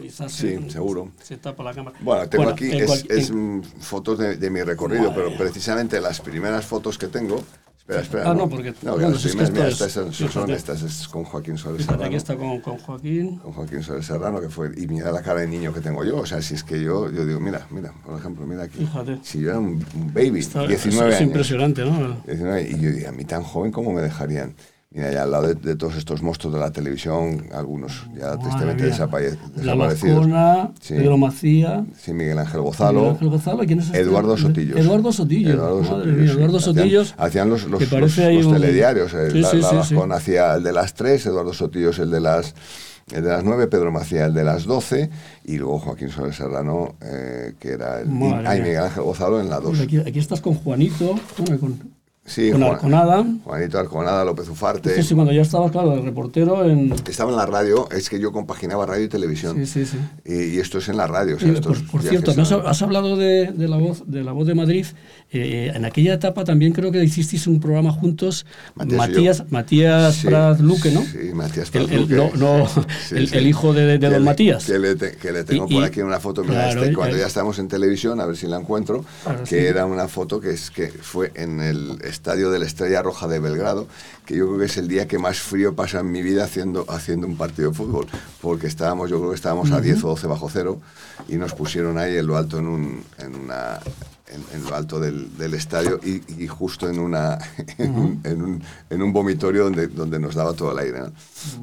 quizás 0.00 0.30
sí, 0.30 0.56
se, 0.58 0.70
seguro. 0.70 1.08
se 1.22 1.36
tapa 1.38 1.64
la 1.64 1.74
cámara. 1.74 1.96
Bueno, 2.00 2.28
tengo 2.28 2.44
bueno, 2.44 2.54
aquí 2.54 2.70
es, 2.70 3.04
es, 3.08 3.32
fotos 3.80 4.18
de, 4.18 4.36
de 4.36 4.50
mi 4.50 4.62
recorrido, 4.62 5.12
pero 5.12 5.36
precisamente 5.36 6.00
las 6.00 6.20
primeras 6.20 6.64
fotos 6.64 6.98
que 6.98 7.08
tengo 7.08 7.42
Espera, 7.86 8.02
espera. 8.02 8.30
Ah, 8.30 8.34
no, 8.34 8.48
porque. 8.48 8.74
No, 8.82 8.94
bueno, 8.94 9.16
si 9.16 9.28
es 9.28 9.36
que 9.36 9.48
mira, 9.48 9.68
estas 9.68 9.96
es, 9.96 10.16
son, 10.16 10.28
son 10.28 10.50
estas, 10.50 10.82
es 10.82 11.06
con 11.06 11.22
Joaquín 11.22 11.56
Soler 11.56 11.80
Serrano. 11.80 12.04
Aquí 12.04 12.16
está 12.16 12.36
con, 12.36 12.60
con, 12.60 12.78
Joaquín. 12.78 13.38
Con 13.38 13.52
Joaquín 13.52 13.80
Soler 13.84 14.02
Serrano, 14.02 14.40
que 14.40 14.48
fue. 14.48 14.72
Y 14.76 14.88
mira 14.88 15.12
la 15.12 15.22
cara 15.22 15.42
de 15.42 15.46
niño 15.46 15.72
que 15.72 15.80
tengo 15.80 16.02
yo. 16.02 16.16
O 16.16 16.26
sea, 16.26 16.42
si 16.42 16.54
es 16.54 16.64
que 16.64 16.82
yo, 16.82 17.12
yo 17.12 17.24
digo, 17.24 17.38
mira, 17.38 17.64
mira, 17.70 17.92
por 18.04 18.18
ejemplo, 18.18 18.44
mira 18.44 18.64
aquí. 18.64 18.78
Fíjate. 18.78 19.20
Si 19.22 19.40
yo 19.40 19.50
era 19.50 19.60
un, 19.60 19.86
un 19.94 20.12
baby, 20.12 20.40
está, 20.40 20.66
19 20.66 20.74
es, 20.74 20.98
años. 20.98 21.14
Es 21.14 21.20
impresionante, 21.20 21.84
¿no? 21.84 22.20
19, 22.26 22.70
y 22.70 22.80
yo 22.80 22.90
digo, 22.90 23.08
a 23.08 23.12
mí 23.12 23.24
tan 23.24 23.44
joven, 23.44 23.70
¿cómo 23.70 23.92
me 23.92 24.02
dejarían? 24.02 24.56
Mira, 24.96 25.12
ya 25.12 25.24
al 25.24 25.30
lado 25.30 25.48
de, 25.48 25.54
de, 25.56 25.76
todos 25.76 25.94
estos 25.96 26.22
monstruos 26.22 26.54
de 26.54 26.60
la 26.60 26.70
televisión, 26.70 27.48
algunos 27.52 28.06
ya 28.18 28.28
Madre 28.28 28.38
tristemente 28.38 28.84
desaparecidos. 28.86 29.40
La 29.62 29.74
Mascona, 29.74 30.70
sí. 30.80 30.94
Pedro 30.94 31.18
Macía. 31.18 31.84
Sí, 31.98 32.14
Miguel 32.14 32.38
Ángel 32.38 32.62
Gozalo. 32.62 33.00
Miguel 33.00 33.12
Ángel 33.12 33.28
Gozalo. 33.28 33.58
¿Quién 33.66 33.80
es 33.80 33.86
este? 33.88 33.98
Eduardo 33.98 34.38
Sotillos. 34.38 34.80
Eduardo 34.80 35.12
Sotillos. 35.12 35.52
Eduardo 35.52 35.82
Madre 35.82 35.92
Sotillos, 35.92 36.16
mía, 36.16 36.26
sí. 36.26 36.38
Eduardo 36.38 36.60
Sotillos. 36.60 37.14
Hacían, 37.18 37.26
hacían 37.26 37.50
los, 37.50 37.64
los, 37.64 37.92
los, 37.92 38.16
los 38.16 38.46
un... 38.46 38.52
telediarios. 38.54 39.10
Sí, 39.10 39.38
la, 39.38 39.50
sí, 39.50 39.56
la 39.58 39.68
sí, 39.68 39.74
Mascona 39.74 40.14
hacía 40.14 40.54
el 40.54 40.62
de 40.62 40.72
las 40.72 40.94
tres, 40.94 41.26
Eduardo 41.26 41.52
Sotillos 41.52 41.98
el 41.98 42.10
de 42.10 42.20
las 42.20 42.54
el 43.12 43.22
de 43.22 43.28
las 43.28 43.44
9, 43.44 43.68
Pedro 43.68 43.92
Macías 43.92 44.28
el 44.28 44.34
de 44.34 44.44
las 44.44 44.64
12 44.64 45.10
y 45.44 45.58
luego 45.58 45.78
Joaquín 45.78 46.08
Soler 46.08 46.34
Serrano, 46.34 46.96
eh, 47.00 47.52
que 47.60 47.68
era 47.72 48.00
el... 48.00 48.08
Ay, 48.44 48.62
Miguel 48.62 48.78
Ángel 48.78 49.04
Gozalo 49.04 49.40
en 49.40 49.48
la 49.48 49.60
2. 49.60 49.80
Aquí, 49.80 49.98
aquí, 49.98 50.18
estás 50.18 50.40
con 50.40 50.54
Juanito, 50.54 51.14
con, 51.60 51.78
Sí, 52.26 52.50
con 52.50 52.62
Arconada. 52.64 53.24
Juanito 53.44 53.78
Arconada, 53.78 54.24
López 54.24 54.48
Ufarte. 54.48 55.02
Sí, 55.02 55.14
cuando 55.14 55.32
ya 55.32 55.42
estabas, 55.42 55.70
claro, 55.70 55.90
de 55.90 56.02
reportero 56.02 56.68
en... 56.68 56.92
Estaba 56.92 57.30
en 57.30 57.36
la 57.36 57.46
radio, 57.46 57.88
es 57.90 58.10
que 58.10 58.18
yo 58.18 58.32
compaginaba 58.32 58.84
radio 58.84 59.04
y 59.04 59.08
televisión. 59.08 59.56
Sí, 59.64 59.66
sí, 59.66 59.86
sí. 59.86 59.98
Y, 60.24 60.58
esto 60.58 60.78
es 60.78 60.88
en 60.88 60.96
la 60.96 61.06
radio. 61.06 61.36
por, 61.90 62.02
cierto, 62.02 62.34
has, 62.66 62.82
hablado 62.82 63.16
de, 63.16 63.52
la 63.56 63.76
voz, 63.76 64.02
de 64.06 64.24
la 64.24 64.32
voz 64.32 64.46
de 64.46 64.54
Madrid. 64.54 64.86
Eh, 65.30 65.72
en 65.74 65.84
aquella 65.84 66.14
etapa 66.14 66.44
también 66.44 66.72
creo 66.72 66.92
que 66.92 67.02
hicisteis 67.02 67.46
un 67.46 67.60
programa 67.60 67.92
juntos, 67.92 68.46
Matías, 68.74 69.44
Matías, 69.50 70.18
Prat 70.18 70.60
Luque, 70.60 70.90
¿no? 70.92 71.02
Sí, 71.02 71.32
Matías 71.34 71.70
Prat 71.70 71.90
el, 71.90 72.02
Luque. 72.02 72.38
no, 72.38 72.68
el, 73.10 73.46
hijo 73.46 73.72
de, 73.72 73.98
don 73.98 74.24
Matías. 74.24 74.64
Que 74.64 74.78
le, 74.78 74.96
que 74.96 75.32
le 75.32 75.44
tengo 75.44 75.68
por 75.68 75.84
aquí 75.84 76.00
una 76.00 76.20
foto, 76.20 76.42
este, 76.42 76.92
cuando 76.92 77.16
ya 77.16 77.26
estábamos 77.26 77.58
en 77.58 77.68
televisión, 77.68 78.20
a 78.20 78.26
ver 78.26 78.36
si 78.36 78.46
la 78.46 78.58
encuentro, 78.58 79.04
que 79.48 79.66
era 79.68 79.86
una 79.86 80.08
foto 80.08 80.40
que, 80.40 80.50
es, 80.50 80.70
que 80.70 80.88
fue 80.88 81.32
en 81.34 81.60
el 81.60 81.98
estadio 82.16 82.50
de 82.50 82.58
la 82.58 82.66
Estrella 82.66 83.02
Roja 83.02 83.28
de 83.28 83.38
Belgrado, 83.38 83.86
que 84.24 84.36
yo 84.36 84.46
creo 84.46 84.58
que 84.58 84.64
es 84.64 84.76
el 84.76 84.88
día 84.88 85.06
que 85.06 85.18
más 85.18 85.38
frío 85.38 85.74
pasa 85.74 86.00
en 86.00 86.10
mi 86.10 86.22
vida 86.22 86.44
haciendo, 86.44 86.84
haciendo 86.88 87.26
un 87.26 87.36
partido 87.36 87.70
de 87.70 87.76
fútbol, 87.76 88.06
porque 88.40 88.66
estábamos, 88.66 89.10
yo 89.10 89.18
creo 89.18 89.30
que 89.30 89.36
estábamos 89.36 89.70
a 89.70 89.80
10 89.80 90.04
o 90.04 90.08
12 90.08 90.26
bajo 90.26 90.48
cero 90.50 90.80
y 91.28 91.36
nos 91.36 91.52
pusieron 91.54 91.98
ahí 91.98 92.16
en 92.16 92.26
lo 92.26 92.36
alto 92.36 92.58
en, 92.58 92.66
un, 92.66 93.04
en 93.18 93.34
una 93.36 93.80
en, 94.28 94.64
lo 94.64 94.74
alto 94.74 94.98
del, 94.98 95.36
del 95.36 95.54
estadio 95.54 96.00
y, 96.02 96.46
justo 96.46 96.88
en, 96.88 96.98
una, 96.98 97.38
en, 97.78 97.96
un, 97.96 98.62
en, 98.90 99.02
un, 99.02 99.12
vomitorio 99.12 99.64
donde, 99.64 99.86
donde 99.88 100.18
nos 100.18 100.34
daba 100.34 100.52
todo 100.52 100.72
el 100.72 100.78
aire. 100.78 101.00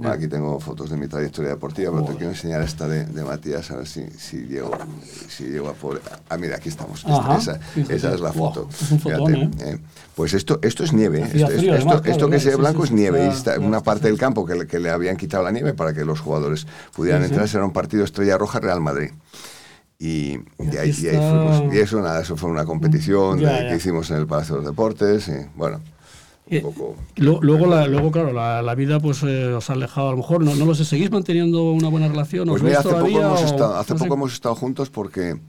aquí 0.06 0.28
tengo 0.28 0.60
fotos 0.60 0.90
de 0.90 0.98
mi 0.98 1.08
trayectoria 1.08 1.52
deportiva, 1.52 1.92
pero 1.92 2.06
te 2.06 2.14
quiero 2.14 2.30
enseñar 2.30 2.62
esta 2.62 2.88
de, 2.88 3.06
de, 3.06 3.24
Matías, 3.24 3.70
a 3.72 3.78
ver 3.78 3.88
si, 3.88 4.06
si, 4.18 4.46
llego, 4.48 4.72
si 5.28 5.46
llego 5.46 5.70
a 5.70 5.74
poder... 5.74 6.02
Ah, 6.30 6.38
mira, 6.38 6.58
aquí 6.58 6.70
estamos. 6.70 7.04
esa, 7.04 7.60
esa, 7.90 8.14
es 8.14 8.20
la 8.22 8.32
foto. 8.32 8.70
es 8.72 8.92
un 8.92 9.00
fotón, 9.00 9.36
¿eh? 9.36 9.52
¿eh? 9.60 9.80
Pues 10.16 10.34
esto, 10.34 10.60
esto 10.62 10.84
es 10.84 10.94
nieve. 10.94 11.22
Esto, 11.22 11.52
esto, 11.52 12.02
esto, 12.06 12.30
que 12.30 12.40
se 12.40 12.52
ve 12.52 12.56
blanco 12.56 12.84
es 12.84 12.92
nieve. 12.92 13.26
y 13.26 13.30
está, 13.30 13.60
una 13.60 13.82
parte 13.82 14.08
del 14.08 14.18
campo 14.18 14.46
que 14.46 14.56
le, 14.56 14.68
que 14.68 14.80
le 14.80 14.90
habían 14.90 15.18
quitado 15.18 15.44
la 15.44 15.52
nieve 15.52 15.74
para 15.74 15.94
que 15.94 16.06
los 16.06 16.20
jugadores 16.20 16.68
pudieran 16.96 17.24
entrar. 17.24 17.50
Era 17.52 17.66
un 17.66 17.74
partido 17.74 18.04
Estrella 18.04 18.38
Roja 18.38 18.60
Real 18.60 18.80
Madrid. 18.80 19.12
Y, 20.04 20.38
ahí, 20.78 20.92
fuimos. 20.92 21.74
Y 21.74 21.80
eso, 21.80 22.02
nada, 22.02 22.22
eso 22.22 22.36
fue 22.36 22.50
una 22.50 22.66
competición 22.66 23.40
que 23.40 23.76
hicimos 23.78 24.12
en 24.12 24.18
el 24.18 24.28
Palacio 24.28 24.56
de 24.56 24.62
los 24.62 24.70
Deportes. 24.70 25.30
Y, 25.30 25.48
bueno, 25.56 25.80
poco... 26.62 26.98
luego, 27.16 27.68
la, 27.68 27.88
luego, 27.88 28.12
claro, 28.12 28.34
la, 28.34 28.62
la 28.62 28.76
vida 28.76 29.00
pues 29.00 29.24
eh, 29.24 29.54
os 29.54 29.70
ha 29.70 29.74
alejado. 29.74 30.10
A 30.10 30.12
lo 30.12 30.18
mejor, 30.18 30.44
no, 30.44 30.56
no 30.56 30.66
lo 30.66 30.76
sé, 30.76 30.84
¿seguís 30.84 31.10
manteniendo 31.10 31.72
una 31.72 31.88
buena 31.88 32.10
relación? 32.10 32.50
Pues 32.50 32.62
mira, 32.62 32.80
hace 32.80 32.90
poco, 32.90 33.08
hemos, 33.08 33.44
estado, 33.44 33.78
hace 33.78 33.96
poco 33.96 34.14
hemos 34.16 34.34
estado 34.34 34.56
juntos 34.56 34.90
porque 34.90 35.40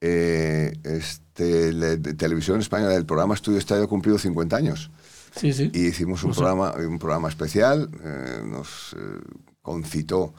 eh, 0.00 0.72
este, 0.82 1.72
de 1.72 2.14
televisión 2.14 2.58
española, 2.58 2.96
el 2.96 3.06
programa 3.06 3.34
Estudio 3.34 3.58
Estadio 3.60 3.84
ha 3.84 3.88
cumplido 3.88 4.18
50 4.18 4.56
años. 4.56 4.90
Sí, 5.36 5.52
sí. 5.52 5.70
Y 5.72 5.86
hicimos 5.86 6.24
un, 6.24 6.32
programa, 6.32 6.74
un 6.76 6.98
programa 6.98 7.28
especial, 7.28 7.88
eh, 8.02 8.42
nos 8.44 8.96
concitó 9.62 10.34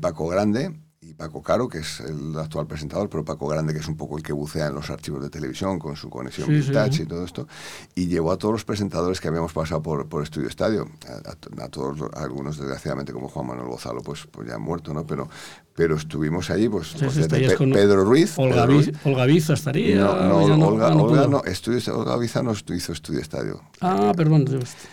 Paco 0.00 0.28
Grande 0.28 0.72
y 1.06 1.14
Paco 1.14 1.40
Caro, 1.40 1.68
que 1.68 1.78
es 1.78 2.00
el 2.00 2.36
actual 2.36 2.66
presentador, 2.66 3.08
pero 3.08 3.24
Paco 3.24 3.46
Grande, 3.46 3.72
que 3.72 3.78
es 3.78 3.86
un 3.86 3.96
poco 3.96 4.16
el 4.16 4.24
que 4.24 4.32
bucea 4.32 4.66
en 4.66 4.74
los 4.74 4.90
archivos 4.90 5.22
de 5.22 5.30
televisión 5.30 5.78
con 5.78 5.94
su 5.94 6.10
conexión 6.10 6.46
sí, 6.48 7.02
y 7.02 7.06
todo 7.06 7.24
esto, 7.24 7.46
y 7.94 8.08
llevó 8.08 8.32
a 8.32 8.38
todos 8.38 8.52
los 8.52 8.64
presentadores 8.64 9.20
que 9.20 9.28
habíamos 9.28 9.52
pasado 9.52 9.82
por, 9.82 10.08
por 10.08 10.22
Estudio 10.24 10.48
Estadio, 10.48 10.88
a, 11.08 11.68
todos, 11.68 12.10
algunos 12.14 12.58
desgraciadamente 12.58 13.12
como 13.12 13.28
Juan 13.28 13.46
Manuel 13.46 13.68
Gozalo, 13.68 14.02
pues, 14.02 14.26
pues 14.30 14.48
ya 14.48 14.56
han 14.56 14.62
muerto, 14.62 14.92
¿no? 14.92 15.06
Pero, 15.06 15.28
pero 15.76 15.96
estuvimos 15.96 16.48
allí, 16.48 16.70
pues, 16.70 16.96
pues 16.98 17.28
Pedro 17.28 18.04
Ruiz. 18.04 18.38
Olga, 18.38 18.66
Olga 19.04 19.26
Biza 19.26 19.52
estaría. 19.52 19.96
No, 19.96 20.16
no, 20.16 20.36
Olga, 20.38 20.90
no, 20.90 21.02
Olga, 21.02 21.26
no, 21.28 21.44
estudio, 21.44 21.80
Olga 21.94 22.16
Biza 22.16 22.42
no 22.42 22.52
hizo 22.52 22.92
Estudio 22.92 23.20
Estadio. 23.20 23.60
Ah, 23.82 24.12
perdón, 24.16 24.46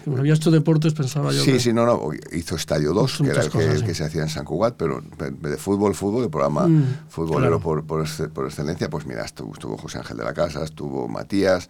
como 0.04 0.18
había 0.18 0.34
hecho 0.34 0.52
deportes 0.52 0.94
pensaba 0.94 1.32
yo. 1.32 1.42
Sí, 1.42 1.60
sí, 1.62 1.72
no, 1.72 1.86
no, 1.86 2.10
hizo 2.34 2.58
Estadio 2.58 2.94
2, 2.94 3.18
que 3.24 3.30
era 3.30 3.44
el 3.44 3.50
que, 3.50 3.86
que, 3.86 3.96
se 3.96 4.04
hacía 4.04 4.24
en 4.24 4.30
San 4.30 4.44
Cugat, 4.44 4.76
pero 4.76 5.02
de 5.02 5.58
fútbol, 5.58 5.96
fútbol, 5.96 6.26
el 6.26 6.30
programa 6.30 6.68
mm, 6.68 7.08
futbolero 7.08 7.62
por, 7.62 7.86
por, 7.86 8.06
por, 8.34 8.46
excelencia, 8.46 8.90
pues 8.90 9.06
mira, 9.06 9.24
estuvo, 9.24 9.54
estuvo 9.54 9.78
José 9.78 10.00
Ángel 10.00 10.18
de 10.18 10.26
la 10.26 10.34
Casa, 10.34 10.64
estuvo 10.64 11.08
Matías 11.08 11.70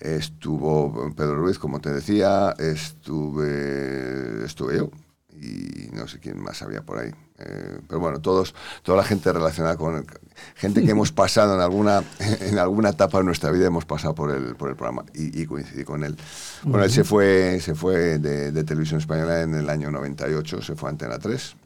estuvo 0.00 1.12
Pedro 1.16 1.36
Ruiz, 1.36 1.58
como 1.58 1.80
te 1.80 1.90
decía, 1.90 2.54
estuve, 2.58 4.44
estuve 4.44 4.78
yo 4.78 4.90
y 5.32 5.88
no 5.92 6.06
sé 6.08 6.20
quién 6.20 6.40
más 6.40 6.62
había 6.62 6.82
por 6.82 6.98
ahí. 6.98 7.10
Eh, 7.36 7.80
pero 7.88 7.98
bueno, 7.98 8.20
todos, 8.20 8.54
toda 8.84 8.98
la 8.98 9.04
gente 9.04 9.32
relacionada 9.32 9.76
con 9.76 10.06
gente 10.54 10.84
que 10.84 10.90
hemos 10.92 11.10
pasado 11.10 11.54
en 11.54 11.60
alguna, 11.60 12.04
en 12.40 12.58
alguna 12.58 12.90
etapa 12.90 13.18
de 13.18 13.24
nuestra 13.24 13.50
vida 13.50 13.66
hemos 13.66 13.84
pasado 13.84 14.14
por 14.14 14.30
el, 14.30 14.54
por 14.54 14.70
el 14.70 14.76
programa 14.76 15.04
y, 15.14 15.44
coincidí 15.46 15.84
con 15.84 16.04
él. 16.04 16.16
Bueno, 16.62 16.84
él 16.84 16.92
se 16.92 17.02
fue, 17.02 17.58
se 17.60 17.74
fue 17.74 18.18
de, 18.18 18.64
Televisión 18.64 19.00
Española 19.00 19.42
en 19.42 19.54
el 19.54 19.68
año 19.68 19.90
98, 19.90 20.62
se 20.62 20.76
fue 20.76 20.88
a 20.88 20.92
Antena 20.92 21.18
3 21.18 21.56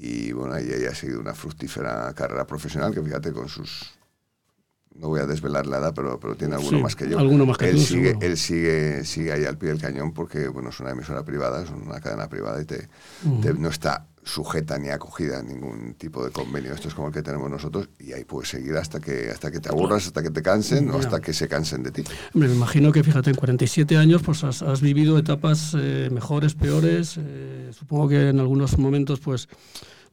y 0.00 0.32
bueno, 0.32 0.54
ahí, 0.54 0.70
ha 0.88 0.94
seguido 0.94 1.18
una 1.18 1.34
fructífera 1.34 2.12
carrera 2.14 2.46
profesional 2.46 2.94
que 2.94 3.02
fíjate 3.02 3.32
con 3.32 3.48
sus 3.48 3.98
no 4.94 5.08
voy 5.08 5.20
a 5.20 5.26
desvelar 5.26 5.66
la 5.66 5.78
edad, 5.78 5.92
pero, 5.94 6.18
pero 6.18 6.34
tiene 6.34 6.56
alguno 6.56 6.80
más 6.80 6.96
que 6.96 7.08
yo. 7.08 7.20
Alguno 7.20 7.46
más 7.46 7.56
que 7.56 7.68
él 7.68 7.76
tú, 7.76 7.82
sigue, 7.82 8.16
Él 8.20 8.36
sigue, 8.36 9.04
sigue 9.04 9.32
ahí 9.32 9.44
al 9.44 9.56
pie 9.56 9.68
del 9.68 9.80
cañón 9.80 10.12
porque 10.12 10.48
bueno, 10.48 10.70
es 10.70 10.80
una 10.80 10.90
emisora 10.90 11.24
privada, 11.24 11.62
es 11.62 11.70
una 11.70 12.00
cadena 12.00 12.28
privada 12.28 12.60
y 12.60 12.64
te, 12.64 12.88
no 13.54 13.68
está 13.68 14.07
sujeta 14.28 14.78
ni 14.78 14.90
acogida 14.90 15.38
a 15.38 15.42
ningún 15.42 15.94
tipo 15.94 16.24
de 16.24 16.30
convenio. 16.30 16.74
Esto 16.74 16.88
es 16.88 16.94
como 16.94 17.08
el 17.08 17.14
que 17.14 17.22
tenemos 17.22 17.50
nosotros 17.50 17.88
y 17.98 18.12
ahí 18.12 18.24
puedes 18.24 18.50
seguir 18.50 18.76
hasta 18.76 19.00
que, 19.00 19.30
hasta 19.30 19.50
que 19.50 19.58
te 19.58 19.70
aburras, 19.70 20.06
hasta 20.06 20.22
que 20.22 20.30
te 20.30 20.42
cansen 20.42 20.90
o 20.90 20.98
hasta 20.98 21.20
que 21.20 21.32
se 21.32 21.48
cansen 21.48 21.82
de 21.82 21.90
ti. 21.90 22.04
me 22.34 22.46
imagino 22.46 22.92
que, 22.92 23.02
fíjate, 23.02 23.30
en 23.30 23.36
47 23.36 23.96
años 23.96 24.22
pues 24.22 24.44
has, 24.44 24.62
has 24.62 24.80
vivido 24.82 25.18
etapas 25.18 25.74
eh, 25.78 26.10
mejores, 26.12 26.54
peores. 26.54 27.16
Eh, 27.18 27.70
supongo 27.72 28.08
que 28.08 28.28
en 28.28 28.38
algunos 28.38 28.78
momentos 28.78 29.20
pues 29.20 29.48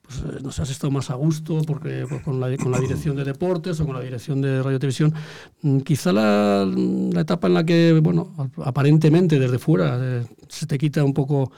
pues, 0.05 0.19
eh, 0.19 0.39
no 0.43 0.51
sé, 0.51 0.61
has 0.61 0.69
estado 0.69 0.91
más 0.91 1.09
a 1.09 1.15
gusto 1.15 1.61
porque 1.65 2.05
pues, 2.07 2.21
con, 2.21 2.39
la, 2.39 2.55
con, 2.57 2.71
la, 2.71 2.79
dirección 2.79 3.15
de 3.15 3.23
deportes 3.23 3.79
o 3.79 3.85
con 3.85 3.95
la 3.95 4.01
dirección 4.01 4.41
de 4.41 4.61
radio 4.61 4.79
televisión. 4.79 5.13
Mm, 5.61 5.79
quizá 5.79 6.11
la, 6.11 6.65
la, 6.65 7.21
etapa 7.21 7.47
en 7.47 7.53
la 7.53 7.63
que, 7.63 7.99
bueno, 8.01 8.33
aparentemente 8.63 9.39
desde 9.39 9.59
fuera 9.59 9.97
eh, 9.99 10.25
se 10.47 10.65
te 10.67 10.77
quita 10.77 11.03
un 11.03 11.13
poco 11.13 11.51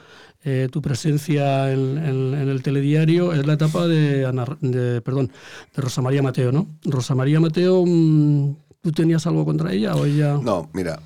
eh, 0.44 0.70
tu 0.72 0.82
presencia 0.82 1.72
en, 1.72 1.98
el 1.98 2.62
telediario 2.62 3.34
es 3.34 3.46
la 3.46 3.54
etapa 3.54 3.88
de, 3.88 4.32
de, 4.62 5.02
perdón, 5.02 5.32
de 5.76 5.82
Rosa 5.82 6.02
María 6.02 6.22
Mateo, 6.22 6.52
¿no? 6.52 6.68
Rosa 6.86 7.16
María 7.16 7.40
Mateo, 7.40 7.84
mm, 7.86 8.56
¿tú 8.82 8.92
tenías 8.92 9.28
algo 9.28 9.46
contra 9.46 9.74
ella 9.74 9.96
o 9.96 10.06
ella...? 10.06 10.40
No, 10.42 10.70
mira... 10.74 11.00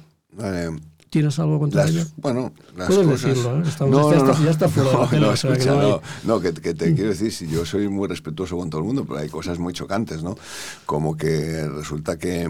¿Tienes 1.12 1.38
algo 1.40 1.60
contra 1.60 1.86
las? 1.88 2.16
Bueno, 2.16 2.54
las 2.78 2.88
Puedes 2.88 3.06
cosas... 3.06 3.22
decirlo, 3.22 3.60
¿eh? 3.60 3.64
no, 3.82 4.14
no, 4.14 4.24
no, 4.24 4.46
ya 4.46 4.50
está 4.50 4.70
fuera 4.70 4.92
no, 6.24 6.40
de 6.40 6.54
que, 6.54 6.62
que 6.62 6.74
te 6.74 6.96
quiero 6.96 7.10
decir, 7.10 7.34
si 7.34 7.50
yo 7.50 7.66
soy 7.66 7.90
muy 7.90 8.08
respetuoso 8.08 8.56
con 8.56 8.70
todo 8.70 8.80
el 8.80 8.88
mundo, 8.88 9.04
pero 9.06 9.20
hay 9.20 9.28
cosas 9.28 9.60
muy 9.60 9.74
chocantes, 9.74 10.24
¿no? 10.24 10.38
Como 10.86 11.18
que 11.18 11.68
resulta 11.68 12.18
que, 12.18 12.50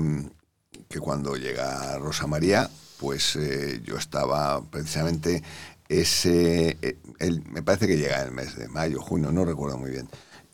que 0.87 0.99
cuando 0.99 1.37
llega 1.37 1.97
Rosa 1.97 2.27
María, 2.27 2.69
pues 2.99 3.35
eh, 3.35 3.81
yo 3.83 3.97
estaba 3.97 4.61
precisamente 4.69 5.41
ese, 5.89 6.77
eh, 6.83 6.97
el, 7.17 7.43
me 7.49 7.63
parece 7.63 7.87
que 7.87 7.97
llega 7.97 8.21
el 8.21 8.31
mes 8.31 8.55
de 8.57 8.67
mayo, 8.67 9.01
junio, 9.01 9.31
no 9.31 9.43
recuerdo 9.43 9.79
muy 9.79 9.89
bien 9.89 10.07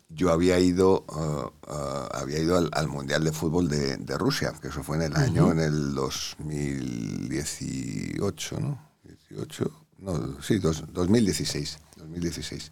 yo 0.09 0.31
había 0.31 0.59
ido, 0.59 1.05
uh, 1.09 1.51
uh, 1.69 2.07
había 2.13 2.39
ido 2.39 2.57
al, 2.57 2.87
Mundial 2.87 3.23
de 3.23 3.31
Fútbol 3.31 3.67
de, 3.67 3.97
de, 3.97 4.17
Rusia, 4.17 4.53
que 4.61 4.69
eso 4.69 4.81
fue 4.83 4.97
en 4.97 5.03
el 5.03 5.15
año, 5.15 5.51
en 5.51 5.59
el 5.59 5.93
2018, 5.93 8.59
¿no? 8.59 8.87
18, 9.03 9.71
no, 9.99 10.41
sí, 10.41 10.57
dos, 10.59 10.83
2016. 10.93 11.79
2016. 11.97 12.71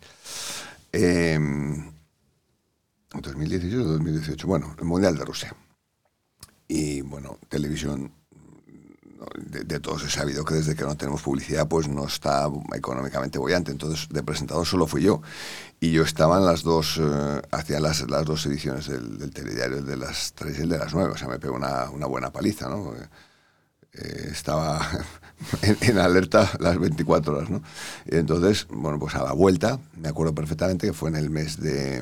Eh, 0.94 1.38
2016 3.14 3.82
o 3.82 3.84
2018, 3.84 4.48
bueno, 4.48 4.74
el 4.78 4.86
Mundial 4.86 5.18
de 5.18 5.26
Rusia. 5.26 5.54
Y 6.68 7.02
bueno, 7.02 7.38
televisión 7.50 8.12
de, 9.38 9.80
todos 9.80 10.04
he 10.04 10.10
sabido 10.10 10.44
que 10.46 10.56
desde 10.56 10.76
que 10.76 10.84
no 10.84 10.96
tenemos 10.96 11.22
publicidad 11.22 11.68
pues 11.68 11.88
no 11.88 12.06
está 12.06 12.50
económicamente 12.74 13.40
bollante. 13.40 13.72
Entonces 13.72 14.08
de 14.10 14.24
presentador 14.24 14.66
solo 14.66 14.88
fui 14.88 15.04
yo. 15.04 15.22
Y 15.80 15.92
yo 15.92 16.04
estaba 16.04 16.38
en 16.38 16.46
las 16.46 16.64
dos, 16.64 17.00
eh, 17.02 17.42
hacía 17.52 17.80
las, 17.80 18.10
las, 18.10 18.26
dos 18.26 18.46
ediciones 18.46 18.88
del, 18.88 19.18
del, 19.18 19.32
telediario, 19.32 19.78
el 19.78 19.86
de 19.86 19.98
las 19.98 20.34
tres 20.34 20.58
y 20.60 20.62
el 20.62 20.70
de 20.70 20.78
las 20.78 20.94
nueve. 20.94 21.12
O 21.14 21.18
sea, 21.18 21.28
me 21.28 21.40
pegó 21.40 21.56
una, 21.56 21.86
buena 22.08 22.32
paliza, 22.32 22.70
¿no? 22.70 22.94
Eh, 23.94 24.30
estaba 24.32 24.82
en, 25.62 25.98
alerta 25.98 26.50
las 26.60 26.80
24 26.80 27.38
horas, 27.38 27.50
¿no? 27.50 27.62
Entonces, 28.06 28.68
bueno, 28.70 29.00
pues 29.00 29.16
a 29.16 29.24
la 29.24 29.34
vuelta, 29.34 29.80
me 29.98 30.10
acuerdo 30.10 30.34
perfectamente 30.34 30.88
que 30.88 30.94
fue 30.94 31.10
en 31.10 31.18
el 31.18 31.30
mes 31.30 31.60
de, 31.60 31.98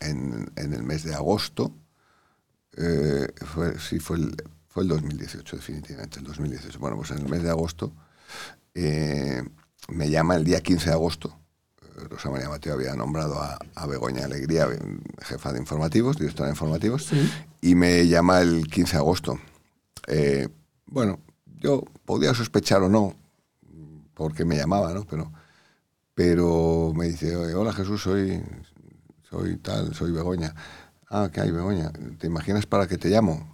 en, 0.00 0.52
en 0.56 0.72
el 0.74 0.82
mes 0.82 1.04
de 1.04 1.14
agosto, 1.14 1.72
eh, 2.76 3.28
sí, 3.78 3.98
fue 4.00 4.16
el, 4.16 4.36
fue 4.74 4.82
el 4.82 4.88
2018, 4.88 5.56
definitivamente, 5.56 6.18
el 6.18 6.24
2018. 6.24 6.80
Bueno, 6.80 6.96
pues 6.96 7.12
en 7.12 7.18
el 7.18 7.28
mes 7.28 7.44
de 7.44 7.50
agosto 7.50 7.92
eh, 8.74 9.40
me 9.88 10.10
llama 10.10 10.34
el 10.34 10.42
día 10.42 10.60
15 10.60 10.86
de 10.86 10.92
agosto, 10.92 11.38
eh, 11.80 12.08
Rosa 12.10 12.28
María 12.28 12.48
Mateo 12.48 12.74
había 12.74 12.92
nombrado 12.96 13.40
a, 13.40 13.86
Begoña 13.86 14.24
Alegría, 14.24 14.66
jefa 15.22 15.52
de 15.52 15.60
informativos, 15.60 16.16
directora 16.18 16.48
de 16.48 16.54
informativos, 16.54 17.08
y 17.60 17.76
me 17.76 18.08
llama 18.08 18.40
el 18.40 18.66
15 18.66 18.92
de 18.92 18.98
agosto. 18.98 19.38
Eh, 20.08 20.48
bueno, 20.86 21.20
yo 21.60 21.84
podía 22.04 22.34
sospechar 22.34 22.82
o 22.82 22.88
no, 22.88 23.14
porque 24.12 24.44
me 24.44 24.56
llamaba, 24.56 24.92
¿no? 24.92 25.04
Pero, 25.04 25.32
pero 26.16 26.92
me 26.96 27.06
dice, 27.06 27.36
hola 27.36 27.72
Jesús, 27.72 28.02
soy, 28.02 28.42
soy 29.30 29.56
tal, 29.58 29.94
soy 29.94 30.10
Begoña. 30.10 30.52
Ah, 31.08 31.30
¿qué 31.32 31.42
hay, 31.42 31.52
Begoña? 31.52 31.92
¿Te 32.18 32.26
imaginas 32.26 32.66
para 32.66 32.88
qué 32.88 32.98
te 32.98 33.08
llamo? 33.08 33.53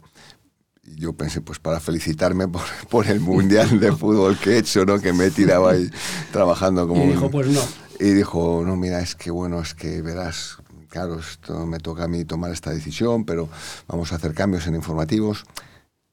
Yo 0.96 1.12
pensé, 1.12 1.40
pues 1.40 1.58
para 1.58 1.80
felicitarme 1.80 2.48
por, 2.48 2.62
por, 2.90 3.06
el 3.06 3.20
Mundial 3.20 3.80
de 3.80 3.92
Fútbol 3.96 4.38
que 4.38 4.52
he 4.52 4.58
hecho, 4.58 4.84
¿no? 4.84 5.00
Que 5.00 5.12
me 5.12 5.26
he 5.26 5.30
tirado 5.30 5.68
ahí 5.68 5.90
trabajando 6.32 6.86
como... 6.86 7.04
Y 7.04 7.08
dijo, 7.08 7.30
pues 7.30 7.48
no. 7.48 7.60
Y 7.98 8.12
dijo, 8.12 8.62
no, 8.64 8.76
mira, 8.76 9.00
es 9.00 9.14
que 9.14 9.30
bueno, 9.30 9.60
es 9.60 9.74
que 9.74 10.00
verás, 10.00 10.56
claro, 10.88 11.18
esto 11.18 11.66
me 11.66 11.78
toca 11.78 12.04
a 12.04 12.08
mí 12.08 12.24
tomar 12.24 12.50
esta 12.50 12.70
decisión, 12.70 13.24
pero 13.24 13.48
vamos 13.86 14.12
a 14.12 14.16
hacer 14.16 14.32
cambios 14.32 14.66
en 14.66 14.74
informativos, 14.74 15.44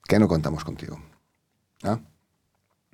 que 0.08 0.20
no 0.20 0.28
contamos 0.28 0.66
contigo. 0.66 1.00
¿Ah? 1.84 2.00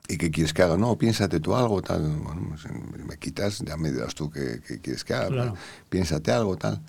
¿Y 0.08 0.18
qué 0.18 0.30
quieres 0.30 0.54
que 0.54 0.62
haga? 0.62 0.78
No, 0.78 0.98
piénsate 0.98 1.40
tú 1.40 1.56
algo, 1.56 1.82
tal. 1.82 2.02
Bueno, 2.02 2.50
pues, 2.50 2.66
me 3.06 3.18
quitas, 3.18 3.60
ya 3.60 3.78
me 3.78 3.92
dirás 3.92 4.14
tú 4.14 4.30
qué, 4.30 4.60
quieres 4.82 5.04
que 5.04 5.14
haga. 5.14 5.54
Piénsate 5.90 6.32
algo, 6.32 6.58
tal. 6.58 6.82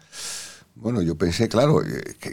Bueno, 0.76 1.02
yo 1.02 1.16
pensé, 1.16 1.48
claro, 1.48 1.82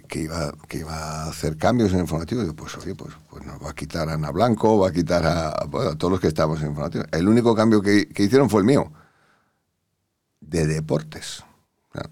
que, 0.07 0.19
iba, 0.19 0.51
que 0.67 0.79
iba 0.79 0.95
a 0.95 1.29
hacer 1.29 1.57
cambios 1.57 1.91
en 1.91 1.97
el 1.97 2.01
informativo. 2.01 2.41
Digo, 2.41 2.55
pues 2.55 2.75
oye, 2.77 2.95
pues, 2.95 3.13
pues 3.29 3.45
nos 3.45 3.63
va 3.63 3.69
a 3.69 3.75
quitar 3.75 4.09
a 4.09 4.13
Ana 4.13 4.31
Blanco, 4.31 4.79
va 4.79 4.89
a 4.89 4.91
quitar 4.91 5.25
a, 5.25 5.53
todos 5.95 6.11
los 6.11 6.19
que 6.19 6.27
estamos 6.27 6.57
en 6.59 6.65
el 6.65 6.69
informativo. 6.71 7.03
El 7.11 7.27
único 7.27 7.53
cambio 7.55 7.81
que, 7.81 8.07
hicieron 8.17 8.49
fue 8.49 8.61
el 8.61 8.65
mío, 8.65 8.91
de 10.39 10.65
deportes. 10.65 11.43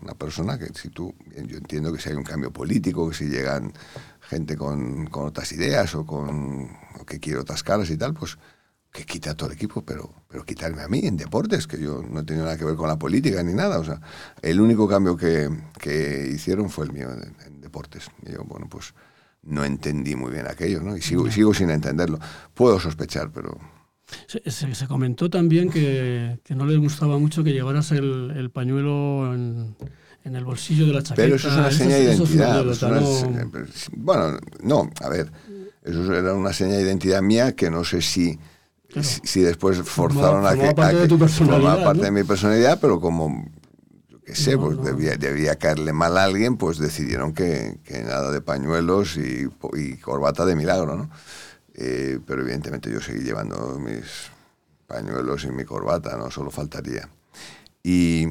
Una 0.02 0.14
persona 0.14 0.60
que 0.60 0.68
si 0.74 0.90
tú, 0.90 1.16
yo 1.48 1.58
entiendo 1.58 1.92
que 1.92 2.00
si 2.00 2.10
hay 2.10 2.16
un 2.16 2.24
cambio 2.24 2.52
político, 2.52 3.10
que 3.10 3.16
si 3.16 3.26
llegan 3.26 3.74
gente 4.20 4.56
con, 4.56 5.08
con 5.08 5.26
otras 5.26 5.52
ideas 5.54 5.96
o 5.96 6.06
con 6.06 6.70
que 7.08 7.20
quiere 7.20 7.40
otras 7.40 7.64
caras 7.64 7.90
y 7.90 7.98
tal, 7.98 8.14
pues 8.14 8.38
que 8.92 9.06
quita 9.06 9.32
a 9.32 9.34
todo 9.36 9.50
el 9.50 9.56
equipo, 9.56 9.84
pero, 9.84 10.10
pero 10.28 10.44
quitarme 10.44 10.82
a 10.82 10.88
mí 10.88 11.02
en 11.04 11.16
deportes, 11.16 11.68
que 11.68 11.80
yo 11.80 12.02
no 12.02 12.26
tenía 12.26 12.44
nada 12.44 12.58
que 12.58 12.66
ver 12.66 12.76
con 12.76 12.88
la 12.88 12.98
política 12.98 13.44
ni 13.44 13.54
nada. 13.54 13.80
O 13.80 13.84
sea, 13.84 14.02
el 14.42 14.60
único 14.60 14.88
cambio 14.88 15.16
que, 15.16 15.50
que 15.80 16.30
hicieron 16.34 16.70
fue 16.70 16.86
el 16.86 16.94
mío 16.94 17.10
en, 17.12 17.62
deportes. 17.62 18.10
Y 18.26 18.32
yo, 18.32 18.44
bueno, 18.46 18.68
pues 18.70 18.94
no 19.44 19.64
entendí 19.64 20.16
muy 20.16 20.32
bien 20.32 20.48
aquello, 20.48 20.82
¿no? 20.82 20.98
Y 20.98 21.02
sigo, 21.02 21.30
sigo 21.30 21.54
sin 21.54 21.70
entenderlo. 21.70 22.20
Puedo 22.54 22.80
sospechar, 22.80 23.32
pero... 23.32 23.58
Se, 24.26 24.74
se, 24.74 24.88
comentó 24.88 25.30
también 25.30 25.70
que, 25.70 26.40
que, 26.44 26.56
no 26.56 26.66
le 26.66 26.78
gustaba 26.78 27.20
mucho 27.20 27.44
que 27.44 27.54
llevaras 27.54 27.92
el, 27.92 28.34
el 28.36 28.50
pañuelo 28.50 29.36
en, 29.36 29.76
en, 30.24 30.36
el 30.36 30.44
bolsillo 30.44 30.88
de 30.88 30.94
la 30.94 31.04
chaqueta. 31.04 31.22
Pero 31.22 31.36
eso 31.36 31.48
es 31.48 31.54
una 31.54 31.70
señal 31.70 32.00
de 32.00 32.16
identidad. 32.16 32.66
bueno, 33.98 34.40
no, 34.64 34.90
a 35.00 35.10
ver, 35.10 35.32
eso 35.84 36.12
era 36.12 36.34
una 36.34 36.54
señal 36.54 36.78
de 36.78 36.86
identidad 36.86 37.22
mía 37.22 37.52
que 37.52 37.70
no 37.70 37.84
sé 37.84 38.02
si 38.02 38.40
si, 39.02 39.42
después 39.42 39.78
forzaron 39.84 40.46
a 40.46 40.56
que... 40.56 40.74
parte 40.74 41.08
de 41.08 41.84
parte 41.84 42.02
de 42.02 42.12
mi 42.12 42.24
personalidad, 42.24 42.80
pero 42.82 43.00
como, 43.00 43.46
yo 44.10 44.22
qué 44.22 44.36
sé, 44.36 44.58
pues 44.58 44.82
Debía, 44.82 45.16
debía, 45.16 45.56
caerle 45.58 45.94
mal 45.94 46.18
a 46.18 46.24
alguien, 46.24 46.58
pues 46.58 46.78
decidieron 46.80 47.34
que, 47.34 47.80
que 47.84 48.02
nada 48.02 48.32
de 48.32 48.42
pañuelos 48.42 49.18
y, 49.18 49.48
y, 49.74 49.98
corbata 49.98 50.46
de 50.46 50.56
milagro, 50.56 50.96
¿no? 50.96 51.10
Eh, 51.76 52.20
pero 52.26 52.42
evidentemente 52.42 52.92
yo 52.92 53.00
seguí 53.00 53.22
llevando 53.22 53.78
mis 53.80 54.32
pañuelos 54.88 55.46
y 55.46 55.52
mi 55.52 55.66
corbata, 55.66 56.18
¿no? 56.18 56.32
Solo 56.32 56.52
faltaría. 56.52 57.08
Y, 57.84 58.28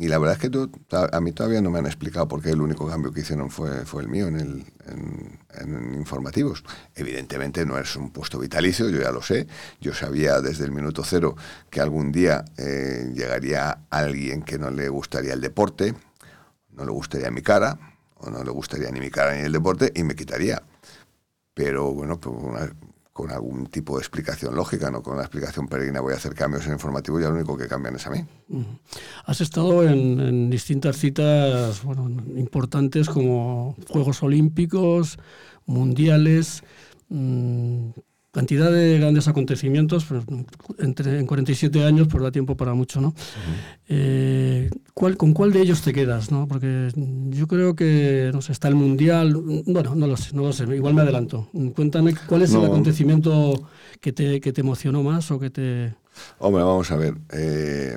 y 0.00 0.08
la 0.08 0.16
verdad 0.16 0.36
es 0.36 0.40
que 0.40 0.48
tú, 0.48 0.70
a 0.90 1.20
mí 1.20 1.32
todavía 1.32 1.60
no 1.60 1.70
me 1.70 1.78
han 1.78 1.84
explicado 1.84 2.26
por 2.26 2.40
qué 2.40 2.48
el 2.48 2.62
único 2.62 2.88
cambio 2.88 3.12
que 3.12 3.20
hicieron 3.20 3.50
fue, 3.50 3.84
fue 3.84 4.00
el 4.00 4.08
mío 4.08 4.28
en, 4.28 4.40
el, 4.40 4.64
informativos. 5.94 6.64
Evidentemente 6.94 7.66
no 7.66 7.76
es 7.78 7.94
un 7.96 8.10
puesto 8.10 8.38
vitalicio, 8.38 8.88
yo 8.88 8.98
ya 9.02 9.12
lo 9.12 9.20
sé. 9.20 9.46
Yo 9.78 9.92
sabía 9.92 10.40
desde 10.40 10.64
el 10.64 10.72
minuto 10.72 11.04
cero 11.04 11.36
que 11.68 11.82
algún 11.82 12.12
día 12.12 12.46
eh, 12.56 13.12
llegaría 13.14 13.80
alguien 13.90 14.42
que 14.42 14.58
no 14.58 14.70
le 14.70 14.88
gustaría 14.88 15.34
el 15.34 15.42
deporte, 15.42 15.94
no 16.70 16.86
le 16.86 16.92
gustaría 16.92 17.30
mi 17.30 17.42
cara, 17.42 17.78
o 18.16 18.30
no 18.30 18.42
le 18.42 18.50
gustaría 18.50 18.90
ni 18.90 19.00
mi 19.00 19.10
cara 19.10 19.36
ni 19.36 19.42
el 19.42 19.52
deporte, 19.52 19.92
y 19.94 20.02
me 20.02 20.14
quitaría. 20.14 20.62
Pero 21.52 21.92
bueno, 21.92 22.18
pues 22.18 22.70
con 23.20 23.30
algún 23.32 23.66
tipo 23.66 23.96
de 23.96 24.00
explicación 24.00 24.54
lógica, 24.54 24.90
no 24.90 25.02
con 25.02 25.12
una 25.14 25.24
explicación 25.24 25.68
peregrina 25.68 26.00
voy 26.00 26.14
a 26.14 26.16
hacer 26.16 26.34
cambios 26.34 26.66
en 26.66 26.72
informativo 26.72 27.20
y 27.20 27.22
lo 27.22 27.30
único 27.30 27.54
que 27.54 27.68
cambian 27.68 27.96
es 27.96 28.06
a 28.06 28.10
mí. 28.10 28.24
Has 29.26 29.42
estado 29.42 29.86
en, 29.86 30.48
distintas 30.48 30.96
citas 30.96 31.82
importantes 32.34 33.10
como 33.10 33.76
Juegos 33.88 34.22
Olímpicos, 34.22 35.18
Mundiales, 35.66 36.62
mm, 37.10 37.90
cantidad 38.32 38.70
de 38.70 38.98
grandes 38.98 39.26
acontecimientos, 39.28 40.06
entre, 40.78 41.18
en 41.18 41.26
47 41.26 41.84
años, 41.84 42.08
pues 42.08 42.22
da 42.22 42.30
tiempo 42.30 42.56
para 42.56 42.74
mucho, 42.74 43.00
¿no? 43.00 43.14
Eh, 43.88 44.70
¿cuál, 44.94 45.16
¿Con 45.16 45.32
cuál 45.32 45.52
de 45.52 45.62
ellos 45.62 45.82
te 45.82 45.92
quedas, 45.92 46.30
no? 46.30 46.46
Porque 46.46 46.88
yo 46.94 47.46
creo 47.46 47.74
que, 47.74 48.30
no 48.32 48.40
sé, 48.40 48.52
está 48.52 48.68
el 48.68 48.76
Mundial, 48.76 49.34
bueno, 49.66 49.94
no 49.94 50.06
lo 50.06 50.16
sé, 50.16 50.34
no 50.34 50.42
lo 50.42 50.52
sé, 50.52 50.64
igual 50.74 50.94
me 50.94 51.02
adelanto. 51.02 51.48
Cuéntame, 51.74 52.14
¿cuál 52.26 52.42
es 52.42 52.54
el 52.54 52.64
acontecimiento 52.64 53.68
que 54.00 54.12
te, 54.12 54.40
que 54.40 54.52
te 54.52 54.60
emocionó 54.60 55.02
más 55.02 55.30
o 55.30 55.38
que 55.40 55.50
te... 55.50 55.94
Hombre, 56.38 56.62
vamos 56.62 56.90
a 56.90 56.96
ver, 56.96 57.14
eh, 57.32 57.96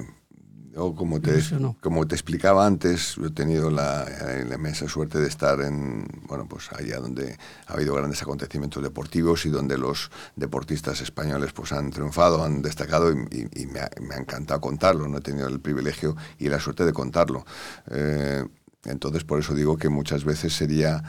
como 0.74 1.22
te, 1.22 1.40
como 1.82 2.08
te 2.08 2.16
explicaba 2.16 2.66
antes, 2.66 3.18
he 3.24 3.30
tenido 3.30 3.70
la, 3.70 4.08
inmensa 4.52 4.88
suerte 4.88 5.20
de 5.20 5.28
estar 5.28 5.62
en, 5.62 6.08
bueno, 6.28 6.48
pues 6.48 6.72
allá 6.72 7.00
donde 7.00 7.38
ha 7.68 7.74
habido 7.74 7.94
grandes 7.94 8.22
acontecimientos 8.24 8.82
deportivos 8.82 9.46
y 9.46 9.50
donde 9.50 9.78
los 9.78 10.10
deportistas 10.36 11.02
españoles 11.02 11.54
pues 11.54 11.72
han 11.74 11.92
triunfado, 11.92 12.44
han 12.44 12.62
destacado 12.64 13.12
y, 13.12 13.68
me, 13.68 13.80
ha, 13.82 13.90
encantado 14.18 14.62
contarlo. 14.62 15.08
No 15.08 15.20
he 15.20 15.22
tenido 15.22 15.48
el 15.48 15.60
privilegio 15.60 16.16
y 16.40 16.50
la 16.50 16.60
suerte 16.60 16.86
de 16.86 16.94
contarlo. 16.94 17.46
Eh, 17.92 18.44
entonces, 18.86 19.24
por 19.24 19.40
eso 19.40 19.54
digo 19.54 19.78
que 19.78 19.90
muchas 19.90 20.26
veces 20.26 20.54
sería 20.54 21.04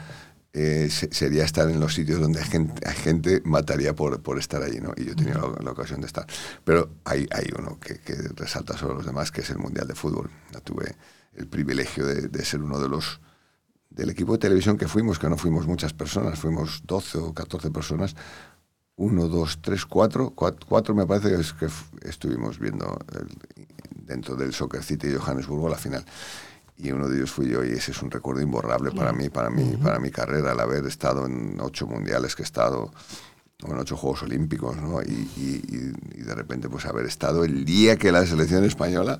eh, 0.57 0.89
sería 0.89 1.43
estar 1.43 1.69
en 1.69 1.81
los 1.81 1.93
sitios 1.93 2.21
donde 2.21 2.41
gente, 2.41 2.89
gente 2.93 3.41
mataría 3.43 3.93
por, 3.93 4.21
por 4.21 4.39
estar 4.39 4.63
allí, 4.63 4.79
¿no? 4.79 4.93
Y 4.95 5.03
yo 5.03 5.11
he 5.11 5.15
tenido 5.15 5.53
la, 5.61 5.71
ocasión 5.71 5.99
de 5.99 6.07
estar. 6.07 6.25
Pero 6.63 6.91
hay, 7.03 7.27
hay 7.31 7.49
uno 7.59 7.77
que, 7.77 7.99
que, 7.99 8.15
resalta 8.37 8.77
sobre 8.77 8.95
los 8.95 9.05
demás, 9.05 9.33
que 9.33 9.41
es 9.41 9.49
el 9.49 9.57
Mundial 9.57 9.85
de 9.85 9.95
Fútbol. 9.95 10.29
Yo 10.53 10.61
tuve 10.61 10.95
el 11.33 11.47
privilegio 11.47 12.05
de, 12.05 12.29
de, 12.29 12.45
ser 12.45 12.61
uno 12.61 12.79
de 12.79 12.87
los 12.87 13.19
del 13.89 14.09
equipo 14.09 14.31
de 14.31 14.37
televisión 14.37 14.77
que 14.77 14.87
fuimos, 14.87 15.19
que 15.19 15.27
no 15.27 15.35
fuimos 15.35 15.67
muchas 15.67 15.91
personas, 15.91 16.39
fuimos 16.39 16.83
12 16.85 17.17
o 17.17 17.33
14 17.33 17.69
personas, 17.71 18.15
uno, 18.95 19.27
dos, 19.27 19.59
tres, 19.61 19.85
cuatro, 19.85 20.33
cuatro, 20.35 20.95
me 20.95 21.05
parece 21.05 21.35
que, 21.35 21.35
es 21.35 21.51
que 21.51 21.67
estuvimos 22.07 22.59
viendo 22.59 22.97
dentro 23.91 24.37
del 24.37 24.53
Soccer 24.53 24.83
City 24.83 25.09
de 25.09 25.17
Johannesburgo 25.17 25.67
la 25.67 25.75
final 25.75 26.05
y 26.77 26.91
uno 26.91 27.07
de 27.07 27.17
ellos 27.17 27.31
fui 27.31 27.47
yo 27.47 27.63
y 27.63 27.71
ese 27.71 27.91
es 27.91 28.01
un 28.01 28.11
recuerdo 28.11 28.41
imborrable 28.41 28.91
para 28.91 29.13
mí, 29.13 29.29
para 29.29 29.49
mí, 29.49 29.77
para 29.81 29.99
mi 29.99 30.11
carrera, 30.11 30.51
el 30.51 30.59
haber 30.59 30.85
estado 30.85 31.25
en 31.25 31.57
ocho 31.59 31.87
mundiales 31.87 32.35
que 32.35 32.43
he 32.43 32.45
estado, 32.45 32.91
o 33.63 33.71
en 33.71 33.79
ocho 33.79 33.95
Juegos 33.95 34.23
Olímpicos, 34.23 34.75
¿no? 34.77 35.01
Y, 35.01 35.29
y, 35.37 36.23
de 36.25 36.35
repente 36.35 36.67
pues 36.69 36.85
haber 36.85 37.05
estado 37.05 37.43
el 37.43 37.63
día 37.65 37.97
que 37.97 38.11
la 38.11 38.25
selección 38.25 38.63
española 38.65 39.19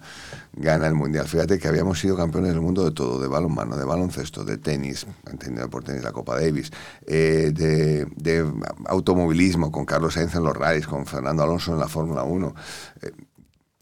gana 0.54 0.88
el 0.88 0.96
mundial. 0.96 1.28
Fíjate 1.28 1.60
que 1.60 1.68
habíamos 1.68 2.00
sido 2.00 2.18
campeones 2.18 2.52
del 2.52 2.62
mundo 2.62 2.84
de 2.84 2.92
todo, 2.92 3.22
de 3.22 3.28
balonmano, 3.28 3.78
de 3.78 3.86
baloncesto, 3.86 4.44
de 4.44 4.58
tenis, 4.58 5.06
entendido 5.30 5.70
por 5.70 5.84
tenis 5.84 6.04
la 6.04 6.12
Copa 6.12 6.36
Davis, 6.36 6.72
eh, 7.06 7.52
de, 7.54 8.06
de, 8.16 8.52
automovilismo 8.88 9.72
con 9.72 9.86
Carlos 9.86 10.16
Sainz 10.16 10.36
en 10.36 10.44
los 10.44 10.58
rallies, 10.58 10.88
con 10.88 11.06
Fernando 11.06 11.44
Alonso 11.44 11.74
en 11.74 11.80
la 11.80 11.88
Fórmula 11.88 12.24
1. 12.24 12.56
Eh, 13.04 13.12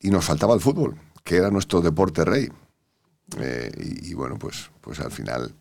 y 0.01 0.11
nos 0.11 0.25
faltaba 0.25 0.53
el 0.53 0.59
fútbol, 0.59 0.95
que 1.23 1.37
era 1.37 1.49
nuestro 1.49 1.81
deporte 1.81 2.25
rey. 2.25 2.49
Eh, 3.39 3.71
y, 4.03 4.13
bueno, 4.13 4.37
pues, 4.37 4.69
pues 4.81 4.99
al 4.99 5.11
final 5.11 5.53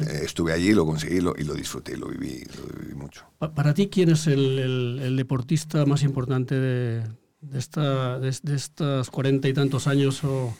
eh, 0.00 0.20
estuve 0.22 0.52
allí, 0.52 0.72
lo 0.72 0.86
conseguí 0.86 1.16
y 1.16 1.20
lo 1.20 1.54
disfruté, 1.54 1.96
lo 1.96 2.08
viví, 2.08 2.44
lo 2.56 2.78
viví 2.78 2.94
mucho. 2.94 3.24
Para 3.38 3.74
ti, 3.74 3.88
¿quién 3.88 4.10
es 4.10 4.26
el, 4.26 4.98
el, 5.02 5.16
deportista 5.16 5.84
más 5.86 6.02
importante 6.02 6.54
de, 6.54 7.02
de, 7.40 7.58
esta, 7.58 8.18
de, 8.18 8.28
estos 8.28 9.10
cuarenta 9.10 9.48
y 9.48 9.54
tantos 9.54 9.86
años? 9.86 10.22
O, 10.24 10.54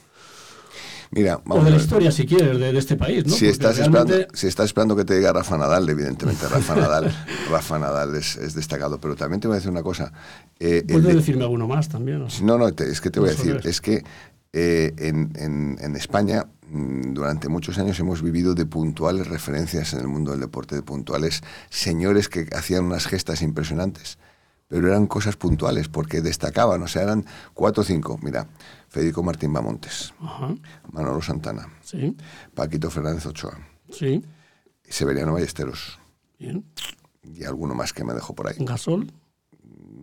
Mira, 1.11 1.41
o 1.49 1.65
de 1.65 1.71
la 1.71 1.77
historia, 1.77 2.13
si 2.13 2.27
quieres, 2.27 2.59
de, 2.59 2.77
este 2.77 2.97
país, 2.97 3.27
¿no? 3.27 3.35
Si 3.35 3.47
estás, 3.47 3.79
esperando, 3.79 4.15
si 4.35 4.47
estás 4.47 4.67
esperando 4.67 4.95
que 4.95 5.05
te 5.05 5.17
diga 5.17 5.33
Rafa 5.33 5.57
Nadal, 5.57 5.89
evidentemente 5.89 6.47
Rafa 6.47 6.77
Nadal, 6.77 7.17
Rafa 7.51 7.79
Nadal 7.79 8.15
es, 8.15 8.37
es, 8.37 8.55
destacado, 8.55 9.01
pero 9.01 9.17
también 9.17 9.41
te 9.41 9.49
voy 9.49 9.55
a 9.55 9.57
decir 9.57 9.71
una 9.71 9.83
cosa. 9.83 10.13
Eh, 10.61 10.85
Puedes 10.87 11.15
decirme 11.15 11.45
alguno 11.45 11.67
más 11.67 11.89
también. 11.89 12.27
No, 12.43 12.59
no, 12.59 12.69
es 12.69 13.01
que 13.01 13.11
te 13.11 13.21
voy 13.21 13.31
a 13.31 13.33
decir, 13.33 13.61
es 13.65 13.81
que 13.81 14.05
eh, 14.53 14.95
en, 14.97 15.97
España 15.97 16.47
mm, 16.69 17.13
durante 17.13 17.49
muchos 17.49 17.79
años 17.79 17.99
hemos 18.01 18.23
vivido 18.23 18.55
de 18.55 18.65
puntuales 18.67 19.29
referencias 19.29 19.93
en 19.93 20.01
el 20.01 20.09
mundo 20.09 20.31
del 20.31 20.41
deporte, 20.41 20.75
de 20.75 20.83
puntuales 20.83 21.43
señores 21.69 22.29
que 22.29 22.49
hacían 22.57 22.85
unas 22.85 23.07
gestas 23.07 23.43
impresionantes, 23.43 24.19
pero 24.69 24.89
eran 24.89 25.07
cosas 25.07 25.37
puntuales, 25.37 25.89
porque 25.89 26.21
destacaban, 26.21 26.83
o 26.83 26.89
sea, 26.89 27.03
eran 27.03 27.25
cuatro 27.55 27.83
o 27.83 27.85
cinco. 27.85 28.19
Mira, 28.23 28.49
Federico 28.89 29.23
Martín 29.23 29.53
Bamontes, 29.53 30.15
Manolo 30.93 31.21
Santana, 31.23 31.69
sí. 31.83 32.17
Paquito 32.55 32.91
Fernández 32.91 33.27
Ochoa, 33.27 33.59
sí. 33.91 34.25
Severiano 34.89 35.35
Ballesteros. 35.35 35.99
Bien. 36.39 36.65
Y 37.23 37.45
alguno 37.45 37.75
más 37.75 37.93
que 37.93 38.05
me 38.05 38.15
dejó 38.15 38.35
por 38.35 38.49
ahí. 38.49 38.57
¿Gasol? 38.61 39.13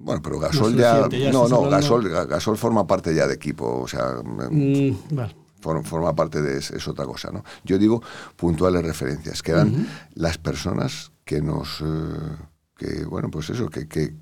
Bueno, 0.06 0.22
pero 0.22 0.38
Gasol 0.38 0.76
ya, 0.78 1.10
no, 1.32 1.48
no, 1.48 1.64
Gasol, 1.64 2.08
Gasol 2.08 2.58
forma 2.58 2.86
parte 2.86 3.16
ya 3.16 3.26
de 3.26 3.34
equipo, 3.34 3.82
o 3.82 3.88
sea, 3.88 4.22
mm, 4.24 4.98
forma 5.84 6.14
parte 6.14 6.44
de 6.44 6.60
es, 6.60 6.88
otra 6.88 7.06
cosa, 7.06 7.32
¿no? 7.32 7.44
Yo 7.64 7.80
digo 7.80 8.04
puntuales 8.36 8.84
referencias, 8.84 9.42
que 9.42 9.54
eran 9.54 9.88
las 10.14 10.38
personas 10.38 11.12
que 11.24 11.42
nos, 11.42 11.82
eh, 11.82 12.38
que 12.78 13.04
bueno, 13.06 13.32
pues 13.32 13.50
eso, 13.50 13.68
que, 13.68 13.88
que, 13.88 14.14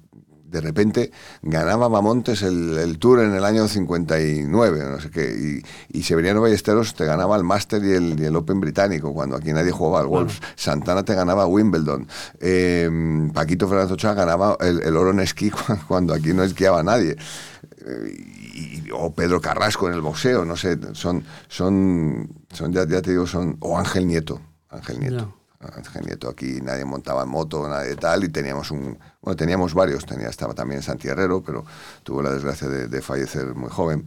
de 0.53 0.61
repente 0.61 1.11
ganaba 1.41 1.89
Mamontes 1.89 2.43
el, 2.43 2.97
Tour 2.99 3.21
en 3.21 3.33
el 3.33 3.43
año 3.43 3.67
59, 3.67 4.83
no 4.87 4.99
sé 5.01 5.09
qué, 5.09 5.63
y, 5.91 5.97
y 5.97 6.03
Severiano 6.03 6.41
Ballesteros 6.41 6.93
te 6.93 7.05
ganaba 7.05 7.35
el 7.35 7.43
Master 7.43 7.83
y 7.83 8.23
el, 8.23 8.35
Open 8.35 8.59
británico, 8.59 9.13
cuando 9.13 9.35
aquí 9.35 9.51
nadie 9.51 9.71
jugaba 9.71 10.01
al 10.01 10.07
golf. 10.07 10.39
Santana 10.55 11.03
te 11.03 11.15
ganaba 11.15 11.47
Wimbledon. 11.47 12.07
Em, 12.39 13.31
Paquito 13.31 13.67
Fernández 13.67 13.93
Ochoa 13.93 14.13
ganaba 14.13 14.57
el, 14.59 14.95
oro 14.95 15.09
en 15.09 15.19
esquí 15.21 15.51
cuando 15.87 16.13
aquí 16.13 16.33
no 16.33 16.43
esquiaba 16.43 16.83
nadie. 16.83 17.15
Eh, 17.85 18.83
o 18.93 19.13
Pedro 19.13 19.41
Carrasco 19.41 19.87
en 19.87 19.95
el 19.95 20.01
boxeo, 20.01 20.45
no 20.45 20.55
sé, 20.55 20.77
son, 20.93 21.23
son, 21.47 22.29
son 22.51 22.71
ya, 22.71 22.85
te 22.85 23.11
digo, 23.11 23.25
son, 23.25 23.57
o 23.59 23.77
Ángel 23.77 24.05
Nieto, 24.05 24.39
Ángel 24.69 24.99
Nieto. 24.99 25.42
Nieto 26.05 26.29
aquí 26.29 26.59
nadie 26.61 26.85
montaba 26.85 27.23
en 27.23 27.29
moto, 27.29 27.67
nadie 27.67 27.95
tal, 27.95 28.23
y 28.23 28.29
teníamos 28.29 28.71
un, 28.71 28.97
bueno, 29.21 29.35
teníamos 29.35 29.73
varios, 29.73 30.05
tenía, 30.05 30.29
estaba 30.29 30.53
también 30.53 30.81
Santi 30.81 31.07
Herrero, 31.07 31.41
pero 31.41 31.65
tuvo 32.03 32.21
la 32.21 32.31
desgracia 32.31 32.67
de, 32.67 33.01
fallecer 33.01 33.55
muy 33.55 33.69
joven. 33.69 34.05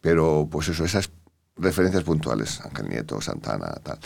Pero 0.00 0.48
pues 0.50 0.68
eso, 0.68 0.84
esas 0.84 1.10
referencias 1.56 2.02
puntuales, 2.04 2.60
Ángel 2.60 2.88
Nieto, 2.88 3.20
Santana, 3.20 3.72
tal. 3.82 3.98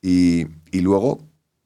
Y, 0.00 0.46
y 0.70 0.80
luego, 0.80 1.20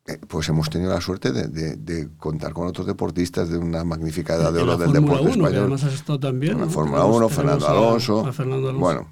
eh, 0.09 0.19
pues 0.27 0.49
hemos 0.49 0.71
tenido 0.71 0.93
la 0.93 1.01
suerte 1.01 1.33
de, 1.33 2.09
contar 2.17 2.55
con 2.55 2.67
otros 2.67 2.87
deportistas 2.87 3.51
de 3.51 3.59
una 3.59 3.85
magnífica 3.85 4.37
edad 4.37 4.53
de 4.53 4.63
oro 4.63 4.79
del 4.79 4.93
deporte 4.93 5.31
español. 5.31 5.57
además 5.57 5.85
has 5.85 5.95
estado 5.95 6.19
también. 6.19 6.59
la 6.59 6.67
Fórmula 6.67 7.05
1, 7.05 7.29
Fernando 7.29 7.69
Alonso. 7.69 8.33
Bueno, 8.79 9.09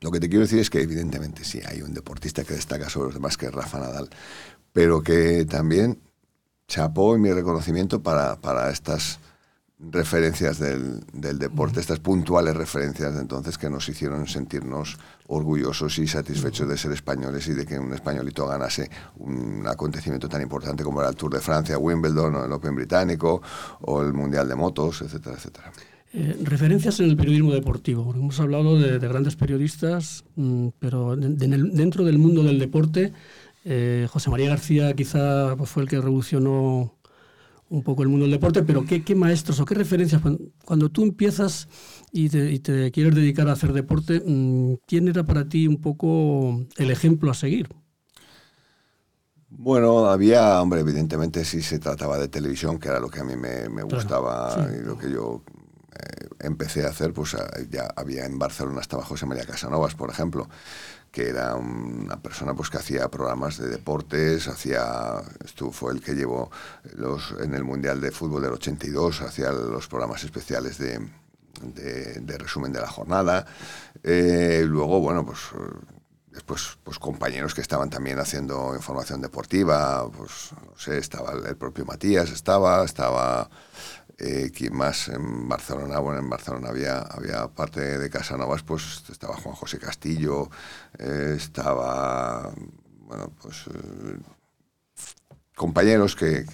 lo 0.00 0.10
que 0.10 0.20
te 0.20 0.28
quiero 0.28 0.42
decir 0.42 0.58
es 0.58 0.70
que 0.70 0.80
evidentemente 0.80 1.44
sí 1.44 1.60
hay 1.66 1.82
un 1.82 1.92
deportista 1.92 2.44
que 2.44 2.54
destaca 2.54 2.88
sobre 2.88 3.06
los 3.06 3.14
demás, 3.14 3.36
que 3.36 3.46
es 3.46 3.52
Rafa 3.52 3.78
Nadal, 3.78 4.08
pero 4.76 5.02
que 5.02 5.46
también 5.46 5.98
chapó 6.68 7.16
y 7.16 7.18
mi 7.18 7.32
reconocimiento 7.32 8.02
para, 8.02 8.36
para 8.36 8.70
estas 8.70 9.20
referencias 9.78 10.58
del, 10.58 11.00
del, 11.14 11.38
deporte, 11.38 11.80
estas 11.80 11.98
puntuales 11.98 12.54
referencias 12.54 13.14
de 13.14 13.22
entonces 13.22 13.56
que 13.56 13.70
nos 13.70 13.88
hicieron 13.88 14.26
sentirnos 14.26 14.98
orgullosos 15.28 15.98
y 15.98 16.06
satisfechos 16.06 16.68
de 16.68 16.76
ser 16.76 16.92
españoles 16.92 17.48
y 17.48 17.54
de 17.54 17.64
que 17.64 17.78
un 17.78 17.94
españolito 17.94 18.46
ganase 18.46 18.90
un 19.16 19.64
acontecimiento 19.66 20.28
tan 20.28 20.42
importante 20.42 20.84
como 20.84 21.00
era 21.00 21.08
el 21.08 21.16
Tour 21.16 21.32
de 21.32 21.40
Francia, 21.40 21.78
Wimbledon 21.78 22.34
o 22.34 22.44
el 22.44 22.52
Open 22.52 22.74
Británico 22.74 23.40
o 23.80 24.02
el 24.02 24.12
Mundial 24.12 24.46
de 24.46 24.56
Motos, 24.56 25.00
etcétera, 25.00 25.36
etcétera. 25.36 25.72
Eh, 26.12 26.36
referencias 26.44 27.00
en 27.00 27.06
el 27.06 27.16
periodismo 27.16 27.52
deportivo. 27.52 28.12
Hemos 28.14 28.38
hablado 28.40 28.78
de, 28.78 28.98
grandes 28.98 29.36
periodistas, 29.36 30.24
mm, 30.36 30.68
pero 30.78 31.16
dentro 31.16 32.04
del 32.04 32.18
mundo 32.18 32.42
del 32.42 32.58
deporte 32.58 33.12
eh, 33.68 34.06
José 34.08 34.30
María 34.30 34.48
García 34.48 34.94
quizá 34.94 35.56
pues, 35.56 35.68
fue 35.68 35.82
el 35.82 35.88
que 35.88 36.00
revolucionó 36.00 36.94
un 37.68 37.82
poco 37.82 38.04
el 38.04 38.08
mundo 38.08 38.24
del 38.24 38.30
deporte, 38.30 38.62
pero 38.62 38.84
¿qué, 38.86 39.14
maestros 39.16 39.58
o 39.58 39.64
qué 39.64 39.74
referencias? 39.74 40.22
Cuando, 40.64 40.88
tú 40.88 41.02
empiezas 41.02 41.66
y 42.12 42.28
te, 42.28 42.92
quieres 42.92 43.12
dedicar 43.12 43.48
a 43.48 43.52
hacer 43.52 43.72
deporte, 43.72 44.22
mm, 44.24 44.74
¿quién 44.86 45.08
era 45.08 45.24
para 45.24 45.48
ti 45.48 45.66
un 45.66 45.80
poco 45.80 46.64
el 46.76 46.92
ejemplo 46.92 47.28
a 47.28 47.34
seguir? 47.34 47.68
Bueno, 49.48 50.06
había, 50.06 50.62
hombre, 50.62 50.78
evidentemente 50.78 51.44
sí 51.44 51.60
se 51.60 51.80
trataba 51.80 52.18
de 52.18 52.28
televisión, 52.28 52.78
que 52.78 52.86
era 52.86 53.00
lo 53.00 53.08
que 53.08 53.18
a 53.18 53.24
mí 53.24 53.34
me, 53.34 53.82
gustaba 53.82 54.68
y 54.72 54.84
lo 54.84 54.96
que 54.96 55.10
yo 55.10 55.42
eh, 55.92 56.28
empecé 56.38 56.86
a 56.86 56.90
hacer, 56.90 57.12
pues 57.12 57.36
ya 57.68 57.88
había 57.96 58.26
en 58.26 58.38
Barcelona 58.38 58.80
estaba 58.80 59.04
José 59.04 59.26
María 59.26 59.44
Casanovas, 59.44 59.96
por 59.96 60.10
ejemplo, 60.10 60.48
que 61.16 61.30
era 61.30 61.54
una 61.54 62.20
persona 62.20 62.52
pues 62.52 62.68
que 62.68 62.76
hacía 62.76 63.08
programas 63.10 63.56
de 63.56 63.68
deportes, 63.70 64.48
hacía, 64.48 65.22
esto 65.42 65.72
fue 65.72 65.94
el 65.94 66.02
que 66.02 66.12
llevó 66.12 66.50
los, 66.94 67.34
en 67.40 67.54
el 67.54 67.64
Mundial 67.64 68.02
de 68.02 68.10
Fútbol 68.10 68.42
del 68.42 68.52
82, 68.52 69.22
hacía 69.22 69.50
los 69.50 69.88
programas 69.88 70.24
especiales 70.24 70.76
de, 70.76 71.08
resumen 72.36 72.70
de 72.70 72.80
la 72.82 72.88
jornada. 72.88 73.46
Eh, 74.02 74.62
luego, 74.68 75.00
bueno, 75.00 75.24
pues 75.24 75.38
después 76.36 76.78
pues 76.84 76.98
compañeros 76.98 77.54
que 77.54 77.62
estaban 77.62 77.88
también 77.88 78.18
haciendo 78.18 78.74
información 78.74 79.22
deportiva, 79.22 80.06
pues 80.12 80.50
no 80.52 80.78
sé, 80.78 80.98
estaba 80.98 81.32
el 81.32 81.56
propio 81.56 81.86
Matías, 81.86 82.30
estaba, 82.30 82.84
estaba 82.84 83.48
eh, 84.18 84.50
¿Quién 84.54 84.74
más? 84.74 85.08
En 85.08 85.48
Barcelona, 85.48 85.98
bueno, 85.98 86.20
en 86.20 86.28
Barcelona 86.30 86.68
había, 86.68 87.00
había 87.00 87.48
parte 87.48 87.98
de 87.98 88.10
Casanovas, 88.10 88.62
pues 88.62 89.02
estaba 89.10 89.36
Juan 89.36 89.54
José 89.54 89.78
Castillo, 89.78 90.50
eh, 90.98 91.34
estaba, 91.36 92.50
bueno, 93.00 93.32
pues 93.40 93.66
eh, 93.68 94.18
compañeros 95.56 96.14
que, 96.14 96.44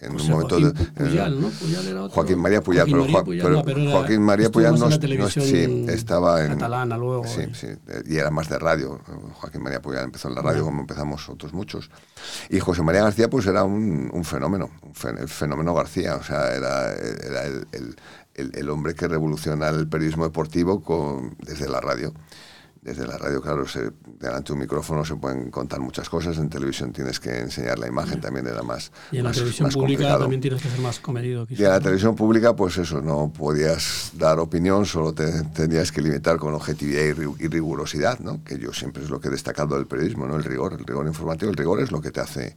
en 0.00 0.12
un 0.12 0.28
momento 0.28 0.60
Joaquín 0.60 0.92
Puyal, 0.94 1.40
¿no? 1.40 1.48
Puyal 1.48 1.86
era 1.88 2.02
otro. 2.02 2.14
Joaquín 2.14 2.38
María 2.38 2.60
Puyal, 2.60 2.86
pero, 2.90 3.62
Joaquín 3.90 4.22
María 4.22 4.50
Puyal 4.50 4.78
no, 4.78 4.90
sí, 4.90 5.86
estaba 5.88 6.44
en 6.44 6.52
catalana 6.52 6.98
luego 6.98 7.26
sí, 7.26 7.46
sí, 7.54 7.68
y 8.04 8.18
era 8.18 8.30
más 8.30 8.50
de 8.50 8.58
radio 8.58 9.00
Joaquín 9.32 9.62
María 9.62 9.80
Puyal 9.80 10.04
empezó 10.04 10.28
en 10.28 10.34
la 10.34 10.42
radio 10.42 10.62
como 10.64 10.82
empezamos 10.82 11.26
otros 11.30 11.54
muchos 11.54 11.90
y 12.50 12.60
José 12.60 12.82
María 12.82 13.02
García 13.02 13.30
pues 13.30 13.46
era 13.46 13.64
un, 13.64 14.10
un 14.12 14.24
fenómeno 14.24 14.70
un 14.82 15.18
el 15.18 15.28
fenómeno 15.28 15.72
García 15.72 16.16
o 16.16 16.22
sea 16.22 16.54
era, 16.54 16.92
era 16.92 17.44
el, 17.46 17.66
el, 18.34 18.50
el, 18.54 18.68
hombre 18.68 18.94
que 18.94 19.08
revoluciona 19.08 19.68
el 19.68 19.88
periodismo 19.88 20.24
deportivo 20.24 20.82
con, 20.82 21.34
desde 21.40 21.66
la 21.66 21.80
radio 21.80 22.12
desde 22.82 23.06
la 23.06 23.18
radio, 23.18 23.42
claro, 23.42 23.68
se, 23.68 23.92
delante 24.18 24.48
de 24.48 24.52
un 24.54 24.60
micrófono 24.60 25.04
se 25.04 25.14
pueden 25.16 25.50
contar 25.50 25.80
muchas 25.80 26.08
cosas. 26.08 26.38
En 26.38 26.48
televisión 26.48 26.92
tienes 26.92 27.20
que 27.20 27.38
enseñar 27.38 27.78
la 27.78 27.86
imagen, 27.86 28.20
también 28.20 28.46
era 28.46 28.62
más. 28.62 28.90
Y 29.12 29.18
en 29.18 29.24
la 29.24 29.32
televisión 29.32 29.68
pública 29.68 30.18
también 30.18 30.40
tienes 30.40 30.62
que 30.62 30.70
ser 30.70 30.80
más 30.80 30.98
comedido. 30.98 31.46
Y 31.50 31.62
en 31.62 31.68
la 31.68 31.80
televisión 31.80 32.16
pública, 32.16 32.56
pues 32.56 32.78
eso, 32.78 33.02
no 33.02 33.30
podías 33.36 34.12
dar 34.14 34.38
opinión, 34.38 34.86
solo 34.86 35.12
te 35.12 35.42
tenías 35.54 35.92
que 35.92 36.00
limitar 36.00 36.38
con 36.38 36.54
objetividad 36.54 37.02
y, 37.02 37.48
rigurosidad, 37.48 38.18
¿no? 38.20 38.42
Que 38.44 38.58
yo 38.58 38.72
siempre 38.72 39.02
es 39.02 39.10
lo 39.10 39.20
que 39.20 39.28
he 39.28 39.30
destacado 39.30 39.76
del 39.76 39.86
periodismo, 39.86 40.26
¿no? 40.26 40.36
El 40.36 40.44
rigor, 40.44 40.72
el 40.72 40.86
rigor 40.86 41.06
informativo, 41.06 41.50
el 41.50 41.56
rigor 41.56 41.80
es 41.80 41.92
lo 41.92 42.00
que 42.00 42.10
te 42.10 42.20
hace 42.20 42.56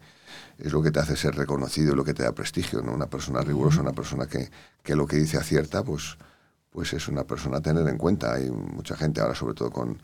es 0.59 0.71
lo 0.71 0.83
que 0.83 0.91
te 0.91 0.99
hace 0.99 1.17
ser 1.17 1.35
reconocido 1.35 1.95
lo 1.95 2.03
que 2.03 2.13
te 2.13 2.21
da 2.21 2.31
prestigio, 2.31 2.81
¿no? 2.83 2.93
Una 2.93 3.07
persona 3.07 3.41
rigurosa, 3.41 3.81
una 3.81 3.91
persona 3.91 4.27
que, 4.27 4.51
que 4.83 4.95
lo 4.95 5.07
que 5.07 5.17
dice 5.17 5.37
acierta, 5.37 5.83
pues 5.83 6.15
pues 6.73 6.91
es 6.93 7.07
una 7.07 7.23
persona 7.23 7.57
a 7.57 7.61
tener 7.61 7.87
en 7.87 7.97
cuenta. 7.97 8.33
Hay 8.33 8.49
mucha 8.49 8.97
gente 8.97 9.21
ahora, 9.21 9.35
sobre 9.35 9.53
todo 9.53 9.69
con, 9.69 10.01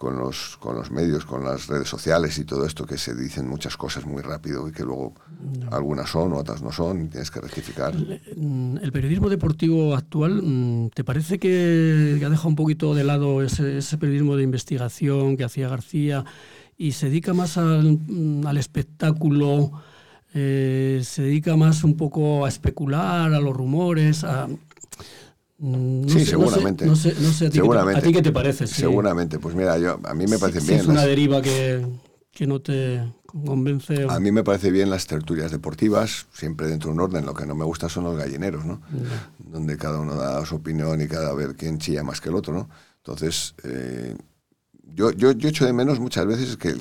con, 0.00 0.16
los, 0.16 0.56
con 0.56 0.76
los 0.76 0.90
medios, 0.90 1.26
con 1.26 1.44
las 1.44 1.66
redes 1.66 1.86
sociales 1.86 2.38
y 2.38 2.44
todo 2.46 2.64
esto, 2.64 2.86
que 2.86 2.96
se 2.96 3.14
dicen 3.14 3.46
muchas 3.46 3.76
cosas 3.76 4.06
muy 4.06 4.22
rápido 4.22 4.66
y 4.66 4.72
que 4.72 4.82
luego 4.82 5.12
algunas 5.70 6.08
son, 6.08 6.32
otras 6.32 6.62
no 6.62 6.72
son, 6.72 7.04
y 7.04 7.08
tienes 7.08 7.30
que 7.30 7.38
rectificar. 7.38 7.94
El, 7.94 8.18
mm, 8.34 8.78
periodismo 8.94 9.28
deportivo 9.28 9.94
actual, 9.94 10.40
mm, 10.42 10.88
¿te 10.94 11.04
parece 11.04 11.38
que 11.38 12.18
ha 12.24 12.30
dejado 12.30 12.48
un 12.48 12.56
poquito 12.56 12.94
de 12.94 13.04
lado 13.04 13.42
ese, 13.42 13.76
ese 13.76 13.98
periodismo 13.98 14.36
de 14.36 14.44
investigación 14.44 15.36
que 15.36 15.44
hacía 15.44 15.68
García 15.68 16.24
y 16.78 16.92
se 16.92 17.10
dedica 17.10 17.34
más 17.34 17.58
al, 17.58 17.98
mm, 17.98 18.46
al 18.46 18.56
espectáculo? 18.56 19.70
Eh, 20.32 21.02
se 21.04 21.22
dedica 21.22 21.56
más 21.56 21.84
un 21.84 21.98
poco 21.98 22.46
a 22.46 22.48
especular, 22.48 23.34
a 23.34 23.40
los 23.40 23.54
rumores, 23.54 24.24
a, 24.24 24.48
Mm, 25.62 26.08
sí, 26.08 26.24
seguramente. 26.24 26.86
No 26.86 26.96
sé, 26.96 27.14
no 27.20 27.30
sé, 27.32 27.46
a, 27.46 27.50
ti 27.50 27.58
seguramente. 27.58 28.00
Qué 28.00 28.02
te, 28.02 28.08
¿a, 28.08 28.10
ti 28.10 28.16
qué 28.16 28.22
te, 28.22 28.32
parece? 28.32 28.66
Seguramente, 28.66 29.38
pues 29.38 29.54
mira, 29.54 29.78
yo, 29.78 30.00
a 30.04 30.14
mí 30.14 30.26
me 30.26 30.38
parece 30.38 30.60
bien. 30.60 30.80
es 30.80 30.86
una 30.86 31.04
deriva 31.04 31.42
que, 31.42 31.86
que, 32.32 32.46
no 32.46 32.60
te 32.60 33.04
convence. 33.26 34.06
A 34.08 34.18
mí 34.20 34.32
me 34.32 34.42
parece 34.42 34.70
bien 34.70 34.88
las 34.88 35.06
tertulias 35.06 35.50
deportivas, 35.50 36.26
siempre 36.32 36.66
dentro 36.66 36.88
de 36.88 36.94
un 36.94 37.00
orden. 37.00 37.26
Lo 37.26 37.34
que 37.34 37.44
no 37.44 37.54
me 37.54 37.66
gusta 37.66 37.90
son 37.90 38.04
los 38.04 38.16
gallineros, 38.16 38.64
¿no? 38.64 38.80
Donde 39.38 39.76
cada 39.76 40.00
uno 40.00 40.14
da 40.14 40.44
su 40.46 40.56
opinión 40.56 41.02
y 41.02 41.06
cada 41.06 41.34
vez 41.34 41.50
quién 41.58 41.78
chilla 41.78 42.02
más 42.02 42.22
que 42.22 42.30
el 42.30 42.36
otro, 42.36 42.54
¿no? 42.54 42.70
Entonces, 42.96 43.54
eh, 43.62 44.16
yo, 44.94 45.10
yo, 45.12 45.32
yo 45.32 45.48
echo 45.48 45.64
de 45.64 45.72
menos 45.72 46.00
muchas 46.00 46.26
veces 46.26 46.56
que 46.56 46.74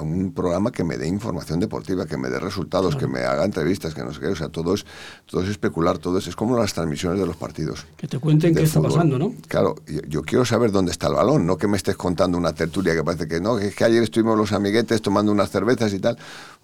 un, 0.00 0.32
programa 0.32 0.70
que 0.70 0.84
me 0.84 0.96
dé 0.96 1.08
información 1.08 1.60
deportiva, 1.60 2.06
que 2.06 2.16
me 2.16 2.28
dé 2.28 2.38
resultados, 2.38 2.96
que 2.96 3.06
me 3.06 3.20
haga 3.20 3.44
entrevistas, 3.44 3.94
que 3.94 4.02
no 4.02 4.12
sé 4.12 4.20
qué. 4.20 4.28
O 4.28 4.36
sea, 4.36 4.48
todo 4.48 4.74
es, 4.74 4.84
todo 5.26 5.42
es 5.42 5.48
especular, 5.48 5.98
todo 5.98 6.18
es, 6.18 6.26
es 6.26 6.36
como 6.36 6.58
las 6.58 6.74
transmisiones 6.74 7.18
de 7.20 7.26
los 7.26 7.36
partidos. 7.36 7.86
Que 7.96 8.06
te 8.06 8.18
cuenten 8.18 8.54
qué 8.54 8.62
está 8.62 8.80
pasando, 8.80 9.18
¿no? 9.18 9.34
Claro, 9.48 9.76
yo, 10.08 10.22
quiero 10.22 10.44
saber 10.44 10.70
dónde 10.70 10.92
está 10.92 11.08
el 11.08 11.14
balón, 11.14 11.46
no 11.46 11.56
que 11.56 11.66
me 11.68 11.76
estés 11.76 11.96
contando 11.96 12.36
una 12.38 12.52
tertulia 12.52 12.94
que 12.94 13.02
parece 13.02 13.26
que 13.26 13.40
no, 13.40 13.56
que 13.56 13.68
es 13.68 13.74
que 13.74 13.84
ayer 13.84 14.02
estuvimos 14.02 14.36
los 14.36 14.52
amiguetes 14.52 15.00
tomando 15.02 15.32
unas 15.32 15.50
cervezas 15.50 15.92
y 15.94 15.98
tal. 15.98 16.18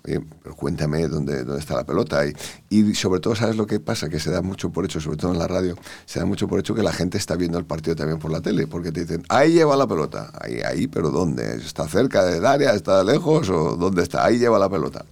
Pero 0.04 0.54
cuéntame 0.54 1.08
dónde, 1.08 1.44
dónde 1.44 1.60
está 1.60 1.74
la 1.74 1.84
pelota. 1.84 2.26
Y, 2.26 2.34
y 2.68 2.94
sobre 2.94 3.20
todo, 3.20 3.34
¿sabes 3.34 3.56
lo 3.56 3.66
que 3.66 3.80
pasa? 3.80 4.08
Que 4.08 4.20
se 4.20 4.30
da 4.30 4.42
mucho 4.42 4.70
por 4.70 4.84
hecho, 4.84 5.00
sobre 5.00 5.16
todo 5.16 5.32
en 5.32 5.38
la 5.38 5.48
radio, 5.48 5.76
se 6.04 6.20
da 6.20 6.26
mucho 6.26 6.46
por 6.46 6.60
hecho 6.60 6.74
que 6.74 6.82
la 6.82 6.92
gente 6.92 7.16
está 7.16 7.36
viendo 7.36 7.58
el 7.58 7.64
partido 7.64 7.96
también 7.96 8.18
por 8.18 8.30
la 8.30 8.42
tele, 8.42 8.66
porque 8.66 8.92
te 8.92 9.00
dicen, 9.00 9.24
ahí 9.30 9.52
lleva 9.52 9.76
la 9.76 9.86
pelota, 9.86 10.30
ahí, 10.40 10.60
ahí, 10.60 10.86
pero 10.88 11.10
¿dónde? 11.10 11.56
¿Está 11.56 11.88
cerca 11.88 12.24
del 12.24 12.44
área? 12.44 12.74
¿Está 12.74 13.02
lejos? 13.02 13.48
¿O 13.48 13.76
dónde 13.76 14.02
está? 14.02 14.24
Ahí 14.24 14.38
lleva 14.38 14.58
la 14.58 14.68
pelota. 14.68 15.06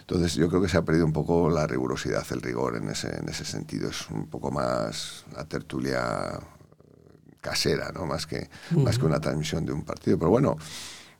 Entonces 0.00 0.34
yo 0.34 0.48
creo 0.48 0.62
que 0.62 0.68
se 0.68 0.78
ha 0.78 0.82
perdido 0.82 1.04
un 1.04 1.12
poco 1.12 1.50
la 1.50 1.66
rigurosidad, 1.66 2.24
el 2.30 2.40
rigor 2.40 2.76
en 2.76 2.88
ese, 2.88 3.14
en 3.16 3.28
ese 3.28 3.44
sentido. 3.44 3.90
Es 3.90 4.08
un 4.10 4.26
poco 4.28 4.50
más 4.50 5.24
la 5.36 5.44
tertulia 5.44 6.40
casera, 7.40 7.92
¿no? 7.92 8.06
Más 8.06 8.26
que, 8.26 8.48
más 8.76 8.98
que 8.98 9.04
una 9.04 9.20
transmisión 9.20 9.66
de 9.66 9.72
un 9.72 9.82
partido. 9.82 10.18
Pero 10.18 10.30
bueno, 10.30 10.56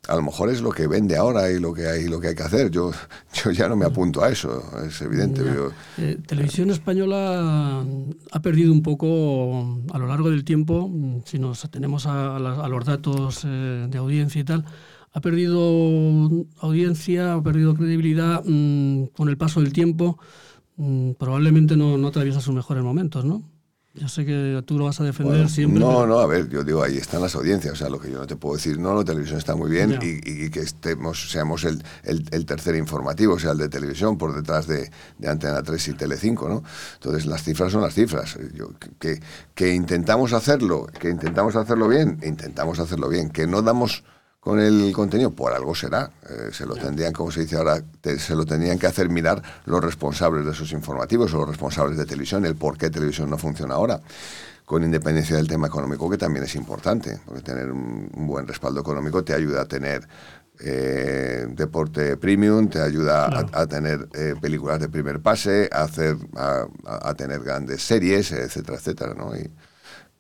a 0.08 0.16
lo 0.16 0.22
mejor 0.22 0.50
es 0.50 0.60
lo 0.60 0.72
que 0.72 0.88
vende 0.88 1.16
ahora 1.16 1.48
y 1.50 1.60
lo 1.60 1.72
que 1.72 1.86
hay, 1.86 2.08
lo 2.08 2.18
que, 2.20 2.28
hay 2.28 2.34
que 2.34 2.42
hacer. 2.42 2.70
Yo, 2.70 2.90
yo 3.44 3.50
ya 3.52 3.68
no 3.68 3.76
me 3.76 3.84
apunto 3.84 4.22
a 4.22 4.30
eso, 4.30 4.62
es 4.84 5.00
evidente. 5.00 5.42
Eh, 5.98 6.18
Televisión 6.26 6.70
Española 6.70 7.84
ha 8.32 8.42
perdido 8.42 8.72
un 8.72 8.82
poco 8.82 9.80
a 9.92 9.98
lo 9.98 10.06
largo 10.08 10.30
del 10.30 10.44
tiempo, 10.44 10.90
si 11.24 11.38
nos 11.38 11.64
atenemos 11.64 12.06
a, 12.06 12.38
los 12.38 12.84
datos 12.84 13.42
eh, 13.44 13.86
de 13.88 13.98
audiencia 13.98 14.40
y 14.40 14.44
tal, 14.44 14.64
ha 15.12 15.20
perdido 15.20 15.60
audiencia, 16.58 17.34
ha 17.34 17.42
perdido 17.42 17.74
credibilidad 17.74 18.42
mm, 18.44 19.06
con 19.16 19.28
el 19.28 19.36
paso 19.36 19.60
del 19.60 19.72
tiempo. 19.72 20.18
Mm, 20.76 21.12
probablemente 21.12 21.76
no, 21.76 21.96
no 21.98 22.08
atraviesa 22.08 22.40
sus 22.40 22.54
mejores 22.54 22.82
momentos, 22.82 23.24
¿no? 23.24 23.51
Yo 23.94 24.08
sé 24.08 24.24
que 24.24 24.62
tú 24.64 24.78
lo 24.78 24.86
vas 24.86 24.98
a 25.00 25.04
defender 25.04 25.50
siempre. 25.50 25.78
No, 25.78 26.06
no, 26.06 26.18
a 26.18 26.26
ver, 26.26 26.48
yo 26.48 26.64
digo, 26.64 26.82
ahí 26.82 26.96
están 26.96 27.20
las 27.20 27.34
audiencias. 27.34 27.74
O 27.74 27.76
sea, 27.76 27.90
lo 27.90 28.00
que 28.00 28.10
yo 28.10 28.18
no 28.18 28.26
te 28.26 28.36
puedo 28.36 28.56
decir, 28.56 28.78
no, 28.78 28.94
la 28.94 29.04
televisión 29.04 29.38
está 29.38 29.54
muy 29.54 29.70
bien 29.70 29.98
y, 30.00 30.48
que 30.48 30.60
estemos, 30.60 31.30
seamos 31.30 31.64
el, 31.64 31.82
el, 32.04 32.46
tercer 32.46 32.74
informativo, 32.76 33.34
o 33.34 33.38
sea, 33.38 33.52
el 33.52 33.58
de 33.58 33.68
televisión, 33.68 34.16
por 34.16 34.34
detrás 34.34 34.66
de, 34.66 34.90
de 35.18 35.28
Antena 35.28 35.62
3 35.62 35.88
y 35.88 35.92
Telecinco, 35.92 36.48
¿no? 36.48 36.62
Entonces, 36.94 37.26
las 37.26 37.42
cifras 37.42 37.70
son 37.70 37.82
las 37.82 37.92
cifras. 37.92 38.38
Yo, 38.54 38.70
que, 38.98 39.20
que 39.54 39.74
intentamos 39.74 40.32
hacerlo, 40.32 40.86
que 40.98 41.10
intentamos 41.10 41.54
hacerlo 41.56 41.86
bien, 41.86 42.18
intentamos 42.22 42.78
hacerlo 42.78 43.10
bien. 43.10 43.28
Que 43.28 43.46
no 43.46 43.60
damos 43.60 44.04
con 44.42 44.58
el 44.58 44.92
contenido, 44.92 45.30
por 45.30 45.52
algo 45.52 45.72
será. 45.72 46.10
Eh, 46.28 46.48
se 46.50 46.66
lo 46.66 46.74
tendrían, 46.74 47.12
como 47.12 47.30
se 47.30 47.42
dice 47.42 47.54
ahora, 47.54 47.80
se 48.18 48.34
lo 48.34 48.44
tendrían 48.44 48.76
que 48.76 48.88
hacer 48.88 49.08
mirar 49.08 49.40
los 49.66 49.80
responsables 49.80 50.44
de 50.44 50.50
esos 50.50 50.72
informativos 50.72 51.32
o 51.32 51.38
los 51.38 51.48
responsables 51.50 51.96
de 51.96 52.04
televisión, 52.04 52.44
el 52.44 52.56
por 52.56 52.76
qué 52.76 52.90
televisión 52.90 53.30
no 53.30 53.38
funciona 53.38 53.74
ahora, 53.74 54.00
con 54.64 54.82
independencia 54.82 55.36
del 55.36 55.46
tema 55.46 55.68
económico, 55.68 56.10
que 56.10 56.18
también 56.18 56.44
es 56.44 56.56
importante, 56.56 57.20
porque 57.24 57.42
tener 57.42 57.70
un, 57.70 58.10
buen 58.26 58.48
respaldo 58.48 58.80
económico 58.80 59.22
te 59.22 59.32
ayuda 59.32 59.62
a 59.62 59.66
tener 59.66 60.08
eh, 60.58 61.46
deporte 61.50 62.16
premium, 62.16 62.68
te 62.68 62.80
ayuda 62.80 63.46
a, 63.52 63.66
tener 63.68 64.08
eh, 64.12 64.34
películas 64.40 64.80
de 64.80 64.88
primer 64.88 65.20
pase, 65.20 65.70
a, 65.70 65.82
hacer, 65.82 66.16
a, 66.34 67.14
tener 67.14 67.44
grandes 67.44 67.80
series, 67.84 68.32
etcétera, 68.32 68.76
etcétera, 68.76 69.14
¿no? 69.14 69.30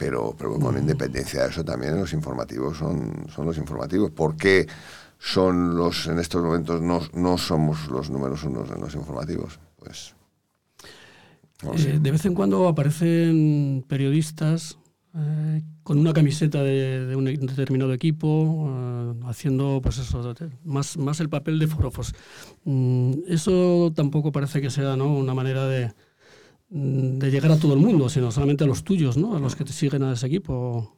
Pero, 0.02 0.34
pero 0.36 0.58
con 0.58 0.76
independencia 0.76 1.44
de 1.44 1.50
eso 1.50 1.64
también 1.64 1.94
los 1.96 2.12
informativos 2.12 2.76
son, 2.76 3.24
son 3.32 3.46
los 3.46 3.56
informativos. 3.56 4.10
¿Por 4.10 4.36
qué 4.36 4.66
son 5.16 5.76
los, 5.76 6.08
en 6.08 6.18
estos 6.18 6.42
momentos 6.42 6.82
no, 6.82 7.02
no 7.14 7.38
somos 7.38 7.86
los 7.86 8.10
números 8.10 8.42
unos 8.42 8.68
en 8.72 8.80
los 8.80 8.96
informativos? 8.96 9.60
Pues... 9.76 10.16
Eh, 11.76 12.00
de 12.02 12.10
vez 12.10 12.24
en 12.26 12.34
cuando 12.34 12.66
aparecen 12.66 13.84
periodistas 13.86 14.76
eh, 15.14 15.62
con 15.84 15.98
una 15.98 16.12
camiseta 16.12 16.64
de, 16.64 17.14
un 17.14 17.26
determinado 17.26 17.92
equipo, 17.92 18.66
eh, 18.68 19.20
haciendo 19.26 19.78
pues 19.80 19.98
eso, 19.98 20.34
más, 20.64 20.96
más 20.96 21.20
el 21.20 21.28
papel 21.28 21.60
de 21.60 21.68
forofos. 21.68 22.12
Mm, 22.64 23.12
eso 23.28 23.92
tampoco 23.94 24.32
parece 24.32 24.60
que 24.60 24.70
sea 24.70 24.96
¿no? 24.96 25.14
una 25.14 25.32
manera 25.32 25.68
de, 25.68 25.92
de 26.74 27.30
llegar 27.30 27.52
a 27.52 27.58
todo 27.58 27.74
el 27.74 27.80
mundo, 27.80 28.08
sino 28.08 28.32
solamente 28.32 28.64
a 28.64 28.66
los 28.66 28.82
tuyos, 28.82 29.18
¿no? 29.18 29.36
A 29.36 29.40
los 29.40 29.54
que 29.54 29.64
te 29.64 29.72
siguen 29.72 30.02
a 30.04 30.14
ese 30.14 30.26
equipo. 30.26 30.96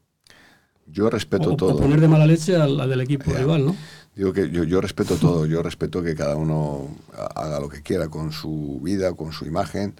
Yo 0.86 1.10
respeto 1.10 1.56
todo. 1.56 1.74
O 1.74 1.80
poner 1.80 2.00
de 2.00 2.06
mala 2.06 2.26
leche 2.26 2.54
al, 2.54 2.88
del 2.88 3.00
equipo 3.00 3.32
rival, 3.32 3.66
¿no? 3.66 3.76
Digo 4.14 4.32
que 4.32 4.48
yo, 4.50 4.62
yo, 4.62 4.80
respeto 4.80 5.16
todo, 5.16 5.46
yo 5.46 5.62
respeto 5.62 6.00
que 6.00 6.14
cada 6.14 6.36
uno 6.36 6.88
haga 7.34 7.58
lo 7.58 7.68
que 7.68 7.82
quiera 7.82 8.08
con 8.08 8.30
su 8.30 8.80
vida, 8.82 9.14
con 9.14 9.32
su 9.32 9.46
imagen. 9.46 9.96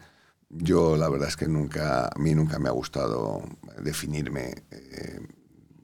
Yo 0.49 0.97
la 0.97 1.09
verdad 1.09 1.29
es 1.29 1.37
que 1.37 1.49
nunca, 1.49 2.07
a 2.07 2.19
mí 2.21 2.33
nunca 2.37 2.61
me 2.61 2.69
ha 2.69 2.73
gustado 2.73 3.43
definirme 3.83 4.55
eh, 4.71 5.19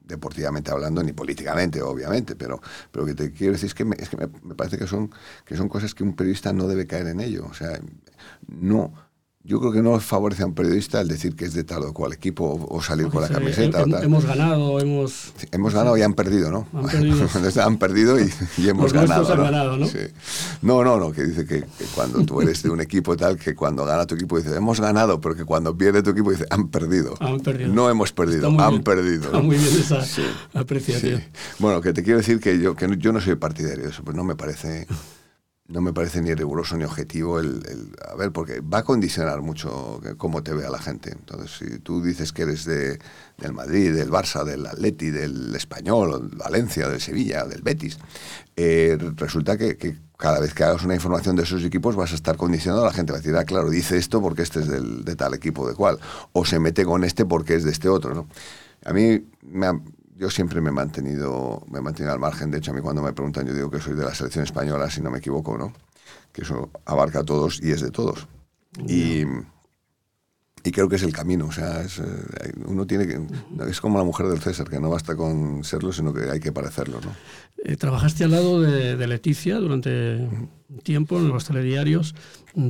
deportivamente 0.05 0.71
hablando, 0.71 1.03
ni 1.03 1.11
políticamente, 1.11 1.81
obviamente, 1.81 2.37
pero, 2.37 2.61
pero 2.91 3.05
que 3.05 3.15
te 3.15 3.33
quiero 3.33 3.51
decir 3.53 3.67
es 3.67 3.73
que, 3.73 3.83
me, 3.83 3.97
es 3.99 4.07
que 4.07 4.15
me, 4.15 4.27
me, 4.43 4.55
parece 4.55 4.77
que 4.77 4.87
son, 4.87 5.11
que 5.43 5.57
son 5.57 5.67
cosas 5.67 5.93
que 5.93 6.03
un 6.03 6.15
periodista 6.15 6.53
no 6.53 6.67
debe 6.67 6.87
caer 6.87 7.07
en 7.07 7.19
ello. 7.19 7.45
O 7.49 7.53
sea, 7.53 7.81
no, 8.47 8.93
yo 9.43 9.59
creo 9.59 9.71
que 9.71 9.81
no 9.81 9.99
favorece 9.99 10.43
a 10.43 10.45
un 10.45 10.53
periodista 10.53 11.01
el 11.01 11.07
decir 11.07 11.35
que 11.35 11.45
es 11.45 11.53
de 11.53 11.63
tal 11.63 11.83
o 11.83 11.93
cual 11.93 12.13
equipo 12.13 12.67
o, 12.69 12.81
salir 12.81 13.07
con 13.07 13.23
la 13.23 13.29
camiseta. 13.29 13.81
Hemos 13.81 14.23
ganado, 14.25 14.79
hemos... 14.79 15.33
hemos 15.51 15.73
ganado 15.73 15.97
y 15.97 16.03
han 16.03 16.13
perdido, 16.13 16.51
¿no? 16.51 16.67
Han 16.73 16.85
perdido, 16.85 17.27
han 17.65 17.77
perdido 17.77 18.19
y, 18.19 18.29
hemos 18.67 18.93
ganado. 18.93 19.23
¿no? 19.23 19.31
Han 19.31 19.51
ganado 19.51 19.77
¿no? 19.77 19.87
¿no? 20.61 20.83
no, 20.83 20.99
no, 20.99 21.11
que 21.11 21.23
dice 21.23 21.45
que, 21.45 21.63
cuando 21.95 22.23
tú 22.23 22.41
eres 22.41 22.61
de 22.61 22.69
un 22.69 22.81
equipo 22.81 23.17
tal, 23.17 23.37
que 23.37 23.55
cuando 23.55 23.83
gana 23.83 24.05
tu 24.05 24.13
equipo 24.13 24.37
dice 24.37 24.55
hemos 24.55 24.79
ganado, 24.79 25.19
pero 25.19 25.35
que 25.35 25.43
cuando 25.43 25.75
pierde 25.75 26.03
tu 26.03 26.11
equipo 26.11 26.31
dice 26.31 26.45
han 26.51 26.67
perdido. 26.67 27.15
Han 27.19 27.39
perdido. 27.39 27.73
No 27.73 27.89
hemos 27.89 28.13
perdido, 28.13 28.47
han 28.61 28.83
perdido. 28.83 29.25
Está 29.25 29.39
muy 29.39 29.57
bien 29.57 29.75
esa 29.75 30.03
apreciación. 30.53 31.23
Bueno, 31.57 31.81
que 31.81 31.93
te 31.93 32.03
quiero 32.03 32.19
decir 32.19 32.39
que 32.39 32.59
yo, 32.59 32.75
que 32.75 32.95
yo 32.97 33.11
no 33.11 33.19
soy 33.19 33.35
partidario 33.35 33.85
de 33.85 33.89
eso, 33.89 34.03
pues 34.03 34.15
no 34.15 34.23
me 34.23 34.35
parece 34.35 34.85
no 35.71 35.81
me 35.81 35.93
parece 35.93 36.21
ni 36.21 36.33
riguroso 36.33 36.75
ni 36.75 36.83
objetivo 36.83 37.39
el, 37.39 37.61
a 38.07 38.15
ver, 38.15 38.31
porque 38.31 38.59
va 38.59 38.79
a 38.79 38.83
condicionar 38.83 39.41
mucho 39.41 40.01
cómo 40.17 40.43
te 40.43 40.53
vea 40.53 40.69
la 40.69 40.79
gente. 40.79 41.11
Entonces, 41.11 41.51
si 41.57 41.79
tú 41.79 42.03
dices 42.03 42.33
que 42.33 42.43
eres 42.43 42.65
de, 42.65 42.99
del 43.37 43.53
Madrid, 43.53 43.93
del 43.93 44.11
Barça, 44.11 44.43
del 44.43 44.65
Atleti, 44.65 45.09
del 45.09 45.55
Español, 45.55 46.29
Valencia, 46.35 46.89
del 46.89 46.99
Sevilla, 46.99 47.45
del 47.45 47.61
Betis, 47.61 47.97
eh, 48.55 48.97
resulta 49.15 49.57
que, 49.57 49.97
cada 50.17 50.39
vez 50.39 50.53
que 50.53 50.63
hagas 50.63 50.83
una 50.83 50.93
información 50.93 51.35
de 51.35 51.43
esos 51.43 51.63
equipos 51.63 51.95
vas 51.95 52.11
a 52.11 52.15
estar 52.15 52.37
condicionando 52.37 52.83
a 52.83 52.87
la 52.87 52.93
gente. 52.93 53.13
Va 53.13 53.19
a 53.19 53.21
decir, 53.21 53.35
ah, 53.37 53.45
claro, 53.45 53.69
dice 53.69 53.97
esto 53.97 54.21
porque 54.21 54.41
este 54.41 54.59
es 54.59 54.67
del, 54.67 55.05
de 55.05 55.15
tal 55.15 55.33
equipo 55.33 55.67
de 55.67 55.73
cual. 55.73 55.99
O 56.33 56.45
se 56.45 56.59
mete 56.59 56.85
con 56.85 57.03
este 57.03 57.25
porque 57.25 57.55
es 57.55 57.63
de 57.63 57.71
este 57.71 57.87
otro, 57.89 58.13
¿no? 58.13 58.27
A 58.83 58.93
mí 58.93 59.25
me 59.41 59.67
yo 60.21 60.29
siempre 60.29 60.61
me 60.61 60.69
he 60.69 60.71
mantenido, 60.71 61.63
me 61.67 61.79
he 61.79 61.81
mantenido 61.81 62.13
al 62.13 62.19
margen. 62.19 62.51
De 62.51 62.59
hecho, 62.59 62.69
a 62.69 62.75
mí 62.75 62.81
cuando 62.81 63.01
me 63.01 63.11
preguntan, 63.11 63.47
yo 63.47 63.55
digo 63.55 63.71
que 63.71 63.79
soy 63.79 63.95
de 63.95 64.05
la 64.05 64.13
selección 64.13 64.43
española, 64.43 64.87
si 64.87 65.01
no 65.01 65.09
me 65.09 65.17
equivoco, 65.17 65.57
¿no? 65.57 65.73
Que 66.31 66.43
eso 66.43 66.69
abarca 66.85 67.21
a 67.21 67.23
todos 67.23 67.59
y 67.59 67.71
es 67.71 67.81
de 67.81 67.89
todos. 67.89 68.27
Y, 68.87 69.23
y 70.63 70.71
creo 70.71 70.87
que 70.89 70.95
es 70.95 71.03
el 71.03 71.13
camino. 71.13 71.45
O 71.47 71.51
sea, 71.51 71.81
es, 71.81 71.99
eh, 71.99 72.53
uno 72.65 72.85
tiene 72.85 73.07
que. 73.07 73.19
Es 73.69 73.81
como 73.81 73.97
la 73.97 74.03
mujer 74.03 74.27
del 74.27 74.39
César, 74.39 74.69
que 74.69 74.79
no 74.79 74.89
basta 74.89 75.15
con 75.15 75.63
serlo, 75.63 75.91
sino 75.91 76.13
que 76.13 76.29
hay 76.29 76.39
que 76.39 76.51
parecerlo, 76.51 76.99
¿no? 77.01 77.11
Eh, 77.63 77.75
trabajaste 77.77 78.23
al 78.23 78.31
lado 78.31 78.61
de, 78.61 78.95
de 78.95 79.07
Leticia 79.07 79.57
durante 79.57 80.27
tiempo 80.83 81.17
en 81.17 81.29
los 81.29 81.45
telediarios. 81.45 82.15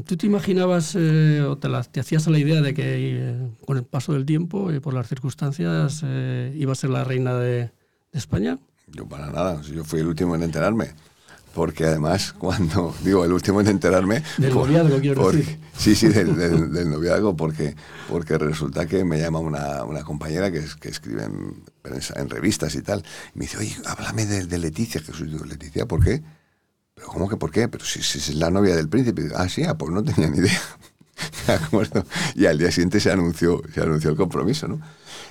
¿Tú 0.06 0.18
te 0.18 0.28
imaginabas 0.28 0.96
eh, 0.96 1.42
o 1.42 1.58
te, 1.58 1.70
te, 1.92 2.00
hacías 2.00 2.28
la 2.28 2.38
idea 2.38 2.62
de 2.62 2.74
que 2.74 2.84
eh, 2.86 3.50
con 3.66 3.78
el 3.78 3.84
paso 3.84 4.14
del 4.14 4.26
tiempo 4.26 4.72
y 4.72 4.80
por 4.80 4.94
las 4.94 5.08
circunstancias 5.08 6.02
eh, 6.04 6.54
iba 6.56 6.72
a 6.72 6.76
ser 6.76 6.90
la 6.90 7.04
reina 7.04 7.36
de, 7.36 7.72
de, 8.12 8.20
España? 8.20 8.58
Yo 8.88 9.08
para 9.08 9.32
nada, 9.32 9.62
yo 9.62 9.84
fui 9.84 10.02
el 10.02 10.08
último 10.08 10.36
en 10.36 10.44
enterarme. 10.44 10.92
Porque 11.54 11.86
además, 11.86 12.34
cuando 12.34 12.96
digo 13.04 13.26
el 13.26 13.34
último 13.34 13.62
en 13.62 13.68
enterarme. 13.68 14.24
Del 14.38 14.54
noviazgo, 14.54 15.00
quiero 15.00 15.32
decir. 15.32 15.60
Sí, 15.82 15.96
sí, 15.96 16.10
del, 16.10 16.36
del, 16.36 16.92
noviazgo, 16.92 17.36
porque, 17.36 17.76
porque 18.08 18.38
resulta 18.38 18.86
que 18.86 19.04
me 19.04 19.20
llama 19.20 19.40
una, 19.40 19.84
una 19.84 20.04
compañera 20.04 20.52
que, 20.52 20.64
que 20.80 20.90
escribe 20.90 21.24
en, 21.24 21.64
en, 22.16 22.30
revistas 22.30 22.76
y 22.76 22.84
tal. 22.84 23.04
Y 23.34 23.40
me 23.40 23.46
dice, 23.46 23.58
oye, 23.58 23.76
háblame 23.86 24.28
de, 24.28 24.46
de 24.46 24.58
Leticia. 24.60 25.02
Que 25.02 25.12
soy 25.12 25.28
Leticia, 25.30 25.88
¿por 25.88 26.04
qué? 26.04 26.22
¿cómo 27.06 27.28
que 27.28 27.38
por 27.38 27.52
qué? 27.52 27.68
Pero 27.68 27.86
si, 27.86 28.00
es 28.00 28.36
la 28.36 28.50
novia 28.50 28.76
del 28.76 28.90
príncipe. 28.90 29.30
Ah, 29.36 29.50
sí, 29.50 29.64
ah, 29.64 29.78
pues 29.78 29.92
no 29.92 30.04
tenía 30.04 30.30
ni 30.30 30.38
idea. 30.38 30.62
y 32.36 32.46
al 32.46 32.58
día 32.58 32.72
siguiente 32.72 33.00
se 33.00 33.12
anunció, 33.12 33.62
se 33.74 33.82
anunció 33.82 34.10
el 34.10 34.16
compromiso, 34.16 34.68
¿no? 34.68 34.82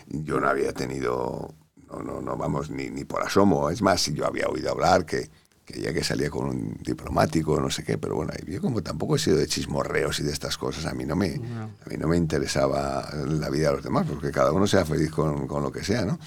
Yo 0.08 0.40
no 0.40 0.48
había 0.48 0.72
tenido, 0.72 1.54
no, 1.88 2.02
no, 2.02 2.20
no 2.20 2.36
vamos, 2.36 2.70
ni, 2.70 2.90
ni 2.90 3.04
por 3.04 3.22
asomo. 3.22 3.70
Es 3.70 3.82
más, 3.82 4.00
si 4.00 4.14
yo 4.14 4.26
había 4.26 4.48
oído 4.48 4.70
hablar 4.70 5.06
que, 5.06 5.30
que 5.70 5.80
ya 5.80 5.92
que 5.92 6.04
salía 6.04 6.30
con 6.30 6.48
un 6.48 6.76
diplomático, 6.82 7.60
no 7.60 7.70
sé 7.70 7.84
qué, 7.84 7.98
pero 7.98 8.16
bueno, 8.16 8.32
yo 8.46 8.60
como 8.60 8.82
tampoco 8.82 9.16
he 9.16 9.18
sido 9.18 9.36
de 9.36 9.46
chismorreos 9.46 10.20
y 10.20 10.22
de 10.24 10.32
estas 10.32 10.56
cosas, 10.56 10.86
a 10.86 10.94
mí 10.94 11.04
no 11.04 11.16
me, 11.16 11.34
a 11.34 11.88
mí 11.88 11.96
no 11.98 12.08
me 12.08 12.16
interesaba 12.16 13.08
la 13.26 13.48
vida 13.50 13.68
de 13.68 13.76
los 13.76 13.84
demás, 13.84 14.06
porque 14.08 14.30
cada 14.30 14.52
uno 14.52 14.66
sea 14.66 14.84
feliz 14.84 15.10
con, 15.10 15.46
con 15.46 15.62
lo 15.62 15.70
que 15.72 15.84
sea, 15.84 16.04
¿no? 16.04 16.18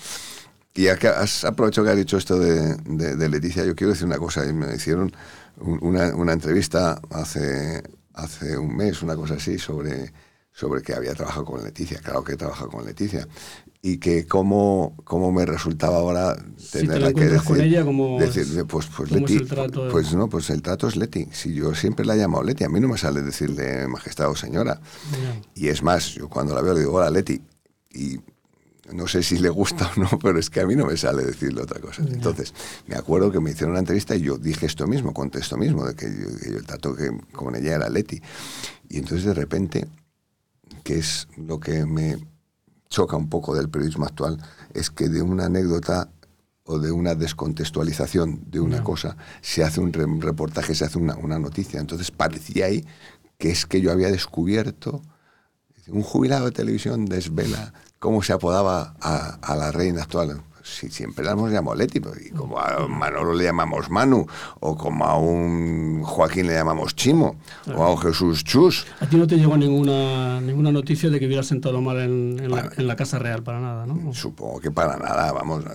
Y 0.76 0.84
ya 0.84 0.98
que 0.98 1.08
has 1.08 1.46
aprovechado 1.46 1.86
que 1.86 1.92
has 1.92 1.98
dicho 1.98 2.18
esto 2.18 2.40
de, 2.40 2.76
de, 2.76 3.30
Leticia, 3.30 3.64
yo 3.64 3.76
quiero 3.76 3.94
decir 3.94 4.08
una 4.08 4.18
cosa. 4.18 4.42
Me 4.42 4.74
hicieron 4.76 5.14
una, 5.58 6.16
una, 6.16 6.34
entrevista 6.34 7.00
hace, 7.12 7.84
hace 8.14 8.58
un 8.58 8.76
mes, 8.76 9.04
una 9.04 9.16
cosa 9.16 9.36
así, 9.36 9.60
sobre, 9.60 10.12
sobre 10.52 10.82
que 10.82 10.96
había 10.96 11.14
trabajado 11.14 11.46
con 11.46 11.64
Leticia. 11.64 12.00
Claro 12.00 12.24
que 12.24 12.34
he 12.34 12.38
trabajado 12.38 12.72
con 12.72 12.86
Leticia. 12.86 13.28
Y 13.86 13.98
que 13.98 14.26
cómo, 14.26 14.96
cómo 15.04 15.34
me 15.34 15.46
resultaba 15.46 15.98
ahora 15.98 16.38
tenerla 16.72 17.12
que 17.12 17.26
decir, 17.26 17.44
con 17.46 17.60
ella, 17.60 17.84
como 17.84 18.18
decir, 18.18 18.46
pues, 18.66 18.88
pues 18.88 19.12
Leti, 19.12 19.40
pues 19.92 20.14
no, 20.14 20.30
pues 20.30 20.50
el 20.52 20.62
trato 20.62 20.88
es 20.88 20.96
Leti. 20.96 21.28
Si 21.34 21.54
yo 21.54 21.76
siempre 21.76 22.06
la 22.06 22.16
he 22.16 22.18
llamado 22.18 22.46
Leti, 22.46 22.64
a 22.64 22.70
mí 22.70 22.80
no 22.80 22.88
me 22.88 22.98
sale 22.98 23.22
decirle 23.22 23.86
majestad 23.88 24.30
o 24.30 24.38
señora. 24.38 24.80
Y 25.54 25.68
es 25.68 25.84
más, 25.84 26.14
yo 26.14 26.30
cuando 26.30 26.56
la 26.56 26.62
veo 26.62 26.74
le 26.74 26.80
digo, 26.80 26.94
hola 26.94 27.10
Leti. 27.10 27.42
Y 27.92 28.22
no 28.94 29.08
sé 29.08 29.24
si 29.24 29.38
le 29.38 29.50
gusta 29.50 29.92
o 29.96 30.00
no, 30.00 30.10
pero 30.22 30.40
es 30.40 30.50
que 30.50 30.62
a 30.62 30.66
mí 30.66 30.76
no 30.76 30.86
me 30.86 30.98
sale 30.98 31.24
decirle 31.24 31.62
otra 31.62 31.80
cosa. 31.80 32.04
Entonces, 32.04 32.54
me 32.88 32.96
acuerdo 32.96 33.32
que 33.32 33.40
me 33.40 33.52
hicieron 33.52 33.72
una 33.72 33.80
entrevista 33.80 34.16
y 34.16 34.22
yo 34.22 34.38
dije 34.38 34.66
esto 34.66 34.88
mismo, 34.88 35.14
conté 35.14 35.40
esto 35.40 35.58
mismo, 35.58 35.86
de 35.86 35.96
que 35.96 36.06
yo, 36.06 36.56
el 36.58 36.66
trato 36.66 36.96
que 36.96 37.12
con 37.32 37.56
ella 37.56 37.76
era 37.76 37.90
Leti. 37.90 38.22
Y 38.90 38.98
entonces 38.98 39.26
de 39.26 39.34
repente, 39.34 39.88
que 40.84 41.00
es 41.00 41.28
lo 41.38 41.60
que 41.60 41.86
me 41.86 42.18
choca 42.94 43.18
un 43.18 43.28
poco 43.28 43.56
del 43.56 43.70
periodismo 43.70 44.06
actual, 44.06 44.38
es 44.74 44.92
que 44.92 45.10
de 45.10 45.24
una 45.24 45.46
anécdota 45.46 46.12
o 46.64 46.78
de 46.78 46.92
una 46.92 47.16
descontextualización 47.16 48.44
de 48.52 48.60
una 48.60 48.84
cosa 48.84 49.18
se 49.42 49.64
hace 49.64 49.82
un 49.82 49.92
reportaje, 50.22 50.76
se 50.76 50.86
hace 50.86 51.00
una, 51.00 51.16
una 51.16 51.40
noticia. 51.40 51.80
Entonces 51.80 52.12
parecía 52.12 52.68
ahí 52.68 52.86
que 53.40 53.50
es 53.50 53.66
que 53.66 53.82
yo 53.82 53.92
había 53.92 54.12
descubierto 54.12 55.02
un 55.88 56.04
jubilado 56.04 56.46
de 56.46 56.52
televisión 56.52 57.06
desvela 57.06 57.74
cómo 58.00 58.22
se 58.22 58.32
apodaba 58.32 58.96
a, 59.02 59.56
la 59.56 59.72
reina 59.72 60.04
actual. 60.04 60.42
Si 60.64 60.90
siempre 60.90 61.26
la 61.26 61.32
hemos 61.32 61.52
llamado 61.52 61.76
Leti, 61.76 62.00
pues, 62.00 62.26
y 62.26 62.30
como 62.30 62.58
a 62.58 62.88
Manolo 62.88 63.34
le 63.34 63.44
llamamos 63.44 63.90
Manu, 63.90 64.26
o 64.62 64.78
como 64.78 65.04
a 65.04 65.18
un 65.18 66.04
Joaquín 66.04 66.48
le 66.48 66.54
llamamos 66.54 66.96
Chimo, 66.96 67.36
o 67.76 67.84
a 67.84 67.92
un 67.92 67.98
Jesús 67.98 68.46
Chus. 68.46 68.86
A 69.02 69.06
ti 69.06 69.18
no 69.18 69.28
te 69.28 69.36
llegó 69.36 69.58
ninguna, 69.58 70.40
ninguna 70.40 70.72
noticia 70.72 71.10
de 71.10 71.20
que 71.20 71.28
hubiera 71.28 71.44
sentado 71.44 71.82
mal 71.82 72.00
en, 72.00 72.50
la, 72.78 72.96
Casa 72.96 73.20
Real, 73.20 73.44
para 73.44 73.60
nada, 73.60 73.86
¿no? 73.86 74.14
Supongo 74.14 74.62
que 74.62 74.72
para 74.72 74.96
nada, 74.96 75.34
vamos, 75.34 75.66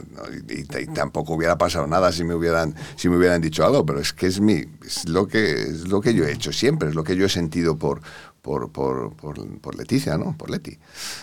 y, 0.48 0.64
tampoco 0.86 1.34
hubiera 1.34 1.58
pasado 1.58 1.86
nada 1.86 2.10
si 2.10 2.24
me 2.24 2.34
hubieran, 2.34 2.74
si 2.96 3.10
me 3.10 3.18
hubieran 3.18 3.42
dicho 3.42 3.66
algo, 3.66 3.84
pero 3.84 4.00
es 4.00 4.14
que 4.14 4.26
es, 4.26 4.40
mi, 4.40 4.64
es, 4.86 5.06
lo 5.06 5.28
que, 5.28 5.52
es 5.52 5.88
lo 5.88 6.00
que 6.00 6.14
yo 6.14 6.24
he 6.24 6.32
hecho 6.32 6.50
siempre, 6.50 6.88
es 6.88 6.94
lo 6.94 7.04
que 7.04 7.14
yo 7.14 7.26
he 7.26 7.28
sentido 7.28 7.76
por, 7.76 8.00
por, 8.42 8.70
por, 8.70 9.14
por, 9.14 9.76
Leticia, 9.76 10.16
¿no? 10.16 10.36
Por 10.36 10.50
Leti. 10.50 10.78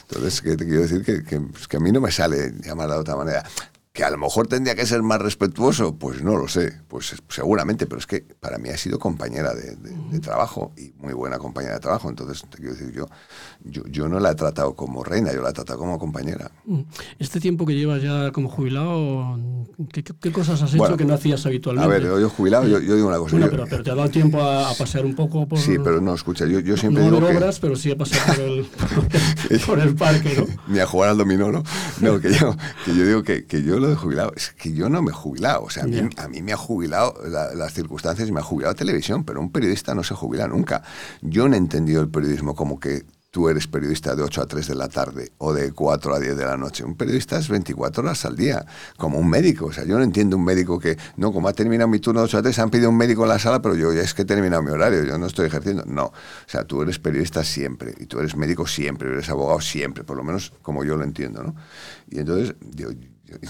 Entonces, 0.09 0.41
¿qué 0.41 0.55
te 0.55 0.65
quiero 0.65 0.81
decir? 0.81 1.03
Que, 1.03 1.23
que, 1.23 1.39
pues, 1.39 1.67
que, 1.67 1.77
a 1.77 1.79
mí 1.79 1.91
no 1.91 2.01
me 2.01 2.11
sale 2.11 2.53
llamarla 2.61 2.95
de 2.95 3.01
otra 3.01 3.15
manera 3.15 3.43
que 3.95 4.03
a 4.03 4.11
lo 4.11 4.17
mejor 4.17 4.47
tendría 4.47 4.75
que 4.75 4.85
ser 4.85 5.01
más 5.03 5.21
respetuoso, 5.21 5.95
pues 5.95 6.21
no 6.21 6.35
lo 6.35 6.49
sé, 6.49 6.81
pues 6.89 7.15
seguramente, 7.29 7.87
pero 7.87 7.97
es 7.97 8.05
que 8.05 8.25
para 8.41 8.57
mí 8.57 8.67
ha 8.67 8.75
sido 8.75 8.99
compañera 8.99 9.53
de, 9.55 10.19
trabajo 10.19 10.73
y 10.77 10.91
muy 11.01 11.13
buena 11.13 11.37
compañera 11.37 11.75
de 11.75 11.79
trabajo, 11.79 12.09
entonces 12.09 12.43
te 12.49 12.57
quiero 12.57 12.73
decir, 12.73 12.91
yo, 12.91 13.07
yo, 13.63 14.09
no 14.09 14.19
la 14.19 14.31
he 14.31 14.35
tratado 14.35 14.75
como 14.75 15.01
reina, 15.01 15.31
yo 15.33 15.41
la 15.41 15.51
he 15.51 15.53
tratado 15.53 15.79
como 15.79 15.97
compañera. 15.97 16.51
Mm. 16.65 16.81
Este 17.19 17.39
tiempo 17.39 17.65
que 17.65 17.73
llevas 17.73 18.01
ya 18.01 18.33
como 18.33 18.49
jubilado, 18.49 19.39
¿qué, 19.93 20.31
cosas 20.33 20.61
has 20.61 20.73
hecho 20.73 20.97
que 20.97 21.05
no 21.05 21.13
hacías 21.13 21.45
habitualmente? 21.45 21.95
A 21.95 21.99
ver, 21.99 22.03
yo 22.03 22.29
jubilado, 22.29 22.67
yo, 22.67 22.79
digo 22.81 23.07
una 23.07 23.17
cosa. 23.17 23.37
pero, 23.49 23.65
te 23.65 23.91
ha 23.91 23.95
dado 23.95 24.09
tiempo 24.09 24.41
a, 24.41 24.73
pasear 24.73 25.05
un 25.05 25.15
poco 25.15 25.47
por... 25.47 25.57
Sí, 25.57 25.77
pero 25.81 26.01
no, 26.01 26.15
escucha, 26.15 26.45
yo, 26.45 26.59
yo 26.59 26.75
siempre 26.75 27.01
no 27.01 27.15
digo 27.15 27.27
obras, 27.29 27.59
pero 27.61 27.77
sí 27.77 27.91
a 27.91 27.97
pasar 27.97 28.35
por 28.35 28.43
el, 28.43 28.65
por 29.65 29.79
el, 29.79 29.95
parque, 29.95 30.35
¿no? 30.37 30.45
Ni 30.73 30.79
a 30.79 30.85
jugar 30.85 31.09
al 31.09 31.17
dominó, 31.17 31.51
¿no? 31.51 31.63
No, 32.01 32.19
que 32.19 32.33
yo, 32.33 32.55
que 32.83 32.95
yo 32.95 33.05
digo 33.05 33.23
que, 33.23 33.45
que 33.45 33.63
yo 33.63 33.79
de 33.79 33.95
jubilado. 33.95 34.33
Es 34.35 34.51
que 34.51 34.73
yo 34.73 34.89
no 34.89 35.01
me 35.01 35.11
he 35.11 35.13
jubilado. 35.13 35.63
O 35.63 35.69
sea, 35.69 35.83
a, 35.83 36.27
mí, 36.27 36.41
me 36.41 36.53
ha 36.53 36.57
jubilado 36.57 37.15
las 37.27 37.73
circunstancias 37.73 38.27
y 38.27 38.31
me 38.31 38.39
ha 38.39 38.43
jubilado 38.43 38.75
televisión, 38.75 39.23
pero 39.23 39.39
un 39.39 39.51
periodista 39.51 39.95
no 39.95 40.03
se 40.03 40.15
jubila 40.15 40.47
nunca. 40.47 40.83
Yo 41.21 41.47
no 41.47 41.55
he 41.55 41.57
entendido 41.57 42.01
el 42.01 42.09
periodismo 42.09 42.55
como 42.55 42.79
que 42.79 43.03
tú 43.35 43.49
eres 43.49 43.67
periodista 43.67 44.15
de 44.15 44.23
8 44.23 44.43
a 44.43 44.45
3 44.45 44.65
de 44.65 44.75
la 44.75 44.87
tarde 44.87 45.33
o 45.39 45.51
de 45.51 45.73
4 45.73 46.15
a 46.15 46.19
10 46.21 46.37
de 46.37 46.45
la 46.45 46.55
noche. 46.55 46.85
Un 46.85 46.95
periodista 46.95 47.37
es 47.37 47.49
24 47.49 48.01
horas 48.01 48.23
al 48.23 48.37
día, 48.37 48.65
como 48.95 49.19
un 49.19 49.29
médico. 49.29 49.65
O 49.65 49.73
sea, 49.73 49.83
yo 49.83 49.97
no 49.97 50.05
entiendo 50.05 50.37
un 50.37 50.45
médico 50.45 50.79
que, 50.79 50.97
no, 51.17 51.33
como 51.33 51.49
ha 51.49 51.51
terminado 51.51 51.89
mi 51.89 51.99
turno 51.99 52.21
de 52.21 52.27
8 52.27 52.37
a 52.37 52.41
3, 52.43 52.59
han 52.59 52.69
pedido 52.69 52.89
un 52.89 52.95
médico 52.95 53.23
en 53.23 53.27
la 53.27 53.37
sala, 53.37 53.61
pero 53.61 53.75
yo 53.75 53.91
ya 53.91 54.03
es 54.03 54.13
que 54.13 54.21
he 54.21 54.25
terminado 54.25 54.63
mi 54.63 54.71
horario, 54.71 55.03
yo 55.03 55.17
no 55.17 55.25
estoy 55.25 55.47
ejerciendo. 55.47 55.83
No, 55.85 56.05
o 56.05 56.13
sea, 56.47 56.63
tú 56.63 56.81
eres 56.81 56.97
periodista 56.97 57.43
siempre 57.43 57.93
y 57.99 58.05
tú 58.05 58.19
eres 58.19 58.37
médico 58.37 58.65
siempre, 58.67 59.11
eres 59.11 59.29
abogado 59.29 59.59
siempre, 59.59 60.05
por 60.05 60.15
lo 60.15 60.23
menos 60.23 60.53
como 60.61 60.85
yo 60.85 60.95
lo 60.95 61.03
entiendo, 61.03 61.43
¿no? 61.43 61.55
Y 62.09 62.19
entonces, 62.19 62.55
yo, 62.73 62.87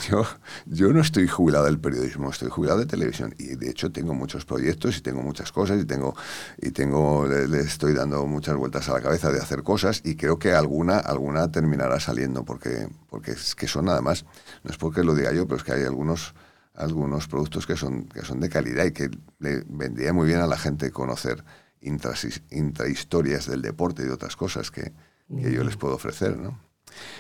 yo, 0.09 0.25
yo 0.65 0.93
no 0.93 1.01
estoy 1.01 1.27
jubilado 1.27 1.65
del 1.65 1.79
periodismo, 1.79 2.29
estoy 2.29 2.49
jubilado 2.49 2.79
de 2.79 2.85
televisión. 2.85 3.35
Y 3.37 3.55
de 3.55 3.69
hecho 3.69 3.91
tengo 3.91 4.13
muchos 4.13 4.45
proyectos 4.45 4.97
y 4.97 5.01
tengo 5.01 5.21
muchas 5.21 5.51
cosas 5.51 5.81
y 5.81 5.85
tengo 5.85 6.15
y 6.57 6.71
tengo 6.71 7.27
le, 7.27 7.59
estoy 7.59 7.93
dando 7.93 8.25
muchas 8.25 8.55
vueltas 8.55 8.87
a 8.89 8.93
la 8.93 9.01
cabeza 9.01 9.31
de 9.31 9.39
hacer 9.39 9.63
cosas 9.63 10.01
y 10.03 10.15
creo 10.15 10.39
que 10.39 10.53
alguna 10.53 10.97
alguna 10.97 11.51
terminará 11.51 11.99
saliendo 11.99 12.45
porque 12.45 12.87
porque 13.09 13.31
es 13.31 13.55
que 13.55 13.67
son 13.67 13.85
nada 13.85 14.01
más. 14.01 14.25
No 14.63 14.71
es 14.71 14.77
porque 14.77 15.03
lo 15.03 15.15
diga 15.15 15.31
yo, 15.33 15.45
pero 15.45 15.57
es 15.57 15.63
que 15.63 15.73
hay 15.73 15.83
algunos 15.83 16.33
algunos 16.73 17.27
productos 17.27 17.65
que 17.65 17.75
son 17.75 18.05
que 18.05 18.21
son 18.21 18.39
de 18.39 18.49
calidad 18.49 18.85
y 18.85 18.91
que 18.91 19.09
le 19.39 19.63
vendría 19.67 20.13
muy 20.13 20.27
bien 20.27 20.39
a 20.39 20.47
la 20.47 20.57
gente 20.57 20.91
conocer 20.91 21.43
intrahistorias 21.81 23.45
del 23.47 23.61
deporte 23.61 24.01
y 24.01 24.05
de 24.05 24.11
otras 24.11 24.35
cosas 24.35 24.71
que, 24.71 24.91
que 25.29 25.51
yo 25.51 25.63
les 25.63 25.77
puedo 25.77 25.95
ofrecer, 25.95 26.35
¿no? 26.35 26.59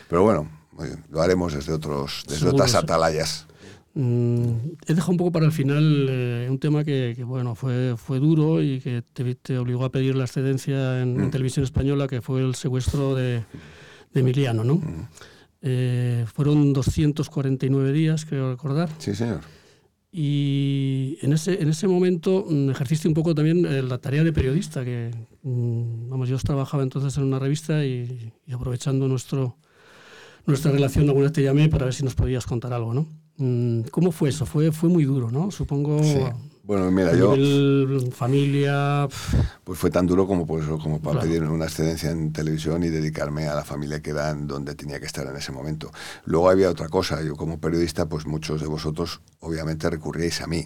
Pero 0.09 0.23
bueno, 0.23 0.49
lo 1.09 1.21
haremos 1.21 1.53
desde, 1.53 1.73
otros, 1.73 2.23
desde 2.27 2.49
otras 2.49 2.75
atalayas. 2.75 3.47
Mm, 3.97 4.73
he 4.87 4.93
dejado 4.93 5.11
un 5.11 5.17
poco 5.17 5.31
para 5.31 5.45
el 5.45 5.53
final 5.53 6.07
eh, 6.09 6.47
un 6.49 6.59
tema 6.59 6.83
que, 6.83 7.15
bueno 7.25 7.55
fue, 7.55 7.95
fue 7.95 8.19
duro 8.19 8.61
y 8.61 8.81
que 8.81 9.01
te, 9.01 9.57
obligó 9.57 9.85
a 9.85 9.89
pedir 9.89 10.15
la 10.15 10.25
excedencia 10.25 11.01
en, 11.01 11.27
mm. 11.27 11.31
televisión 11.31 11.63
española, 11.63 12.07
que 12.07 12.21
fue 12.21 12.41
el 12.41 12.55
secuestro 12.55 13.15
de, 13.15 13.45
Emiliano. 14.13 14.63
¿no? 14.65 14.75
Mm. 14.75 15.07
Eh, 15.61 16.25
fueron 16.33 16.73
249 16.73 17.93
días, 17.93 18.25
creo 18.25 18.51
recordar. 18.51 18.89
Sí, 18.97 19.15
señor. 19.15 19.39
Y 20.11 21.17
en 21.21 21.33
ese, 21.33 21.61
en 21.61 21.69
ese 21.69 21.87
momento 21.87 22.47
ejerciste 22.69 23.07
un 23.07 23.13
poco 23.13 23.33
también 23.33 23.65
eh, 23.65 23.81
la 23.81 23.97
tarea 23.97 24.23
de 24.23 24.31
periodista, 24.31 24.83
que 24.83 25.11
vamos, 25.43 26.29
yo 26.29 26.37
trabajaba 26.37 26.83
entonces 26.83 27.17
en 27.17 27.23
una 27.23 27.39
revista 27.39 27.83
y 27.85 28.31
aprovechando 28.53 29.07
nuestro, 29.07 29.57
nuestra 30.45 30.71
relación, 30.71 31.07
alguna 31.07 31.25
vez 31.25 31.33
te 31.33 31.43
llamé 31.43 31.69
para 31.69 31.85
ver 31.85 31.93
si 31.93 32.03
nos 32.03 32.15
podías 32.15 32.45
contar 32.45 32.73
algo, 32.73 32.93
¿no? 32.93 33.07
Mm, 33.37 33.81
¿Cómo 33.91 34.11
fue 34.11 34.29
eso? 34.29 34.45
Fue, 34.45 34.71
fue 34.71 34.89
muy 34.89 35.03
duro, 35.03 35.31
¿no? 35.31 35.51
Supongo. 35.51 36.01
Bueno, 36.65 36.89
mira, 36.89 37.13
yo. 37.15 37.35
familia. 38.11 39.07
Pues 39.63 39.77
fue 39.77 39.91
tan 39.91 40.07
duro 40.07 40.25
como, 40.25 40.47
pues, 40.47 40.65
como 40.65 40.99
para 40.99 41.21
pedirme 41.21 41.49
una 41.49 41.65
excedencia 41.65 42.09
en 42.09 42.33
televisión 42.33 42.83
y 42.83 42.89
dedicarme 42.89 43.47
a 43.47 43.53
la 43.53 43.63
familia 43.63 44.01
que 44.01 44.09
era 44.09 44.33
donde 44.33 44.73
tenía 44.73 44.99
que 44.99 45.05
estar 45.05 45.27
en 45.27 45.35
ese 45.35 45.51
momento. 45.51 45.91
Luego 46.25 46.49
había 46.49 46.71
otra 46.71 46.89
cosa. 46.89 47.21
Yo, 47.21 47.35
como 47.35 47.59
periodista, 47.59 48.07
pues 48.07 48.25
muchos 48.25 48.61
de 48.61 48.67
vosotros, 48.67 49.21
obviamente, 49.41 49.87
recurríais 49.91 50.41
a 50.41 50.47
mí. 50.47 50.65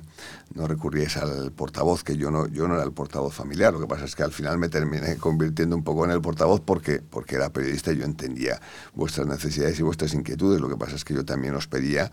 No 0.53 0.67
recurríais 0.67 1.17
al 1.17 1.51
portavoz, 1.51 2.05
que 2.05 2.15
yo 2.15 2.31
no, 2.31 2.47
yo 2.47 2.69
no 2.69 2.75
era 2.75 2.83
el 2.85 2.93
portavoz 2.93 3.33
familiar. 3.33 3.73
Lo 3.73 3.81
que 3.81 3.87
pasa 3.87 4.05
es 4.05 4.15
que 4.15 4.23
al 4.23 4.31
final 4.31 4.57
me 4.57 4.69
terminé 4.69 5.17
convirtiendo 5.17 5.75
un 5.75 5.83
poco 5.83 6.05
en 6.05 6.11
el 6.11 6.21
portavoz 6.21 6.61
porque, 6.61 7.01
porque 7.01 7.35
era 7.35 7.49
periodista 7.49 7.91
y 7.91 7.97
yo 7.97 8.05
entendía 8.05 8.61
vuestras 8.93 9.27
necesidades 9.27 9.77
y 9.81 9.83
vuestras 9.83 10.13
inquietudes. 10.13 10.61
Lo 10.61 10.69
que 10.69 10.77
pasa 10.77 10.95
es 10.95 11.03
que 11.03 11.13
yo 11.13 11.25
también 11.25 11.55
os 11.55 11.67
pedía 11.67 12.09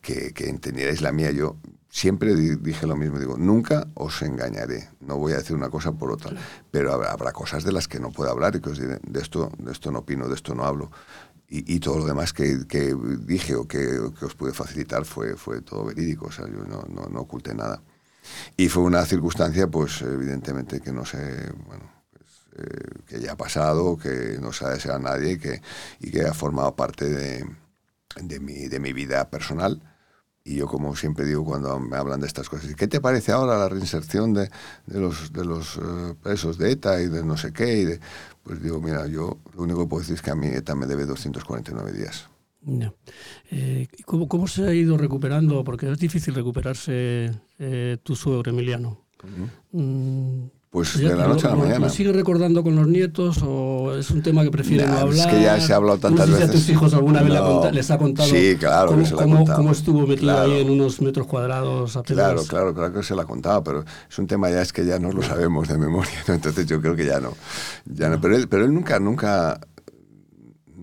que, 0.00 0.32
que 0.32 0.48
entendierais 0.48 1.02
la 1.02 1.12
mía. 1.12 1.32
Yo 1.32 1.56
siempre 1.96 2.34
dije 2.34 2.86
lo 2.86 2.94
mismo, 2.94 3.18
digo, 3.18 3.38
nunca 3.38 3.88
os 3.94 4.20
engañaré, 4.20 4.90
no 5.00 5.16
voy 5.16 5.32
a 5.32 5.38
decir 5.38 5.56
una 5.56 5.70
cosa 5.70 5.92
por 5.92 6.12
otra, 6.12 6.36
pero 6.70 6.92
habrá, 6.92 7.32
cosas 7.32 7.64
de 7.64 7.72
las 7.72 7.88
que 7.88 7.98
no 7.98 8.10
puedo 8.10 8.30
hablar 8.30 8.54
y 8.54 8.60
que 8.60 8.68
os 8.68 8.78
diré, 8.78 8.98
de 9.02 9.20
esto, 9.20 9.50
de 9.56 9.72
esto 9.72 9.90
no 9.90 10.00
opino, 10.00 10.28
de 10.28 10.34
esto 10.34 10.54
no 10.54 10.64
hablo. 10.64 10.90
Y, 11.48 11.78
todo 11.78 12.00
lo 12.00 12.04
demás 12.04 12.32
que, 12.34 12.56
dije 13.20 13.54
o 13.54 13.66
que, 13.66 13.98
os 13.98 14.34
pude 14.34 14.52
facilitar 14.52 15.06
fue, 15.06 15.36
fue 15.36 15.62
todo 15.62 15.86
verídico, 15.86 16.26
o 16.26 16.32
sea, 16.32 16.46
yo 16.46 16.64
no, 16.64 16.82
no, 16.88 17.20
oculté 17.20 17.54
nada. 17.54 17.80
Y 18.58 18.68
fue 18.68 18.82
una 18.82 19.06
circunstancia, 19.06 19.68
pues 19.68 20.02
evidentemente 20.02 20.80
que 20.80 20.92
no 20.92 21.06
sé, 21.06 21.50
bueno, 21.66 21.90
pues, 22.10 22.66
eh, 22.66 22.90
que 23.06 23.20
ya 23.20 23.32
ha 23.32 23.36
pasado, 23.36 23.96
que 23.96 24.38
no 24.38 24.52
se 24.52 24.66
ha 24.66 24.70
deseado 24.70 24.98
a 24.98 25.00
nadie 25.00 25.32
y 25.32 25.38
que, 25.38 25.62
y 26.00 26.10
que 26.10 26.22
ha 26.26 26.34
formado 26.34 26.74
parte 26.76 27.08
de, 27.08 27.46
de, 28.20 28.40
mi, 28.40 28.66
de 28.68 28.80
mi 28.80 28.92
vida 28.92 29.30
personal 29.30 29.80
y 30.46 30.54
yo, 30.54 30.68
como 30.68 30.94
siempre 30.94 31.24
digo 31.24 31.44
cuando 31.44 31.80
me 31.80 31.96
hablan 31.96 32.20
de 32.20 32.28
estas 32.28 32.48
cosas, 32.48 32.72
¿qué 32.76 32.86
te 32.86 33.00
parece 33.00 33.32
ahora 33.32 33.58
la 33.58 33.68
reinserción 33.68 34.32
de, 34.32 34.48
de 34.86 35.00
los, 35.00 35.32
de 35.32 35.44
los 35.44 35.76
uh, 35.76 36.14
presos 36.22 36.56
de 36.56 36.70
ETA 36.70 37.02
y 37.02 37.08
de 37.08 37.24
no 37.24 37.36
sé 37.36 37.52
qué? 37.52 37.78
Y 37.78 37.84
de, 37.84 38.00
pues 38.44 38.62
digo, 38.62 38.80
mira, 38.80 39.08
yo 39.08 39.38
lo 39.56 39.64
único 39.64 39.80
que 39.80 39.88
puedo 39.88 40.00
decir 40.02 40.14
es 40.14 40.22
que 40.22 40.30
a 40.30 40.36
mí 40.36 40.46
ETA 40.46 40.76
me 40.76 40.86
debe 40.86 41.04
249 41.04 41.92
días. 41.92 42.28
Eh, 43.50 43.88
¿cómo, 44.04 44.28
¿Cómo 44.28 44.46
se 44.46 44.66
ha 44.66 44.72
ido 44.72 44.96
recuperando? 44.96 45.64
Porque 45.64 45.90
es 45.90 45.98
difícil 45.98 46.34
recuperarse 46.34 47.30
eh, 47.58 47.98
tu 48.04 48.14
suegro, 48.14 48.50
Emiliano. 48.50 49.04
Mm, 49.72 50.46
pues 50.76 50.98
de 50.98 51.16
la 51.16 51.26
noche 51.26 51.46
a 51.46 51.50
la 51.52 51.56
mañana. 51.56 51.78
¿Lo 51.78 51.88
sigue 51.88 52.12
recordando 52.12 52.62
con 52.62 52.76
los 52.76 52.86
nietos 52.86 53.38
o 53.42 53.94
es 53.96 54.10
un 54.10 54.20
tema 54.20 54.42
que 54.42 54.50
prefieren 54.50 54.90
no 54.90 54.98
hablar. 54.98 55.26
Es 55.26 55.34
que 55.34 55.42
ya 55.42 55.58
se 55.58 55.72
ha 55.72 55.76
hablado 55.76 55.96
tantas 55.96 56.28
no 56.28 56.34
veces. 56.34 56.50
a 56.50 56.52
tus 56.52 56.68
hijos 56.68 56.92
alguna 56.92 57.22
vez 57.22 57.72
les 57.72 57.90
ha 57.90 57.96
contado 57.96 58.28
sí, 58.28 58.56
claro, 58.58 58.90
cómo, 58.90 59.06
se 59.06 59.14
cómo, 59.14 59.44
cómo, 59.46 59.72
estuvo 59.72 60.06
metido 60.06 60.38
ahí 60.38 60.60
en 60.60 60.68
unos 60.68 61.00
metros 61.00 61.26
cuadrados 61.26 61.96
apenas. 61.96 62.24
Claro, 62.24 62.42
claro, 62.46 62.74
claro 62.74 62.92
que 62.92 63.02
se 63.02 63.14
lo 63.14 63.22
ha 63.22 63.24
contado, 63.24 63.64
pero 63.64 63.86
es 64.06 64.18
un 64.18 64.26
tema 64.26 64.50
ya 64.50 64.60
es 64.60 64.70
que 64.70 64.84
ya 64.84 64.98
no 64.98 65.12
lo 65.12 65.22
sabemos 65.22 65.66
de 65.66 65.78
memoria, 65.78 66.12
¿no? 66.28 66.34
entonces 66.34 66.66
yo 66.66 66.78
creo 66.82 66.94
que 66.94 67.06
ya 67.06 67.20
no. 67.20 67.32
Ya 67.86 68.10
no. 68.10 68.20
Pero, 68.20 68.36
él, 68.36 68.46
pero 68.46 68.66
él 68.66 68.74
nunca, 68.74 69.00
nunca 69.00 69.58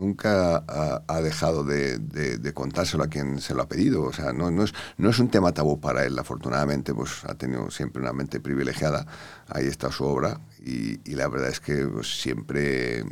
nunca 0.04 0.64
ha, 1.08 1.22
dejado 1.22 1.64
de, 1.64 2.52
contárselo 2.54 3.04
a 3.04 3.08
quien 3.08 3.40
se 3.40 3.56
lo 3.56 3.64
ha 3.64 3.70
pedido. 3.70 4.04
O 4.04 4.14
sea, 4.14 4.34
no, 4.34 4.64
es, 4.64 4.74
no 4.98 5.10
es 5.10 5.20
un 5.20 5.30
tema 5.30 5.54
tabú 5.54 5.80
para 5.80 6.06
él. 6.06 6.20
Afortunadamente, 6.20 6.94
pues 6.94 7.24
ha 7.26 7.36
tenido 7.36 7.72
siempre 7.72 8.02
una 8.02 8.14
mente 8.14 8.40
privilegiada. 8.40 9.08
Ahí 9.48 9.66
está 9.66 9.92
su 9.92 10.04
obra. 10.04 10.42
Y, 10.60 10.98
la 11.16 11.28
verdad 11.28 11.50
es 11.50 11.60
que 11.60 11.88
pues, 11.88 12.22
siempre, 12.22 13.06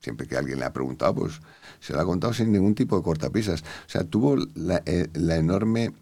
siempre 0.00 0.26
que 0.26 0.36
alguien 0.36 0.58
le 0.58 0.66
ha 0.66 0.72
preguntado, 0.72 1.14
pues 1.14 1.40
se 1.80 1.94
lo 1.94 2.00
ha 2.00 2.04
contado 2.04 2.32
sin 2.34 2.52
ningún 2.52 2.74
tipo 2.74 2.96
de 2.96 3.02
cortapisas. 3.02 3.62
O 3.62 3.88
sea, 3.88 4.04
tuvo 4.04 4.36
la, 4.54 4.82
eh, 4.84 5.08
la 5.14 5.36
enorme 5.36 5.92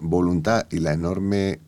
voluntad 0.00 0.66
y 0.70 0.80
la 0.80 0.92
enorme 0.92 1.60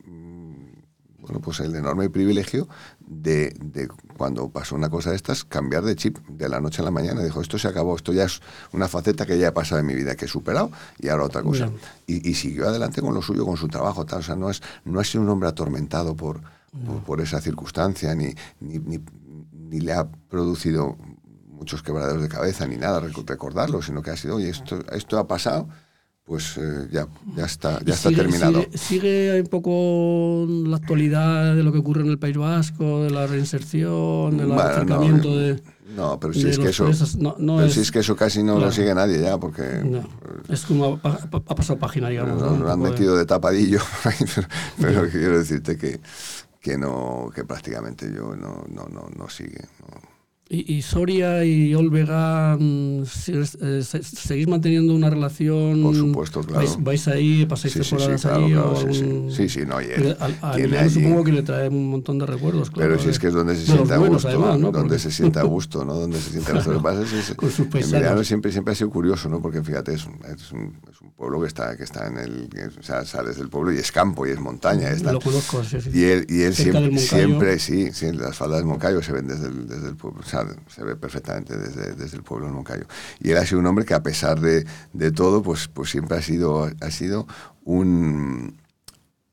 bueno, 1.27 1.41
pues 1.41 1.59
el 1.61 1.75
enorme 1.75 2.09
privilegio 2.09 2.69
de, 3.01 3.53
de, 3.61 3.89
cuando 4.17 4.49
pasó 4.49 4.77
una 4.77 4.89
cosa 4.89 5.11
de 5.11 5.17
estas, 5.17 5.45
cambiar 5.45 5.83
de 5.83 5.97
chip 5.97 6.19
de 6.29 6.49
la 6.49 6.61
noche 6.61 6.83
a 6.83 6.85
la 6.85 6.93
mañana. 6.93 7.23
Dijo, 7.23 7.41
esto 7.41 7.59
se 7.59 7.67
acabó, 7.67 7.97
esto 7.97 8.13
ya 8.13 8.25
es 8.25 8.41
una 8.73 8.87
faceta 8.87 9.27
que 9.27 9.37
ya 9.37 9.49
he 9.49 9.53
pasado 9.53 9.81
en 9.81 9.87
mi 9.87 9.95
vida, 9.95 10.15
que 10.15 10.27
he 10.27 10.29
superado, 10.29 10.71
y 10.99 11.09
ahora 11.09 11.25
otra 11.25 11.43
cosa. 11.43 11.71
Y, 12.07 12.35
siguió 12.35 12.69
adelante 12.69 13.03
con 13.03 13.13
lo 13.13 13.23
suyo, 13.23 13.45
con 13.45 13.57
su 13.57 13.67
trabajo. 13.67 14.07
Tal. 14.07 14.21
O 14.21 14.23
sea, 14.23 14.37
no, 14.37 14.51
es, 14.51 14.63
no 14.85 15.01
ha 15.01 15.05
sido 15.05 15.25
un 15.25 15.31
hombre 15.31 15.49
atormentado 15.49 16.15
por, 16.15 16.41
por, 17.05 17.21
esa 17.21 17.41
circunstancia, 17.41 18.15
ni, 18.15 18.33
ni, 18.61 18.79
ni, 18.79 19.81
le 19.81 19.93
ha 19.93 20.07
producido 20.09 20.97
muchos 21.49 21.83
quebraderos 21.83 22.23
de 22.23 22.29
cabeza, 22.29 22.67
ni 22.67 22.77
nada 22.77 23.01
recordarlo, 23.01 23.83
sino 23.83 24.01
que 24.01 24.11
ha 24.11 24.17
sido, 24.17 24.37
oye, 24.37 24.51
esto, 24.51 24.79
esto 24.93 25.19
ha 25.19 25.27
pasado 25.27 25.69
pues 26.27 26.57
eh, 26.57 26.89
ya, 26.91 27.07
ya 27.37 27.45
está, 27.45 27.81
ya 27.85 27.95
está 27.95 28.11
terminado. 28.11 28.67
Sigue, 28.75 29.41
un 29.41 29.47
poco 29.47 30.45
la 30.49 30.77
actualidad 30.77 31.55
de 31.55 31.63
lo 31.63 31.71
que 31.71 31.79
ocurre 31.79 32.03
en 32.03 32.09
el 32.09 32.19
País 32.19 32.37
Vasco, 32.37 33.05
de 33.05 33.11
la 33.11 33.29
reinserción, 33.29 34.37
del 34.37 34.51
acercamiento 34.53 35.37
de. 35.39 35.63
No, 35.95 36.19
pero 36.19 36.35
si 36.35 36.49
es 36.49 36.59
que 36.59 36.71
eso. 36.71 36.91
No, 37.39 37.63
es, 37.63 37.75
si 37.75 37.81
es 37.81 37.93
que 37.93 38.01
eso 38.01 38.17
casi 38.17 38.43
no 38.43 38.59
lo 38.59 38.73
sigue 38.73 38.93
nadie 38.93 39.23
ya, 39.23 39.39
porque. 39.39 40.03
es 40.49 40.67
como 40.67 41.01
ha, 41.05 41.55
pasado 41.55 41.79
página, 41.79 42.09
digamos. 42.09 42.59
Lo 42.59 42.73
han 42.73 42.81
metido 42.81 43.17
de, 43.17 43.25
tapadillo, 43.25 43.79
pero, 44.81 45.09
quiero 45.09 45.39
decirte 45.39 45.79
que, 45.79 46.01
que 46.61 46.77
no, 46.77 47.31
que 47.33 47.45
prácticamente 47.45 48.13
yo 48.13 48.35
no, 48.35 48.65
no, 48.69 48.89
no, 48.89 49.09
no 49.17 49.29
sigue. 49.31 49.65
¿Y, 50.49 50.81
Soria 50.83 51.45
y 51.45 51.75
Olvega 51.75 52.57
eh, 52.57 53.83
seguís 53.83 54.47
manteniendo 54.47 54.95
una 54.95 55.11
relación? 55.11 55.83
Por 55.83 55.97
supuesto, 55.97 56.41
claro. 56.43 56.69
¿Vais, 56.79 57.09
ahí, 57.09 57.45
pasáis 57.47 57.73
sí, 57.73 57.81
temporadas 57.81 58.21
sí, 58.21 58.29
ahí? 58.29 59.31
sí, 59.33 59.49
sí, 59.49 59.67
no, 59.67 59.83
y 59.83 59.87
él, 59.87 60.17
a, 60.21 60.89
supongo 60.89 61.25
que 61.25 61.33
le 61.33 61.43
trae 61.43 61.69
un 61.69 61.91
montón 61.91 62.21
de 62.21 62.27
recuerdos. 62.27 62.71
Claro, 62.71 62.91
Pero 62.91 63.03
si 63.03 63.09
es 63.09 63.19
que 63.19 63.27
es 63.27 63.33
donde 63.33 63.57
se 63.57 63.67
sienta 63.67 63.97
a 63.97 63.99
gusto, 63.99 64.29
además, 64.29 64.61
¿no? 64.61 64.71
donde 64.71 65.01
se 65.01 65.11
sienta 65.11 65.41
a 65.41 65.45
gusto, 65.45 65.85
¿no? 65.85 65.95
Donde 65.95 66.21
se 66.21 66.31
sienta 66.31 66.53
a 66.53 66.55
gusto. 66.55 66.71
Lo 66.71 66.79
que 66.79 66.83
pasa 66.85 67.03
es 67.03 67.35
que 67.37 67.79
Emiliano 67.81 68.23
siempre, 68.23 68.53
siempre 68.53 68.71
ha 68.71 68.77
sido 68.77 68.91
curioso, 68.91 69.29
¿no? 69.29 69.43
Porque 69.43 69.65
fíjate, 69.65 69.95
es 69.95 70.07
un, 70.07 70.21
es 70.33 70.53
un, 70.53 70.79
es 70.89 71.01
un 71.01 71.11
pueblo 71.11 71.41
que 71.41 71.49
está, 71.49 71.77
que 71.77 71.83
está 71.83 72.07
en 72.07 72.19
el... 72.19 72.49
o 72.79 72.83
sea, 72.85 73.05
sales 73.05 73.37
del 73.37 73.49
pueblo 73.49 73.73
y 73.73 73.79
es 73.79 73.91
campo 73.91 74.25
y 74.25 74.31
es 74.31 74.39
montaña. 74.39 74.91
Está, 74.91 75.13
lo 75.13 75.21
conozco, 75.21 75.65
sí, 75.65 75.81
sí. 75.81 75.91
Y 75.93 76.05
él, 76.05 76.27
y 76.29 76.43
él 76.43 76.55
siempre, 76.55 76.99
siempre, 76.99 77.59
sí, 77.59 77.91
sí, 77.93 78.13
las 78.13 78.37
faldas 78.37 78.59
del 78.59 78.67
Moncayo 78.67 79.03
se 79.03 79.11
ven 79.11 79.27
desde 79.27 79.49
el, 79.49 79.67
desde 79.67 79.89
el 79.89 79.97
pueblo. 79.97 80.21
O 80.21 80.23
sea, 80.29 80.36
se 80.69 80.85
ve 80.85 80.97
perfectamente 80.97 81.57
desde, 81.57 81.95
desde 81.95 82.17
el 82.17 82.23
pueblo 82.23 82.47
de 82.47 82.53
Moncayo. 82.53 82.87
Y 83.21 83.31
él 83.31 83.37
ha 83.39 83.47
sido 83.47 83.61
un 83.61 83.67
hombre 83.67 83.85
que 83.85 83.95
a 83.95 84.03
pesar 84.03 84.41
de, 84.41 84.67
de 84.93 85.13
todo, 85.13 85.43
pues, 85.43 85.69
pues 85.69 85.91
siempre 85.91 86.17
ha 86.17 86.23
sido, 86.23 86.71
ha 86.81 86.91
sido 86.91 87.27
un, 87.65 88.57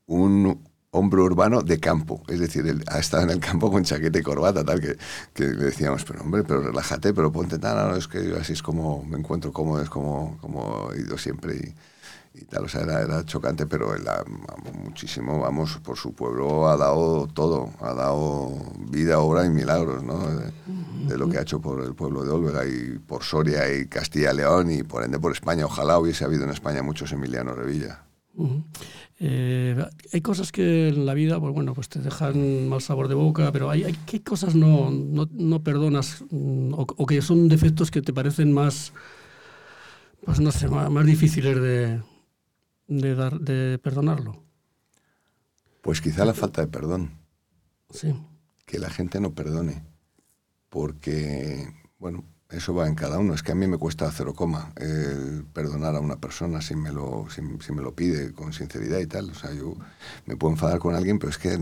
un 0.06 0.60
hombre 0.90 1.20
urbano 1.20 1.62
de 1.62 1.78
campo. 1.80 2.22
Es 2.28 2.40
decir, 2.40 2.66
él 2.66 2.82
ha 2.86 2.98
estado 2.98 3.24
en 3.24 3.30
el 3.30 3.40
campo 3.40 3.70
con 3.70 3.84
chaqueta 3.84 4.18
y 4.18 4.22
corbata, 4.22 4.64
tal, 4.64 4.80
que, 4.80 4.96
que 5.34 5.44
le 5.44 5.64
decíamos, 5.66 6.04
pero 6.04 6.22
hombre, 6.22 6.44
pero 6.44 6.62
relájate, 6.62 7.12
pero 7.12 7.32
ponte 7.32 7.58
tan, 7.58 7.76
no, 7.76 7.96
es 7.96 8.08
que 8.08 8.26
yo 8.28 8.36
así 8.38 8.52
es 8.52 8.62
como 8.62 9.04
me 9.04 9.18
encuentro 9.18 9.52
cómodo, 9.52 9.82
es 9.82 9.90
como, 9.90 10.38
como 10.40 10.92
he 10.92 11.00
ido 11.00 11.18
siempre. 11.18 11.56
Y, 11.56 11.74
y 12.34 12.44
tal, 12.46 12.64
o 12.64 12.78
era, 12.78 13.02
era 13.02 13.24
chocante, 13.24 13.64
pero 13.66 13.94
él 13.94 14.06
ha, 14.08 14.24
muchísimo, 14.72 15.38
vamos, 15.38 15.78
por 15.78 15.96
su 15.96 16.12
pueblo 16.14 16.68
ha 16.68 16.76
dado 16.76 17.28
todo, 17.28 17.70
ha 17.80 17.94
dado 17.94 18.50
vida, 18.90 19.20
obra 19.20 19.46
y 19.46 19.50
milagros, 19.50 20.02
¿no? 20.02 20.18
De, 20.18 21.16
lo 21.16 21.28
que 21.28 21.38
ha 21.38 21.42
hecho 21.42 21.60
por 21.60 21.84
el 21.84 21.94
pueblo 21.94 22.24
de 22.24 22.30
Olvega 22.30 22.66
y 22.66 22.98
por 22.98 23.22
Soria 23.22 23.72
y 23.72 23.86
Castilla-León 23.86 24.70
y 24.70 24.82
por 24.82 25.04
ende 25.04 25.20
por 25.20 25.32
España. 25.32 25.64
Ojalá 25.64 25.98
hubiese 25.98 26.24
habido 26.24 26.44
en 26.44 26.50
España 26.50 26.82
muchos 26.82 27.12
Emiliano 27.12 27.54
Revilla. 27.54 28.02
Eh, 29.20 29.76
hay 30.12 30.20
cosas 30.22 30.50
que 30.50 30.88
en 30.88 31.06
la 31.06 31.14
vida, 31.14 31.38
pues 31.38 31.52
bueno, 31.54 31.72
pues 31.74 31.88
te 31.88 32.00
dejan 32.00 32.68
mal 32.68 32.80
sabor 32.80 33.06
de 33.06 33.14
boca, 33.14 33.52
pero 33.52 33.70
hay, 33.70 33.84
hay 33.84 33.94
¿qué 34.06 34.22
cosas 34.22 34.56
no, 34.56 34.90
no, 34.90 35.28
no 35.30 35.62
perdonas 35.62 36.24
mm, 36.30 36.72
o, 36.72 36.86
o, 36.96 37.06
que 37.06 37.22
son 37.22 37.48
defectos 37.48 37.92
que 37.92 38.02
te 38.02 38.12
parecen 38.12 38.50
más, 38.52 38.92
pues 40.24 40.40
no 40.40 40.50
sé, 40.50 40.68
más 40.68 41.06
difíciles 41.06 41.60
de, 41.60 42.00
de, 42.86 43.14
dar, 43.14 43.40
de 43.40 43.78
perdonarlo? 43.78 44.42
Pues 45.82 46.00
quizá 46.00 46.24
la 46.24 46.34
falta 46.34 46.62
de 46.62 46.68
perdón. 46.68 47.18
Sí. 47.90 48.14
Que 48.66 48.78
la 48.78 48.90
gente 48.90 49.20
no 49.20 49.34
perdone. 49.34 49.84
Porque, 50.70 51.68
bueno, 51.98 52.24
eso 52.48 52.74
va 52.74 52.88
en 52.88 52.94
cada 52.94 53.18
uno. 53.18 53.34
Es 53.34 53.42
que 53.42 53.52
a 53.52 53.54
mí 53.54 53.66
me 53.66 53.78
cuesta 53.78 54.10
cero 54.10 54.34
coma 54.34 54.72
el 54.76 55.44
perdonar 55.52 55.94
a 55.94 56.00
una 56.00 56.16
persona 56.16 56.60
si 56.60 56.74
me, 56.74 56.90
lo, 56.90 57.26
si, 57.28 57.42
me 57.42 57.82
lo 57.82 57.94
pide 57.94 58.32
con 58.32 58.52
sinceridad 58.52 58.98
y 59.00 59.06
tal. 59.06 59.30
O 59.30 59.34
sea, 59.34 59.52
yo 59.52 59.76
me 60.26 60.36
puedo 60.36 60.52
enfadar 60.52 60.78
con 60.78 60.94
alguien, 60.94 61.18
pero 61.18 61.30
es 61.30 61.38
que 61.38 61.58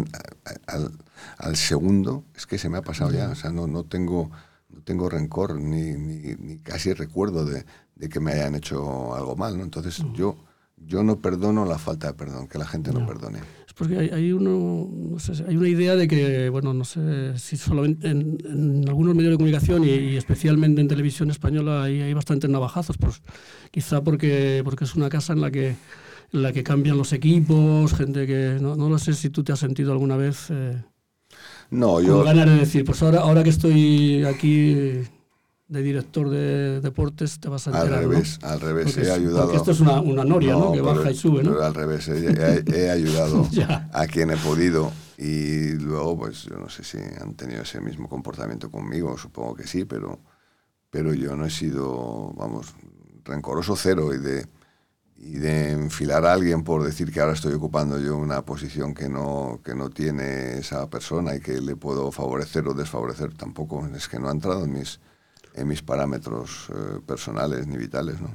al, 0.66 0.92
al 1.38 1.56
segundo 1.56 2.24
es 2.36 2.46
que 2.46 2.58
se 2.58 2.68
me 2.68 2.78
ha 2.78 2.82
pasado 2.82 3.10
ya. 3.10 3.28
O 3.30 3.34
sea, 3.34 3.50
no, 3.50 3.66
no, 3.66 3.84
tengo, 3.84 4.30
no 4.68 4.82
tengo 4.82 5.08
rencor 5.08 5.56
ni, 5.60 5.92
ni, 5.92 6.58
casi 6.58 6.92
recuerdo 6.92 7.44
de, 7.44 7.64
de, 7.96 8.08
que 8.08 8.20
me 8.20 8.32
hayan 8.32 8.54
hecho 8.54 9.14
algo 9.14 9.36
mal. 9.36 9.58
¿no? 9.58 9.64
Entonces 9.64 10.02
yo 10.14 10.36
yo 10.86 11.02
no 11.02 11.20
perdono 11.20 11.64
la 11.64 11.78
falta 11.78 12.08
de 12.08 12.14
perdón, 12.14 12.48
que 12.48 12.58
la 12.58 12.66
gente 12.66 12.92
no, 12.92 13.06
perdone. 13.06 13.38
Es 13.66 13.74
porque 13.74 13.96
hay, 13.98 14.32
uno, 14.32 14.88
no 14.90 15.18
sé, 15.18 15.32
hay 15.48 15.56
una 15.56 15.68
idea 15.68 15.96
de 15.96 16.08
que, 16.08 16.48
bueno, 16.48 16.74
no 16.74 16.84
sé 16.84 17.38
si 17.38 17.56
solamente 17.56 18.08
en, 18.08 18.84
algunos 18.86 19.14
medios 19.14 19.32
de 19.32 19.36
comunicación 19.36 19.84
y, 19.84 20.16
especialmente 20.16 20.80
en 20.80 20.88
televisión 20.88 21.30
española 21.30 21.84
hay, 21.84 22.02
hay 22.02 22.14
bastantes 22.14 22.50
navajazos, 22.50 22.98
pues 22.98 23.22
quizá 23.70 24.02
porque, 24.02 24.62
porque 24.64 24.84
es 24.84 24.94
una 24.94 25.08
casa 25.08 25.32
en 25.32 25.40
la 25.40 25.50
que 25.50 25.76
en 26.32 26.42
la 26.42 26.50
que 26.50 26.62
cambian 26.62 26.96
los 26.96 27.12
equipos, 27.12 27.92
gente 27.92 28.26
que 28.26 28.56
no, 28.58 28.74
no 28.74 28.88
lo 28.88 28.98
sé 28.98 29.12
si 29.12 29.28
tú 29.28 29.44
te 29.44 29.52
has 29.52 29.58
sentido 29.58 29.92
alguna 29.92 30.16
vez 30.16 30.46
eh, 30.48 30.82
no, 31.72 32.02
yo 32.02 32.22
ganar 32.22 32.50
de 32.50 32.56
decir, 32.56 32.84
pues 32.84 33.02
ahora 33.02 33.20
ahora 33.20 33.42
que 33.42 33.48
estoy 33.48 34.24
aquí 34.24 35.04
de 35.72 35.82
director 35.82 36.28
de 36.28 36.82
deportes 36.82 37.40
te 37.40 37.48
vas 37.48 37.66
a 37.66 37.70
enterar, 37.70 38.00
Al 38.00 38.10
revés, 38.10 38.38
al 38.42 38.60
revés, 38.60 38.98
he 38.98 39.10
ayudado... 39.10 39.44
Porque 39.44 39.56
esto 39.56 39.70
es 39.70 39.80
una, 39.80 40.02
una 40.02 40.22
noria, 40.22 40.52
¿no? 40.52 40.70
Que 40.70 40.82
baja 40.82 41.10
y 41.10 41.14
sube, 41.14 41.42
¿no? 41.42 41.52
Pero 41.52 41.64
al 41.64 41.74
revés, 41.74 42.08
he, 42.08 42.90
ayudado 42.90 43.48
a 43.92 44.06
quien 44.06 44.30
he 44.30 44.36
podido 44.36 44.92
y 45.16 45.70
luego, 45.78 46.18
pues 46.18 46.42
yo 46.42 46.58
no 46.58 46.68
sé 46.68 46.84
si 46.84 46.98
han 46.98 47.34
tenido 47.34 47.62
ese 47.62 47.80
mismo 47.80 48.06
comportamiento 48.06 48.70
conmigo, 48.70 49.16
supongo 49.16 49.54
que 49.54 49.66
sí, 49.66 49.86
pero, 49.86 50.18
pero 50.90 51.14
yo 51.14 51.36
no 51.36 51.46
he 51.46 51.50
sido, 51.50 52.34
vamos, 52.36 52.74
rencoroso 53.24 53.74
cero 53.74 54.12
y 54.12 54.18
de, 54.18 54.46
y 55.16 55.38
de 55.38 55.70
enfilar 55.70 56.26
a 56.26 56.34
alguien 56.34 56.64
por 56.64 56.84
decir 56.84 57.10
que 57.10 57.20
ahora 57.20 57.32
estoy 57.32 57.54
ocupando 57.54 57.98
yo 57.98 58.18
una 58.18 58.42
posición 58.42 58.92
que 58.92 59.08
no, 59.08 59.60
que 59.64 59.74
no 59.74 59.88
tiene 59.88 60.58
esa 60.58 60.90
persona 60.90 61.34
y 61.34 61.40
que 61.40 61.62
le 61.62 61.76
puedo 61.76 62.12
favorecer 62.12 62.68
o 62.68 62.74
desfavorecer, 62.74 63.32
tampoco, 63.32 63.88
es 63.96 64.06
que 64.06 64.18
no 64.18 64.28
ha 64.28 64.32
entrado 64.32 64.64
en 64.64 64.72
mis 64.72 65.00
en 65.54 65.68
mis 65.68 65.82
parámetros 65.82 66.68
eh, 66.70 67.00
personales 67.06 67.66
ni 67.66 67.76
vitales, 67.76 68.20
¿no? 68.20 68.30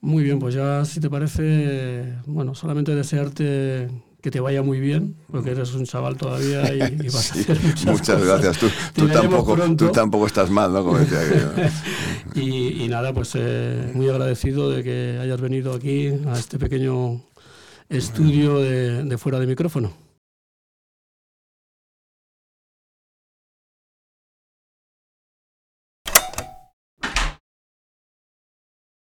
Muy 0.00 0.24
bien, 0.24 0.40
pues 0.40 0.54
ya 0.54 0.84
si 0.84 0.98
te 0.98 1.08
parece, 1.08 2.18
bueno, 2.26 2.56
solamente 2.56 2.92
desearte 2.92 3.88
que 4.20 4.30
te 4.30 4.40
vaya 4.40 4.62
muy 4.62 4.80
bien, 4.80 5.16
porque 5.30 5.50
eres 5.50 5.74
un 5.74 5.84
chaval 5.84 6.16
todavía 6.16 6.74
y, 6.74 7.06
vas 7.06 7.30
a 7.30 7.34
hacer 7.40 7.60
muchas, 7.60 7.86
muchas 7.86 8.24
gracias. 8.24 8.58
Tú, 8.58 8.66
tú 8.94 9.08
tampoco, 9.08 9.56
tú, 9.76 9.90
tampoco, 9.90 10.26
estás 10.26 10.50
mal, 10.50 10.72
¿no? 10.72 10.84
Como 10.84 10.98
decía 10.98 11.18
y, 12.34 12.82
y, 12.82 12.88
nada, 12.88 13.12
pues 13.12 13.32
eh, 13.34 13.92
muy 13.94 14.08
agradecido 14.08 14.70
de 14.70 14.82
que 14.82 15.18
hayas 15.20 15.40
venido 15.40 15.72
aquí 15.72 16.08
a 16.26 16.32
este 16.32 16.58
pequeño 16.58 17.20
estudio 17.88 18.58
de, 18.58 19.04
de 19.04 19.18
fuera 19.18 19.38
de 19.38 19.46
micrófono. 19.46 19.92